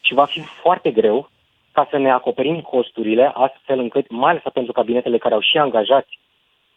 și 0.00 0.14
va 0.14 0.24
fi 0.24 0.40
foarte 0.40 0.90
greu 0.90 1.28
ca 1.72 1.86
să 1.90 1.98
ne 1.98 2.10
acoperim 2.10 2.60
costurile 2.60 3.30
astfel 3.34 3.78
încât, 3.78 4.10
mai 4.10 4.30
ales 4.30 4.42
pentru 4.52 4.72
cabinetele 4.72 5.18
care 5.18 5.34
au 5.34 5.40
și 5.40 5.58
angajați 5.58 6.18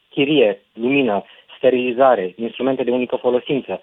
chirie, 0.10 0.62
lumină, 0.74 1.24
sterilizare, 1.60 2.34
instrumente 2.38 2.84
de 2.84 2.92
unică 2.92 3.16
folosință, 3.16 3.82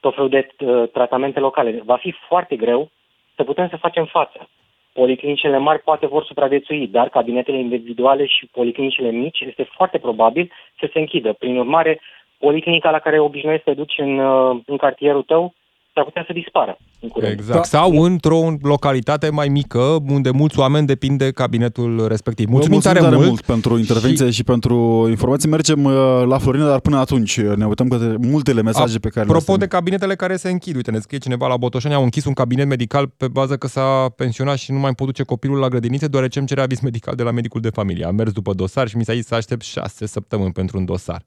tot 0.00 0.14
felul 0.14 0.28
de 0.28 0.48
uh, 0.58 0.88
tratamente 0.92 1.40
locale, 1.40 1.80
va 1.84 1.96
fi 1.96 2.14
foarte 2.28 2.56
greu 2.56 2.90
să 3.36 3.44
putem 3.44 3.68
să 3.68 3.76
facem 3.76 4.04
față. 4.04 4.48
Policlinicile 4.92 5.58
mari 5.58 5.82
poate 5.82 6.06
vor 6.06 6.24
supraviețui, 6.24 6.86
dar 6.86 7.08
cabinetele 7.08 7.58
individuale 7.58 8.26
și 8.26 8.46
policlinicile 8.46 9.10
mici 9.10 9.40
este 9.40 9.62
foarte 9.62 9.98
probabil 9.98 10.52
să 10.78 10.88
se 10.92 10.98
închidă. 10.98 11.32
Prin 11.32 11.56
urmare, 11.56 12.00
policlinica 12.38 12.90
la 12.90 12.98
care 12.98 13.18
obișnuiești 13.18 13.64
să 13.64 13.70
te 13.70 13.76
duci 13.76 13.98
în, 13.98 14.18
uh, 14.18 14.60
în 14.66 14.76
cartierul 14.76 15.22
tău 15.22 15.54
s-ar 15.94 16.04
putea 16.04 16.24
să 16.26 16.32
dispară 16.32 16.78
în 17.00 17.08
curând. 17.08 17.32
Exact. 17.32 17.58
Da. 17.58 17.62
Sau 17.62 18.02
într-o 18.02 18.56
localitate 18.62 19.30
mai 19.30 19.48
mică, 19.48 19.98
unde 20.08 20.30
mulți 20.30 20.58
oameni 20.58 20.86
depind 20.86 21.18
de 21.18 21.30
cabinetul 21.30 22.06
respectiv. 22.08 22.48
Mulțumim 22.48 22.80
tare, 22.80 22.98
tare 22.98 23.14
mult. 23.14 23.26
mult 23.26 23.40
pentru 23.40 23.78
intervenție 23.78 24.26
și... 24.26 24.32
și 24.32 24.44
pentru 24.44 25.06
informații. 25.08 25.48
Mergem 25.48 25.84
uh, 25.84 26.22
la 26.26 26.38
Florina, 26.38 26.66
dar 26.66 26.80
până 26.80 26.96
atunci 26.96 27.36
uh, 27.36 27.56
ne 27.56 27.66
uităm 27.66 27.88
către 27.88 28.16
multele 28.20 28.62
mesaje 28.62 28.96
A, 28.96 29.00
pe 29.00 29.08
care 29.08 29.26
Apropo 29.26 29.56
de 29.56 29.66
cabinetele 29.66 30.14
care 30.14 30.36
se 30.36 30.50
închid, 30.50 30.74
uite, 30.74 30.90
ne 30.90 30.98
scrie 30.98 31.18
cineva 31.18 31.46
la 31.46 31.56
Botoșani, 31.56 31.94
au 31.94 32.02
închis 32.02 32.24
un 32.24 32.32
cabinet 32.32 32.66
medical 32.66 33.06
pe 33.06 33.28
bază 33.28 33.56
că 33.56 33.66
s-a 33.66 34.12
pensionat 34.16 34.56
și 34.56 34.72
nu 34.72 34.78
mai 34.78 34.92
pot 34.92 35.06
duce 35.06 35.22
copilul 35.22 35.58
la 35.58 35.68
grădinițe, 35.68 36.06
deoarece 36.06 36.38
îmi 36.38 36.48
cerea 36.48 36.64
avis 36.64 36.80
medical 36.80 37.14
de 37.14 37.22
la 37.22 37.30
medicul 37.30 37.60
de 37.60 37.70
familie. 37.70 38.04
Am 38.04 38.14
mers 38.14 38.32
după 38.32 38.52
dosar 38.52 38.88
și 38.88 38.96
mi 38.96 39.04
s-a 39.04 39.12
zis 39.12 39.26
să 39.26 39.34
aștept 39.34 39.62
șase 39.62 40.06
săptămâni 40.06 40.52
pentru 40.52 40.78
un 40.78 40.84
dosar. 40.84 41.22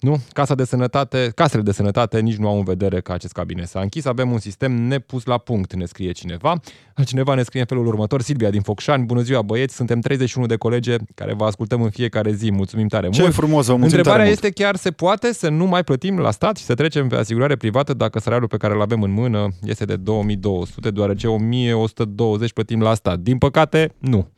Nu? 0.00 0.20
Casa 0.32 0.54
de 0.54 0.64
sănătate, 0.64 1.32
casele 1.34 1.62
de 1.62 1.72
sănătate 1.72 2.20
nici 2.20 2.36
nu 2.36 2.48
au 2.48 2.56
în 2.56 2.64
vedere 2.64 3.00
că 3.00 3.12
acest 3.12 3.32
cabinet 3.32 3.68
s-a 3.68 3.80
închis. 3.80 4.04
Avem 4.04 4.30
un 4.30 4.38
sistem 4.38 4.72
nepus 4.72 5.24
la 5.24 5.38
punct, 5.38 5.74
ne 5.74 5.84
scrie 5.84 6.12
cineva. 6.12 6.60
Cineva 7.04 7.34
ne 7.34 7.42
scrie 7.42 7.60
în 7.60 7.66
felul 7.66 7.86
următor, 7.86 8.22
Silvia 8.22 8.50
din 8.50 8.60
Focșani, 8.60 9.04
bună 9.04 9.20
ziua 9.20 9.42
băieți, 9.42 9.74
suntem 9.74 10.00
31 10.00 10.46
de 10.46 10.56
colege 10.56 10.96
care 11.14 11.34
vă 11.34 11.44
ascultăm 11.44 11.82
în 11.82 11.90
fiecare 11.90 12.32
zi, 12.32 12.50
mulțumim 12.52 12.88
tare 12.88 13.08
Ce 13.08 13.20
mult. 13.20 13.34
frumos, 13.34 13.66
vă 13.66 13.72
Întrebarea 13.72 14.12
tare 14.12 14.28
este 14.28 14.40
mult. 14.42 14.54
chiar 14.54 14.76
se 14.76 14.90
poate 14.90 15.32
să 15.32 15.48
nu 15.48 15.66
mai 15.66 15.84
plătim 15.84 16.18
la 16.18 16.30
stat 16.30 16.56
și 16.56 16.64
să 16.64 16.74
trecem 16.74 17.08
pe 17.08 17.16
asigurare 17.16 17.56
privată 17.56 17.94
dacă 17.94 18.18
salariul 18.18 18.48
pe 18.48 18.56
care 18.56 18.74
îl 18.74 18.80
avem 18.80 19.02
în 19.02 19.10
mână 19.10 19.48
este 19.62 19.84
de 19.84 19.96
2200, 19.96 20.90
deoarece 20.90 21.26
1120 21.26 22.52
plătim 22.52 22.80
la 22.80 22.94
stat. 22.94 23.18
Din 23.18 23.38
păcate, 23.38 23.94
nu. 23.98 24.28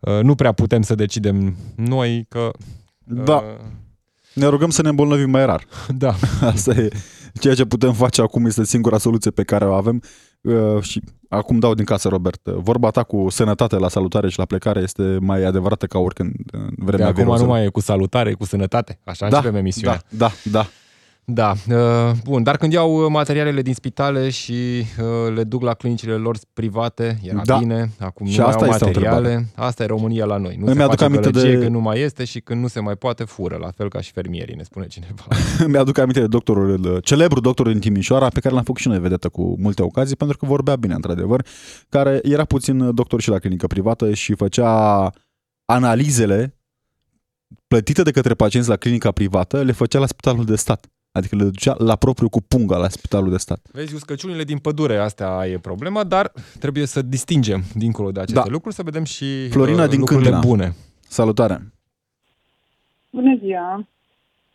Uh, 0.00 0.20
nu 0.22 0.34
prea 0.34 0.52
putem 0.52 0.82
să 0.82 0.94
decidem 0.94 1.56
noi 1.76 2.26
că... 2.28 2.50
Da. 3.04 3.44
Uh, 4.34 4.42
ne 4.42 4.46
rugăm 4.46 4.70
să 4.70 4.82
ne 4.82 4.88
îmbolnăvim 4.88 5.30
mai 5.30 5.46
rar. 5.46 5.64
Da. 5.96 6.14
Asta 6.54 6.70
e 6.70 6.88
ceea 7.40 7.54
ce 7.54 7.64
putem 7.64 7.92
face 7.92 8.20
acum, 8.20 8.46
este 8.46 8.64
singura 8.64 8.98
soluție 8.98 9.30
pe 9.30 9.42
care 9.42 9.64
o 9.64 9.72
avem. 9.72 10.02
Uh, 10.40 10.82
și 10.82 11.02
acum 11.28 11.58
dau 11.58 11.74
din 11.74 11.84
casă, 11.84 12.08
Robert. 12.08 12.40
Vorba 12.44 12.90
ta 12.90 13.02
cu 13.02 13.26
sănătate 13.30 13.76
la 13.76 13.88
salutare 13.88 14.28
și 14.28 14.38
la 14.38 14.44
plecare 14.44 14.80
este 14.80 15.18
mai 15.20 15.44
adevărată 15.44 15.86
ca 15.86 15.98
oricând 15.98 16.32
în 16.52 16.68
vremea 16.76 17.12
de 17.12 17.22
acum 17.22 17.36
nu 17.36 17.44
mai 17.44 17.64
e 17.64 17.68
cu 17.68 17.80
salutare, 17.80 18.30
e 18.30 18.32
cu 18.32 18.44
sănătate. 18.44 18.98
Așa 19.04 19.28
da, 19.28 19.36
începem 19.36 19.58
emisiunea. 19.58 20.02
Da, 20.08 20.30
da, 20.44 20.50
da. 20.50 20.66
Da, 21.26 21.54
uh, 21.68 22.10
bun, 22.24 22.42
dar 22.42 22.56
când 22.56 22.72
iau 22.72 23.04
uh, 23.04 23.10
materialele 23.10 23.62
din 23.62 23.74
spitale 23.74 24.30
și 24.30 24.52
uh, 24.52 25.34
le 25.34 25.44
duc 25.44 25.62
la 25.62 25.74
clinicile 25.74 26.14
lor 26.14 26.36
private, 26.52 27.18
era 27.22 27.42
da. 27.44 27.56
bine, 27.58 27.90
acum 27.98 28.26
și 28.26 28.38
nu 28.38 28.46
asta 28.46 28.66
mai 28.66 28.76
au 28.80 28.86
materiale, 28.86 29.46
asta 29.54 29.82
e 29.82 29.86
România 29.86 30.24
la 30.24 30.36
noi. 30.36 30.56
Nu 30.58 30.66
Îmi 30.66 30.76
se 30.76 30.84
face 30.84 31.04
aminte 31.04 31.30
de... 31.30 31.58
când 31.58 31.70
nu 31.70 31.80
mai 31.80 32.00
este 32.00 32.24
și 32.24 32.40
când 32.40 32.60
nu 32.60 32.66
se 32.66 32.80
mai 32.80 32.96
poate, 32.96 33.24
fură, 33.24 33.56
la 33.60 33.70
fel 33.70 33.88
ca 33.88 34.00
și 34.00 34.12
fermierii, 34.12 34.54
ne 34.54 34.62
spune 34.62 34.86
cineva. 34.86 35.22
Mi-aduc 35.72 35.98
aminte 35.98 36.20
de 36.20 36.26
doctorul, 36.26 37.00
celebru 37.00 37.40
doctor 37.40 37.68
din 37.68 37.80
Timișoara, 37.80 38.28
pe 38.28 38.40
care 38.40 38.54
l-am 38.54 38.64
făcut 38.64 38.80
și 38.80 38.88
noi 38.88 38.98
vedetă 38.98 39.28
cu 39.28 39.56
multe 39.58 39.82
ocazii, 39.82 40.16
pentru 40.16 40.36
că 40.36 40.46
vorbea 40.46 40.76
bine, 40.76 40.94
într-adevăr, 40.94 41.46
care 41.88 42.20
era 42.22 42.44
puțin 42.44 42.94
doctor 42.94 43.20
și 43.20 43.28
la 43.28 43.38
clinică 43.38 43.66
privată 43.66 44.14
și 44.14 44.34
făcea 44.34 45.10
analizele 45.64 46.54
plătite 47.66 48.02
de 48.02 48.10
către 48.10 48.34
pacienți 48.34 48.68
la 48.68 48.76
clinica 48.76 49.10
privată, 49.10 49.62
le 49.62 49.72
făcea 49.72 49.98
la 49.98 50.06
spitalul 50.06 50.44
de 50.44 50.56
stat. 50.56 50.86
Adică 51.18 51.36
le 51.36 51.44
ducea 51.44 51.74
la 51.78 51.96
propriu 51.96 52.28
cu 52.28 52.40
punga 52.40 52.76
la 52.76 52.88
spitalul 52.88 53.30
de 53.30 53.36
stat. 53.36 53.60
Vezi, 53.72 53.94
uscăciunile 53.94 54.44
din 54.44 54.58
pădure, 54.58 54.96
astea 54.96 55.46
e 55.46 55.58
problema, 55.58 56.04
dar 56.04 56.32
trebuie 56.58 56.86
să 56.86 57.02
distingem 57.02 57.62
dincolo 57.74 58.10
de 58.10 58.20
aceste 58.20 58.40
da. 58.40 58.50
lucruri, 58.50 58.74
să 58.74 58.82
vedem 58.82 59.04
și 59.04 59.48
Florina 59.48 59.82
uh, 59.82 59.88
din 59.88 59.98
lucrurile 59.98 60.30
Câmpina. 60.30 60.54
bune. 60.54 60.74
Salutare! 61.00 61.72
Bună 63.10 63.36
ziua! 63.42 63.86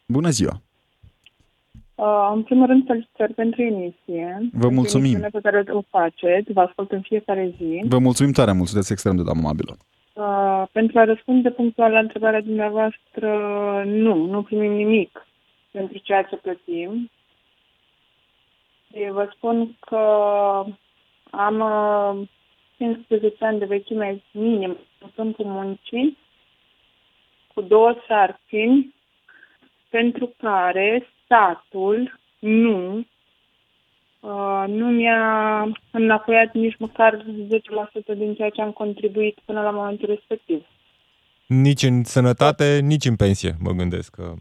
Bună 0.06 0.30
ziua! 0.30 0.62
Uh, 1.96 2.32
în 2.36 2.44
primul 2.44 2.68
rând, 2.68 2.84
felicitări 2.86 3.34
pentru 3.34 3.62
emisie. 3.62 4.50
Vă 4.54 4.70
mulțumim! 4.70 5.20
pe 5.20 5.40
care 5.44 5.64
o 5.72 5.82
faceți, 5.90 6.52
vă 6.54 6.62
ascult 6.62 6.92
în 6.92 7.02
fiecare 7.02 7.54
zi. 7.58 7.82
Vă 7.88 7.98
mulțumim 7.98 8.32
tare 8.32 8.52
mult, 8.52 8.68
sunteți 8.68 8.92
extrem 8.92 9.16
de 9.16 9.24
amabilă. 9.30 9.78
Uh, 10.14 10.64
pentru 10.72 11.00
a 11.00 11.04
răspunde 11.04 11.50
punctual 11.50 11.92
la 11.92 12.00
întrebarea 12.00 12.42
dumneavoastră, 12.42 13.30
nu, 13.86 14.26
nu 14.26 14.42
primim 14.44 14.72
nimic 14.72 15.28
pentru 15.72 15.98
ceea 15.98 16.24
ce 16.24 16.36
plătim. 16.36 17.10
Eu 18.92 19.14
vă 19.14 19.30
spun 19.36 19.78
că 19.80 19.98
am 21.30 21.60
15 22.78 23.46
ani 23.46 23.60
de 23.60 23.66
vechime 23.66 24.22
minim 24.32 24.78
în 25.00 25.10
câmpul 25.16 25.46
muncii, 25.46 26.18
cu 27.54 27.62
două 27.62 27.96
sarcini, 28.08 28.96
pentru 29.90 30.34
care 30.38 31.08
statul 31.26 32.20
nu 32.40 32.98
uh, 34.20 34.64
nu 34.68 34.88
mi-a 34.88 35.64
înapoiat 35.92 36.54
nici 36.54 36.78
măcar 36.78 37.26
10% 38.14 38.18
din 38.18 38.36
ceea 38.36 38.50
ce 38.50 38.62
am 38.62 38.72
contribuit 38.72 39.40
până 39.46 39.62
la 39.62 39.72
momentul 39.72 40.08
respectiv. 40.08 40.66
Nici 41.48 41.84
în 41.84 42.04
sănătate, 42.04 42.80
nici 42.84 43.06
în 43.06 43.16
pensie, 43.16 43.56
mă 43.60 43.72
gândesc 43.72 44.16
că 44.16 44.34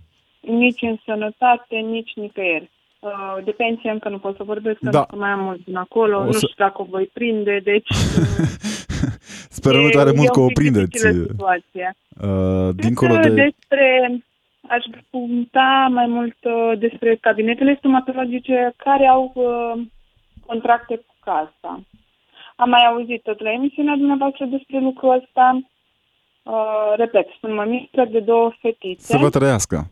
nici 0.51 0.83
în 0.83 0.97
sănătate, 1.05 1.77
nici 1.77 2.13
nicăieri. 2.15 2.71
Uh, 3.01 3.45
de 3.45 3.51
pensie 3.51 3.91
încă 3.91 4.09
nu 4.09 4.19
pot 4.19 4.37
să 4.37 4.43
vorbesc, 4.43 4.79
da. 4.81 4.91
pentru 4.91 5.11
că 5.11 5.17
mai 5.17 5.31
am 5.31 5.41
mult 5.41 5.65
din 5.65 5.77
acolo, 5.77 6.19
o 6.19 6.21
să... 6.21 6.27
nu 6.27 6.33
știu 6.33 6.65
dacă 6.65 6.83
o 6.83 6.87
voi 6.91 7.11
prinde, 7.13 7.61
deci... 7.65 7.89
Sperăm 9.59 9.89
tare 9.89 10.13
mult 10.17 10.29
că 10.29 10.41
o 10.41 10.47
prindeți. 10.55 10.99
Situația. 10.99 11.95
Uh, 12.23 12.69
dincolo 12.75 13.17
de... 13.17 13.29
Despre, 13.29 14.19
aș 14.69 14.85
punta 15.11 15.89
mai 15.91 16.07
mult 16.07 16.37
uh, 16.43 16.79
despre 16.79 17.17
cabinetele 17.21 17.75
stomatologice 17.79 18.73
care 18.77 19.07
au 19.07 19.33
uh, 19.35 19.83
contracte 20.47 20.97
cu 20.97 21.15
casa. 21.25 21.83
Am 22.57 22.69
mai 22.69 22.85
auzit 22.87 23.23
tot 23.23 23.43
la 23.43 23.53
emisiunea 23.53 23.97
dumneavoastră 23.97 24.45
despre 24.45 24.79
lucrul 24.79 25.23
ăsta. 25.23 25.61
Uh, 26.43 26.93
repet, 26.97 27.27
sunt 27.41 27.55
mămică 27.55 28.05
de 28.11 28.21
două 28.21 28.53
fetițe. 28.61 29.13
Să 29.13 29.17
vă 29.17 29.29
trăiască. 29.29 29.91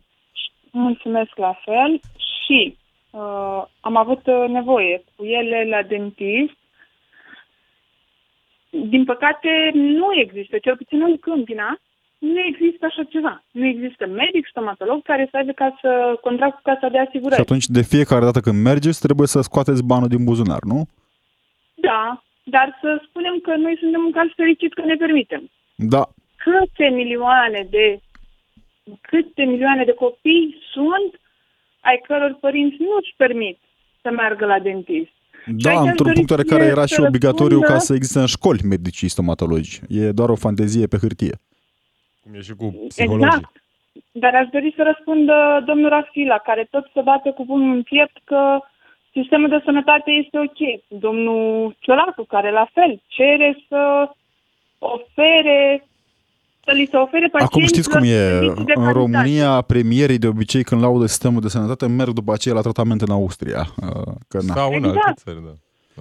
Mulțumesc 0.79 1.37
la 1.37 1.61
fel 1.65 2.01
și 2.33 2.77
uh, 3.11 3.63
am 3.81 3.97
avut 3.97 4.27
uh, 4.27 4.45
nevoie 4.49 5.05
cu 5.17 5.25
ele 5.25 5.69
la 5.69 5.83
dentist. 5.83 6.57
Din 8.71 9.05
păcate, 9.05 9.71
nu 9.75 10.09
există, 10.15 10.59
cel 10.59 10.77
puțin 10.77 11.03
în 11.03 11.19
Câmpina, 11.19 11.81
nu 12.19 12.41
există 12.51 12.87
așa 12.87 13.03
ceva. 13.03 13.45
Nu 13.51 13.67
există 13.67 14.07
medic, 14.07 14.47
stomatolog 14.47 15.03
care 15.03 15.29
să 15.31 15.37
aibă 15.37 15.53
ca 15.53 15.79
să 15.81 16.19
contract 16.21 16.55
cu 16.55 16.61
casa 16.63 16.89
de 16.89 16.99
asigurări. 16.99 17.35
Și 17.35 17.47
atunci, 17.47 17.67
de 17.67 17.83
fiecare 17.83 18.25
dată 18.25 18.41
când 18.41 18.63
mergeți, 18.63 19.01
trebuie 19.01 19.27
să 19.27 19.41
scoateți 19.41 19.85
banul 19.85 20.09
din 20.09 20.25
buzunar, 20.25 20.63
nu? 20.63 20.81
Da, 21.75 22.23
dar 22.43 22.79
să 22.81 23.03
spunem 23.09 23.39
că 23.43 23.57
noi 23.57 23.77
suntem 23.81 24.03
un 24.05 24.13
caz 24.13 24.29
fericit 24.37 24.75
că 24.75 24.83
ne 24.85 24.95
permitem. 24.95 25.51
Da. 25.75 26.03
Câte 26.37 26.89
milioane 26.89 27.67
de 27.71 28.01
câte 29.01 29.45
milioane 29.45 29.85
de 29.85 29.93
copii 29.93 30.57
sunt 30.73 31.21
ai 31.81 32.01
căror 32.07 32.37
părinți 32.41 32.77
nu 32.79 32.97
își 33.01 33.15
permit 33.17 33.59
să 34.03 34.11
meargă 34.11 34.47
la 34.47 34.59
dentist. 34.59 35.11
Da, 35.47 35.81
într-un 35.81 36.13
punct 36.13 36.49
care 36.49 36.65
era 36.65 36.87
și 36.87 37.01
obligatoriu 37.01 37.59
răspundă... 37.59 37.73
ca 37.73 37.79
să 37.79 37.95
existe 37.95 38.19
în 38.19 38.27
școli 38.27 38.69
medicii 38.69 39.09
stomatologi. 39.09 39.81
E 39.89 40.11
doar 40.11 40.29
o 40.29 40.35
fantezie 40.35 40.87
pe 40.87 40.97
hârtie. 40.97 41.35
Cum 42.23 42.35
e 42.35 42.41
și 42.41 42.55
cu 42.55 42.75
psihologii. 42.89 43.27
Exact. 43.27 43.53
dar 44.13 44.35
aș 44.35 44.49
dori 44.53 44.73
să 44.77 44.83
răspundă 44.83 45.63
domnul 45.67 45.89
Rafila, 45.89 46.39
care 46.39 46.67
tot 46.71 46.91
se 46.95 47.01
bate 47.01 47.31
cu 47.31 47.47
pumnul 47.47 47.75
în 47.75 47.83
piept 47.83 48.17
că 48.25 48.61
sistemul 49.13 49.49
de 49.49 49.61
sănătate 49.65 50.11
este 50.11 50.39
ok. 50.39 50.61
Domnul 51.01 51.77
Ciolacu, 51.79 52.25
care 52.25 52.51
la 52.51 52.69
fel 52.73 53.03
cere 53.07 53.59
să 53.69 54.11
ofere 54.79 55.87
să 56.67 56.73
li 56.73 56.89
se 56.91 56.97
ofere 56.97 57.29
Acum 57.33 57.63
știți 57.63 57.91
cum 57.91 58.03
e. 58.03 58.07
servicii 58.07 58.65
de 58.65 58.73
În 58.75 58.83
calitate. 58.83 58.99
România, 58.99 59.61
premierii 59.61 60.19
de 60.19 60.27
obicei 60.27 60.63
când 60.65 60.81
laudă 60.83 61.07
sistemul 61.07 61.41
de 61.41 61.49
sănătate 61.49 61.87
merg 61.87 62.11
după 62.13 62.33
aceea 62.33 62.55
la 62.55 62.61
tratament 62.61 63.01
în 63.01 63.11
Austria. 63.11 63.67
Uh, 63.83 64.13
Că, 64.29 64.39
na. 64.47 64.55
Sau 64.55 64.69
în 64.69 64.85
Exact. 64.85 65.07
alte 65.07 65.21
țări, 65.25 65.39
da. 65.45 65.55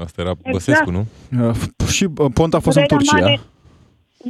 Asta 0.03 0.21
era 0.21 0.29
Exact. 0.31 0.51
Băsescu, 0.51 0.91
nu? 0.91 1.03
Uh, 1.47 1.55
Și 1.95 2.03
uh, 2.17 2.31
Ponta 2.33 2.57
a 2.57 2.59
fost 2.59 2.77
în 2.77 2.83
Durerea 2.87 2.97
Turcia. 2.97 3.25
mare- 3.25 3.39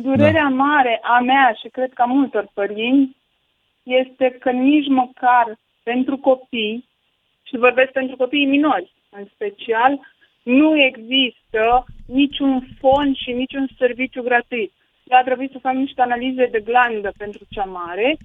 Durerea 0.07 0.47
Da. 0.49 0.55
mare 0.65 0.99
a 1.03 1.19
mea 1.19 1.55
și 1.61 1.67
cred 1.67 1.91
că 1.93 2.01
a 2.01 2.05
multor 2.05 2.47
părinți 2.53 3.15
este 3.83 4.37
că 4.39 4.51
nici 4.51 4.87
măcar 4.87 5.45
pentru 5.83 6.17
copii, 6.17 6.87
și 7.43 7.57
vorbesc 7.57 7.91
pentru 7.91 8.15
copiii 8.15 8.45
minori 8.55 8.93
în 9.17 9.25
special, 9.35 9.99
nu 10.43 10.69
există 10.89 11.85
niciun 12.05 12.67
fond 12.79 13.15
și 13.15 13.31
niciun 13.31 13.67
serviciu 13.77 14.21
gratuit. 14.21 14.73
Eu 15.11 15.17
a 15.17 15.23
trebuit 15.23 15.51
să 15.51 15.59
fac 15.61 15.73
niște 15.73 16.01
analize 16.01 16.45
de 16.51 16.61
glandă 16.69 17.09
pentru 17.17 17.43
cea 17.49 17.63
mare 17.63 18.17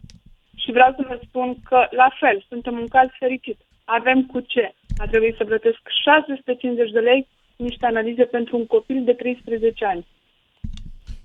și 0.62 0.70
vreau 0.76 0.94
să 0.96 1.04
vă 1.08 1.20
spun 1.26 1.56
că, 1.68 1.78
la 1.90 2.08
fel, 2.20 2.44
suntem 2.48 2.74
un 2.78 2.88
caz 2.88 3.08
fericit. 3.18 3.58
Avem 3.84 4.26
cu 4.26 4.40
ce. 4.40 4.74
A 4.96 5.06
trebuit 5.06 5.34
să 5.36 5.44
plătesc 5.44 5.80
650 6.04 6.90
de 6.90 6.98
lei 6.98 7.28
niște 7.56 7.86
analize 7.86 8.24
pentru 8.24 8.56
un 8.56 8.66
copil 8.66 9.04
de 9.04 9.12
13 9.12 9.84
ani. 9.84 10.06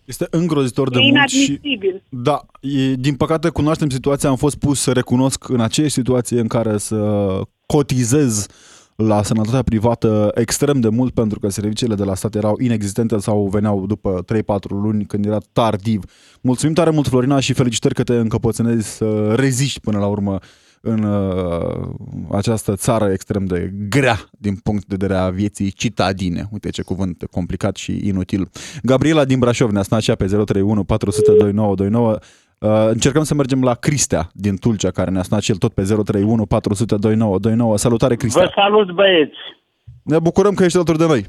Este 0.06 0.28
îngrozitor 0.32 0.90
de 0.90 1.00
e 1.00 1.12
mult 1.12 1.30
și 1.30 1.44
inadmisibil. 1.44 2.04
Da, 2.10 2.46
e, 2.62 2.94
din 2.94 3.16
păcate 3.16 3.50
cunoaștem 3.50 3.90
situația, 3.90 4.30
am 4.30 4.36
fost 4.36 4.60
pus 4.60 4.80
să 4.82 4.92
recunosc 4.92 5.50
în 5.50 5.62
aceeași 5.62 5.94
situație 5.94 6.40
în 6.40 6.48
care 6.48 6.78
să 6.78 7.00
cotizez 7.66 8.48
la 8.96 9.24
sănătatea 9.24 9.62
privată 9.62 10.32
extrem 10.36 10.80
de 10.80 10.90
mult 10.90 11.14
pentru 11.14 11.40
că 11.40 11.50
serviciile 11.50 11.96
de 11.96 12.04
la 12.04 12.16
stat 12.16 12.36
erau 12.36 12.58
inexistente 12.60 13.18
sau 13.18 13.48
veneau 13.48 13.86
după 13.86 14.24
3-4 14.34 14.38
luni 14.70 15.06
când 15.06 15.26
era 15.26 15.38
tardiv. 15.54 16.04
Mulțumim 16.42 16.74
tare 16.74 16.90
mult, 16.90 17.08
Florina, 17.08 17.40
și 17.40 17.54
felicitări 17.54 17.94
că 17.94 18.04
te 18.04 18.14
încăpățânezi 18.14 18.88
să 18.88 19.34
reziști 19.36 19.80
până 19.80 20.00
la 20.00 20.06
urmă 20.06 20.40
în 20.82 21.04
uh, 21.04 21.90
această 22.32 22.76
țară 22.76 23.12
extrem 23.12 23.46
de 23.46 23.74
grea 23.90 24.30
din 24.40 24.56
punct 24.56 24.86
de 24.86 24.96
vedere 24.98 25.20
a 25.20 25.30
vieții 25.30 25.72
citadine. 25.72 26.48
Uite 26.52 26.70
ce 26.70 26.82
cuvânt 26.82 27.24
complicat 27.32 27.76
și 27.76 28.08
inutil. 28.08 28.50
Gabriela 28.84 29.26
din 29.26 29.40
Brașov 29.40 29.72
ne-a 29.72 29.84
sunat 29.84 30.04
și 30.04 30.10
ea 30.10 30.16
pe 30.16 30.26
031 30.26 30.84
400 30.84 31.32
2929. 31.32 32.18
Uh, 32.60 32.70
încercăm 32.88 33.24
să 33.24 33.34
mergem 33.34 33.64
la 33.64 33.74
Cristea 33.74 34.24
din 34.34 34.56
Tulcea, 34.58 34.92
care 34.92 35.10
ne-a 35.12 35.22
sunat 35.22 35.44
și 35.44 35.52
el 35.52 35.58
tot 35.58 35.74
pe 35.74 35.82
031 35.82 36.46
400 36.46 36.96
2929. 36.96 37.78
Salutare, 37.78 38.16
Cristea! 38.16 38.44
Vă 38.44 38.52
salut, 38.56 38.92
băieți! 38.92 39.38
Ne 40.04 40.20
bucurăm 40.20 40.54
că 40.54 40.64
ești 40.64 40.78
alături 40.78 40.98
de 40.98 41.06
noi. 41.08 41.24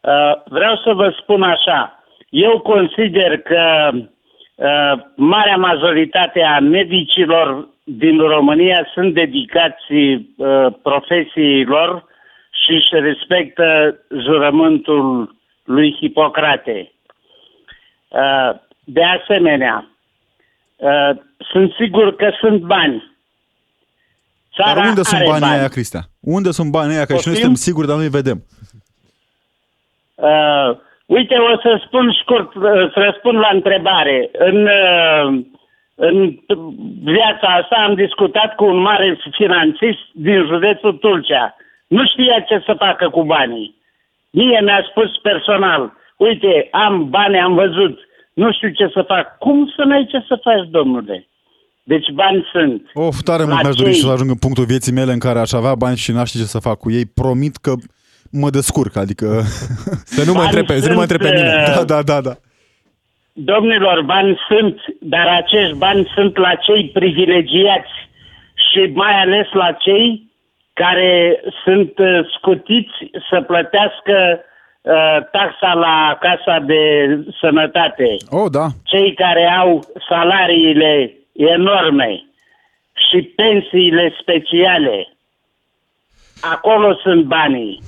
Uh, 0.00 0.42
Vreau 0.44 0.76
să 0.76 0.92
vă 0.94 1.14
spun 1.20 1.42
așa. 1.42 2.04
Eu 2.28 2.60
consider 2.60 3.38
că 3.38 3.90
uh, 3.92 4.92
marea 5.16 5.56
majoritate 5.56 6.42
a 6.42 6.60
medicilor 6.60 7.68
din 7.84 8.18
România 8.18 8.86
sunt 8.94 9.14
dedicați 9.14 9.92
uh, 9.92 10.66
profesiilor 10.82 12.04
și 12.64 12.72
își 12.72 12.88
respectă 12.90 13.98
jurământul 14.10 15.34
lui 15.64 15.96
Hipocrate. 16.00 16.92
Uh, 18.08 18.68
De 18.92 19.04
asemenea, 19.04 19.90
uh, 20.76 21.10
sunt 21.50 21.72
sigur 21.80 22.16
că 22.16 22.30
sunt 22.40 22.60
bani. 22.62 23.10
Țara 24.54 24.74
Dar 24.74 24.88
unde 24.88 25.02
sunt 25.02 25.20
are 25.20 25.28
banii 25.28 25.40
bani. 25.48 25.58
aia, 25.58 25.68
Cristea? 25.68 26.00
Unde 26.20 26.50
sunt 26.50 26.70
banii 26.70 26.96
aia? 26.96 27.04
Că 27.04 27.14
și 27.14 27.26
noi 27.28 27.34
Poftim? 27.34 27.40
suntem 27.40 27.54
siguri, 27.54 27.86
dar 27.86 27.96
nu-i 27.96 28.08
vedem. 28.20 28.38
Uh, 30.14 30.70
uite, 31.06 31.34
o 31.34 31.58
să 31.60 31.82
spun 31.86 32.12
scurt, 32.22 32.54
uh, 32.54 32.62
să 32.92 32.98
răspund 33.08 33.38
la 33.38 33.50
întrebare. 33.52 34.30
În, 34.32 34.66
uh, 34.66 35.44
în 35.94 36.38
viața 37.02 37.46
asta 37.60 37.76
am 37.86 37.94
discutat 37.94 38.54
cu 38.54 38.64
un 38.64 38.76
mare 38.76 39.18
finanțist 39.30 39.98
din 40.12 40.46
județul 40.46 40.92
Tulcea. 40.92 41.56
Nu 41.86 42.06
știa 42.06 42.40
ce 42.40 42.62
să 42.66 42.74
facă 42.78 43.08
cu 43.08 43.22
banii. 43.24 43.78
Mie 44.30 44.60
mi-a 44.60 44.86
spus 44.90 45.16
personal, 45.22 45.92
uite, 46.16 46.68
am 46.70 47.08
bani, 47.10 47.40
am 47.40 47.54
văzut, 47.54 47.98
nu 48.42 48.52
știu 48.52 48.68
ce 48.78 48.86
să 48.94 49.02
fac. 49.06 49.38
Cum 49.38 49.72
să 49.76 49.82
n-ai 49.84 50.06
ce 50.10 50.18
să 50.28 50.40
faci, 50.42 50.68
domnule? 50.70 51.28
Deci 51.82 52.08
bani 52.10 52.46
sunt. 52.52 52.82
Of, 52.94 53.16
tare 53.24 53.42
mult 53.44 53.54
La 53.54 53.60
mi-aș 53.62 53.74
dori 53.74 53.90
cei- 53.90 54.00
să 54.00 54.10
ajung 54.10 54.30
în 54.30 54.36
punctul 54.44 54.64
vieții 54.64 54.92
mele 54.92 55.12
în 55.12 55.18
care 55.18 55.38
aș 55.38 55.52
avea 55.52 55.74
bani 55.74 55.96
și 55.96 56.12
n-aș 56.12 56.28
ști 56.28 56.38
ce 56.38 56.44
să 56.44 56.58
fac 56.68 56.78
cu 56.78 56.90
ei. 56.90 57.06
Promit 57.20 57.56
că 57.56 57.72
mă 58.30 58.50
descurc, 58.50 58.96
adică... 58.96 59.26
Să 60.16 60.22
nu 60.26 60.32
mă 60.32 60.38
Bani 60.42 60.48
întrebe, 60.48 60.80
să 60.80 60.88
nu 60.88 60.94
mă 60.94 61.00
sunt, 61.00 61.10
întrebe 61.10 61.28
pe 61.34 61.40
mine. 61.40 61.54
uh, 61.68 61.74
Da, 61.76 61.84
da, 61.84 62.02
da, 62.02 62.20
da. 62.20 62.34
Domnilor, 63.32 64.02
bani 64.02 64.38
sunt, 64.48 64.76
dar 65.00 65.26
acești 65.26 65.74
bani 65.76 66.10
sunt 66.14 66.36
la 66.36 66.54
cei 66.54 66.82
privilegiați 66.98 67.94
și 68.66 68.80
mai 68.94 69.14
ales 69.24 69.46
la 69.52 69.72
cei 69.72 70.30
care 70.72 71.40
sunt 71.64 71.92
uh, 71.98 72.20
scutiți 72.36 72.96
să 73.30 73.40
plătească 73.40 74.14
uh, 74.34 74.48
taxa 75.32 75.72
la 75.74 76.18
Casa 76.20 76.58
de 76.66 76.82
Sănătate. 77.40 78.16
Oh, 78.28 78.50
da. 78.50 78.66
Cei 78.82 79.14
care 79.14 79.44
au 79.60 79.84
salariile 80.08 81.14
enorme 81.32 82.24
și 83.10 83.22
pensiile 83.22 84.14
speciale. 84.20 85.08
Acolo 86.40 86.94
sunt 87.02 87.24
banii. 87.24 87.82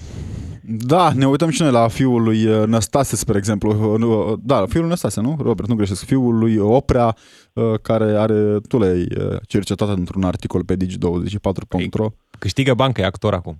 Da, 0.64 1.10
ne 1.14 1.26
uităm 1.26 1.50
și 1.50 1.62
noi 1.62 1.70
la 1.70 1.88
fiul 1.88 2.22
lui 2.22 2.46
uh, 2.46 2.66
Năstase, 2.66 3.16
spre 3.16 3.36
exemplu. 3.36 3.70
Uh, 3.70 3.98
nu, 3.98 4.30
uh, 4.30 4.38
Da, 4.42 4.64
fiul 4.68 4.80
lui 4.80 4.88
Năstase, 4.88 5.20
nu? 5.20 5.36
Robert, 5.40 5.68
nu 5.68 5.74
greșesc. 5.74 6.04
Fiul 6.04 6.38
lui 6.38 6.56
Oprea, 6.58 7.16
uh, 7.52 7.64
care 7.82 8.04
are, 8.04 8.56
tu 8.68 8.78
le-ai 8.78 9.00
uh, 9.00 9.36
cercetat 9.48 9.88
într-un 9.88 10.22
articol 10.22 10.64
pe 10.64 10.76
digi24.ro. 10.76 12.06
Câștigă 12.38 12.74
bancă, 12.74 13.00
e 13.00 13.04
actor 13.04 13.34
acum. 13.34 13.56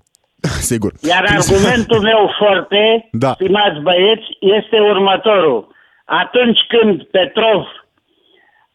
Sigur. 0.73 0.93
Iar 1.13 1.25
argumentul 1.39 2.01
meu 2.11 2.35
foarte, 2.39 3.09
Da. 3.13 3.33
stimați 3.33 3.81
băieți, 3.81 4.27
este 4.41 4.81
următorul. 4.81 5.69
Atunci 6.05 6.59
când 6.69 7.03
Petrov 7.03 7.65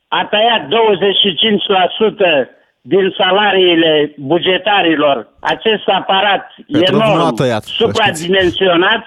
a 0.08 0.26
tăiat 0.32 0.62
25% 0.68 2.58
din 2.82 3.14
salariile 3.18 4.14
bugetarilor, 4.18 5.28
acest 5.40 5.88
aparat 5.88 6.56
Petrov 6.72 7.00
nu 7.00 7.06
a 7.06 7.12
enorm, 7.12 7.36
tăiat, 7.36 7.64
să 7.64 7.74
supradimensionat, 7.78 9.04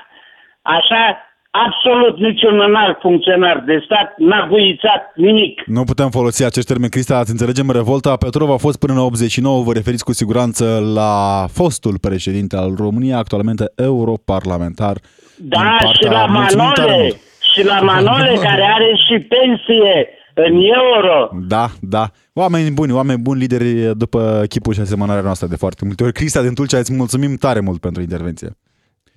așa, 0.62 1.29
absolut 1.50 2.18
niciun 2.18 2.60
înalt 2.68 2.98
funcționar 3.00 3.62
de 3.66 3.82
stat 3.84 4.14
n-a 4.18 4.46
guițat 4.50 5.02
nimic. 5.14 5.62
Nu 5.66 5.84
putem 5.84 6.10
folosi 6.10 6.44
acești 6.44 6.68
termeni, 6.68 6.90
Cristea, 6.90 7.16
ați 7.18 7.30
înțelegem, 7.30 7.70
revolta 7.70 8.16
Petrov 8.16 8.50
a 8.50 8.56
fost 8.56 8.78
până 8.78 8.92
în 8.92 8.98
89, 8.98 9.62
vă 9.62 9.72
referiți 9.72 10.04
cu 10.04 10.12
siguranță 10.12 10.90
la 10.94 11.46
fostul 11.52 11.98
președinte 12.00 12.56
al 12.56 12.74
României, 12.76 13.12
actualmente 13.14 13.64
europarlamentar. 13.76 14.96
Da, 15.38 15.58
din 15.60 15.68
partea- 15.68 15.88
și 15.92 16.04
la 16.04 16.26
Mulțumim 16.26 16.70
tare 16.74 16.88
Manole, 16.90 17.02
mult. 17.02 17.20
și 17.52 17.64
la 17.64 17.80
Manole 17.80 18.32
care 18.42 18.62
are 18.74 18.90
și 19.08 19.18
pensie 19.34 20.08
în 20.34 20.54
euro. 20.54 21.28
Da, 21.48 21.66
da. 21.80 22.04
Oameni 22.32 22.70
buni, 22.70 22.92
oameni 22.92 23.18
buni, 23.18 23.38
lideri 23.40 23.96
după 23.98 24.44
chipul 24.48 24.72
și 24.74 24.80
asemănarea 24.80 25.22
noastră 25.22 25.46
de 25.46 25.56
foarte 25.56 25.84
multe 25.84 26.02
ori. 26.02 26.12
Cristea 26.12 26.42
din 26.42 26.54
Tulcea, 26.54 26.78
îți 26.78 26.92
mulțumim 26.92 27.36
tare 27.36 27.60
mult 27.60 27.80
pentru 27.80 28.02
intervenție. 28.02 28.48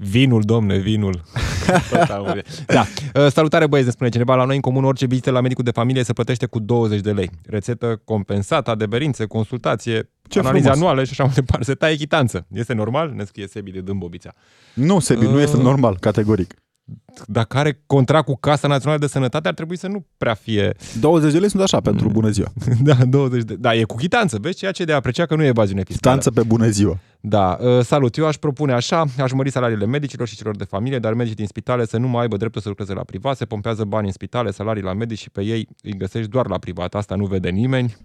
Vinul, 0.10 0.42
domne, 0.42 0.78
vinul. 0.78 1.22
Tot 1.90 2.00
aude. 2.10 2.42
da. 2.66 2.86
Uh, 3.16 3.32
Salutare 3.32 3.68
băieți, 3.68 3.88
ne 3.88 3.94
spune 3.94 4.10
cineva. 4.10 4.36
La 4.36 4.44
noi 4.46 4.56
în 4.56 4.62
comun 4.62 4.84
orice 4.84 5.06
vizită 5.06 5.32
la 5.32 5.42
medicul 5.42 5.64
de 5.64 5.72
familie 5.72 6.04
se 6.04 6.14
plătește 6.14 6.46
cu 6.46 6.60
20 6.60 7.00
de 7.00 7.12
lei. 7.12 7.30
Rețetă 7.46 8.02
compensată, 8.06 8.72
adeverințe, 8.72 9.26
consultație, 9.26 10.10
Ce 10.30 10.40
analize 10.40 10.64
frumos. 10.70 10.82
anuale 10.82 11.04
și 11.04 11.12
așa 11.12 11.24
mai 11.24 11.34
departe. 11.34 11.66
Se 11.66 11.74
taie 11.74 11.96
chitanță. 11.96 12.46
Este 12.54 12.74
normal? 12.74 13.12
Ne 13.16 13.24
scrie 13.24 13.48
Sebi 13.48 13.72
de 13.72 13.80
Dâmbovița. 13.82 14.34
Nu, 14.74 15.00
Sebi, 15.00 15.26
nu 15.26 15.40
este 15.40 15.58
normal, 15.58 15.98
categoric. 16.00 16.54
Dacă 17.28 17.58
are 17.58 17.84
contract 17.86 18.26
cu 18.26 18.36
Casa 18.40 18.68
Națională 18.68 19.00
de 19.00 19.08
Sănătate, 19.08 19.48
ar 19.48 19.54
trebui 19.54 19.78
să 19.78 19.88
nu 19.88 20.06
prea 20.18 20.34
fie 20.34 20.74
20 21.00 21.32
de 21.32 21.40
lei 21.40 21.50
sunt 21.50 21.62
așa 21.62 21.82
pentru 21.82 22.10
bună 22.10 22.30
ziua. 22.30 22.48
Da, 22.84 22.96
20 23.06 23.44
de... 23.44 23.56
Da, 23.56 23.76
e 23.76 23.84
cu 23.84 23.96
chitanță, 23.96 24.38
vezi? 24.42 24.58
Ceea 24.58 24.72
ce 24.72 24.84
de 24.84 24.94
apreciat 24.94 25.28
că 25.28 25.36
nu 25.36 25.44
e 25.44 25.48
evaziune 25.48 25.84
fiscală. 25.84 26.20
Stanță 26.20 26.42
pe 26.42 26.48
bună 26.48 26.68
ziua. 26.68 27.00
Da, 27.20 27.58
uh, 27.62 27.80
salut. 27.84 28.18
Eu 28.18 28.26
aș 28.26 28.36
propune 28.36 28.74
așa, 28.74 29.06
aș 29.18 29.32
mări 29.32 29.50
salariile 29.50 29.86
medicilor 29.86 30.28
și 30.28 30.36
celor 30.36 30.56
de 30.56 30.64
familie, 30.64 31.00
dar 31.00 31.14
medicii 31.14 31.36
din 31.36 31.48
spitale 31.48 31.86
să 31.86 31.98
nu 31.98 32.08
mai 32.08 32.22
aibă 32.22 32.38
dreptul 32.38 32.62
să 32.62 32.70
lucreze 32.70 32.94
la 32.94 33.04
privat, 33.04 33.38
se 33.38 33.46
pompează 33.46 33.84
bani 33.84 34.06
în 34.06 34.14
spitale, 34.14 34.52
salarii 34.52 34.84
la 34.84 34.94
medici 34.94 35.20
și 35.20 35.30
pe 35.30 35.42
ei 35.42 35.68
îi 35.82 35.98
găsești 35.98 36.30
doar 36.30 36.48
la 36.48 36.58
privat. 36.58 36.96
Asta 36.96 37.16
nu 37.16 37.26
vede 37.26 37.50
nimeni. 37.50 37.98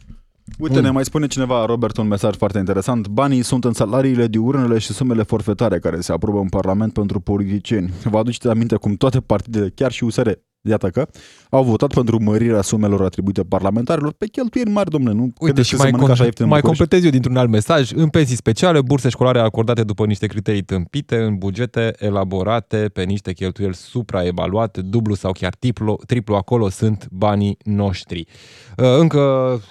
Uite, 0.59 0.81
ne 0.81 0.91
mai 0.91 1.05
spune 1.05 1.27
cineva, 1.27 1.65
Robert, 1.65 1.97
un 1.97 2.07
mesaj 2.07 2.37
foarte 2.37 2.59
interesant. 2.59 3.09
Banii 3.09 3.43
sunt 3.43 3.65
în 3.65 3.73
salariile 3.73 4.27
diurnele 4.27 4.79
și 4.79 4.93
sumele 4.93 5.23
forfetare 5.23 5.79
care 5.79 6.01
se 6.01 6.13
aprobă 6.13 6.39
în 6.39 6.49
Parlament 6.49 6.93
pentru 6.93 7.21
politicieni. 7.21 7.93
Vă 8.05 8.19
aduceți 8.19 8.49
aminte 8.49 8.77
cum 8.77 8.95
toate 8.95 9.21
partidele, 9.21 9.73
chiar 9.75 9.93
și 9.93 10.05
USR, 10.05 10.31
iată 10.69 10.89
că, 10.89 11.07
au 11.51 11.65
votat 11.65 11.93
pentru 11.95 12.23
mărirea 12.23 12.63
sumelor 12.63 13.03
atribuite 13.05 13.43
parlamentarilor 13.43 14.13
pe 14.13 14.27
cheltuieli 14.27 14.71
mari, 14.71 14.91
domnule. 14.91 15.15
Nu 15.15 15.23
Uite, 15.23 15.45
credeți 15.45 15.69
și 15.69 15.75
că 15.75 15.81
mai, 15.81 15.87
se 15.91 15.93
mănâncă 15.93 16.13
așa 16.13 16.23
com- 16.23 16.27
ieftin 16.27 16.45
în 16.45 16.51
mai 16.51 16.61
București? 16.61 16.83
completez 16.83 17.05
eu 17.05 17.11
dintr-un 17.21 17.37
alt 17.37 17.51
mesaj. 17.51 17.91
În 17.95 18.09
pensii 18.09 18.37
speciale, 18.37 18.81
burse 18.81 19.09
școlare 19.09 19.39
acordate 19.41 19.83
după 19.83 20.07
niște 20.07 20.27
criterii 20.27 20.63
tâmpite, 20.63 21.17
în 21.17 21.37
bugete 21.37 21.93
elaborate 21.99 22.77
pe 22.93 23.03
niște 23.03 23.33
cheltuieli 23.33 23.75
supraevaluate, 23.75 24.81
dublu 24.81 25.15
sau 25.15 25.33
chiar 25.33 25.55
triplu, 25.59 25.99
triplu 26.07 26.35
acolo 26.35 26.69
sunt 26.69 27.09
banii 27.11 27.57
noștri. 27.65 28.27
Uh, 28.77 28.87
Încă 28.99 29.19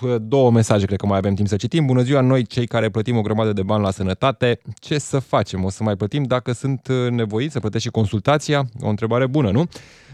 uh, 0.01 0.15
două 0.21 0.51
mesaje, 0.51 0.85
cred 0.85 0.99
că 0.99 1.05
mai 1.05 1.17
avem 1.17 1.33
timp 1.33 1.47
să 1.47 1.55
citim. 1.55 1.85
Bună 1.85 2.01
ziua, 2.01 2.21
noi 2.21 2.45
cei 2.45 2.65
care 2.67 2.89
plătim 2.89 3.17
o 3.17 3.21
grămadă 3.21 3.53
de 3.53 3.63
bani 3.63 3.83
la 3.83 3.91
sănătate, 3.91 4.59
ce 4.75 4.97
să 4.97 5.19
facem? 5.19 5.63
O 5.63 5.69
să 5.69 5.83
mai 5.83 5.95
plătim 5.95 6.23
dacă 6.23 6.51
sunt 6.51 6.87
uh, 6.89 7.11
nevoiți 7.11 7.53
să 7.53 7.59
plătesc 7.59 7.83
și 7.83 7.89
consultația? 7.89 8.65
O 8.81 8.89
întrebare 8.89 9.27
bună, 9.27 9.51
nu? 9.51 9.65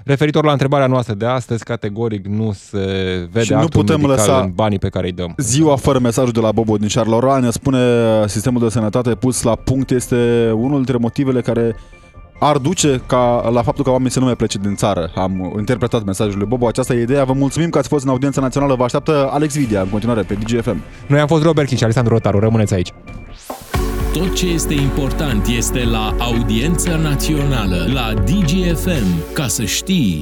Referitor 0.06 0.46
la 0.46 0.52
întrebarea 0.52 0.88
noastră 0.88 1.14
de 1.14 1.26
astăzi, 1.26 1.64
categoric 1.64 2.26
nu 2.26 2.52
se 2.52 2.80
vede 3.32 3.46
Și 3.46 3.52
nu 3.52 3.58
actul 3.58 3.82
putem 3.82 4.02
medical 4.02 4.18
lăsa- 4.28 4.44
în 4.44 4.52
banii 4.56 4.80
pe 4.80 4.90
care 4.90 5.06
îi 5.06 5.12
dăm. 5.12 5.34
Ziua 5.38 5.76
fără 5.76 6.00
mesajul 6.00 6.32
de 6.32 6.40
la 6.40 6.52
Bobo 6.52 6.78
din 6.78 6.88
Charleroi 6.94 7.42
ne 7.42 7.50
spune 7.50 7.80
sistemul 8.28 8.62
de 8.62 8.70
sănătate 8.70 9.16
pus 9.16 9.42
la 9.42 9.56
punct 9.56 9.92
este 9.92 10.52
unul 10.56 10.76
dintre 10.76 10.98
motivele 10.98 11.42
care 11.42 11.76
ar 12.40 12.58
duce 12.58 13.02
ca, 13.08 13.50
la 13.54 13.62
faptul 13.62 13.84
că 13.84 13.90
oamenii 13.90 14.12
să 14.12 14.20
nu 14.20 14.26
mai 14.26 14.36
plece 14.36 14.58
din 14.58 14.76
țară. 14.76 15.12
Am 15.16 15.54
interpretat 15.58 16.04
mesajul 16.04 16.38
lui 16.38 16.48
Bobo, 16.48 16.68
aceasta 16.68 16.94
e 16.94 17.02
ideea. 17.02 17.24
Vă 17.24 17.34
mulțumim 17.34 17.70
că 17.70 17.78
ați 17.78 17.88
fost 17.88 18.04
în 18.04 18.10
audiența 18.10 18.42
națională. 18.42 18.76
Vă 18.76 18.84
așteaptă 18.84 19.30
Alex 19.32 19.56
Vidia 19.58 19.82
în 19.82 19.88
continuare 19.90 20.22
pe 20.22 20.34
DGFM. 20.34 20.82
Noi 21.08 21.20
am 21.20 21.28
fost 21.28 21.44
Robert 21.44 21.68
Chi 21.68 21.76
și 21.76 21.84
Alexandru 21.84 22.14
Rotaru. 22.14 22.40
Rămâneți 22.40 22.74
aici. 22.74 22.90
Tot 24.14 24.36
ce 24.36 24.46
este 24.46 24.74
important 24.74 25.48
este 25.48 25.84
la 25.84 26.16
audiența 26.20 26.96
națională, 26.96 27.90
la 27.94 28.14
DGFM, 28.14 29.34
ca 29.34 29.48
să 29.48 29.66
știi. 29.66 30.12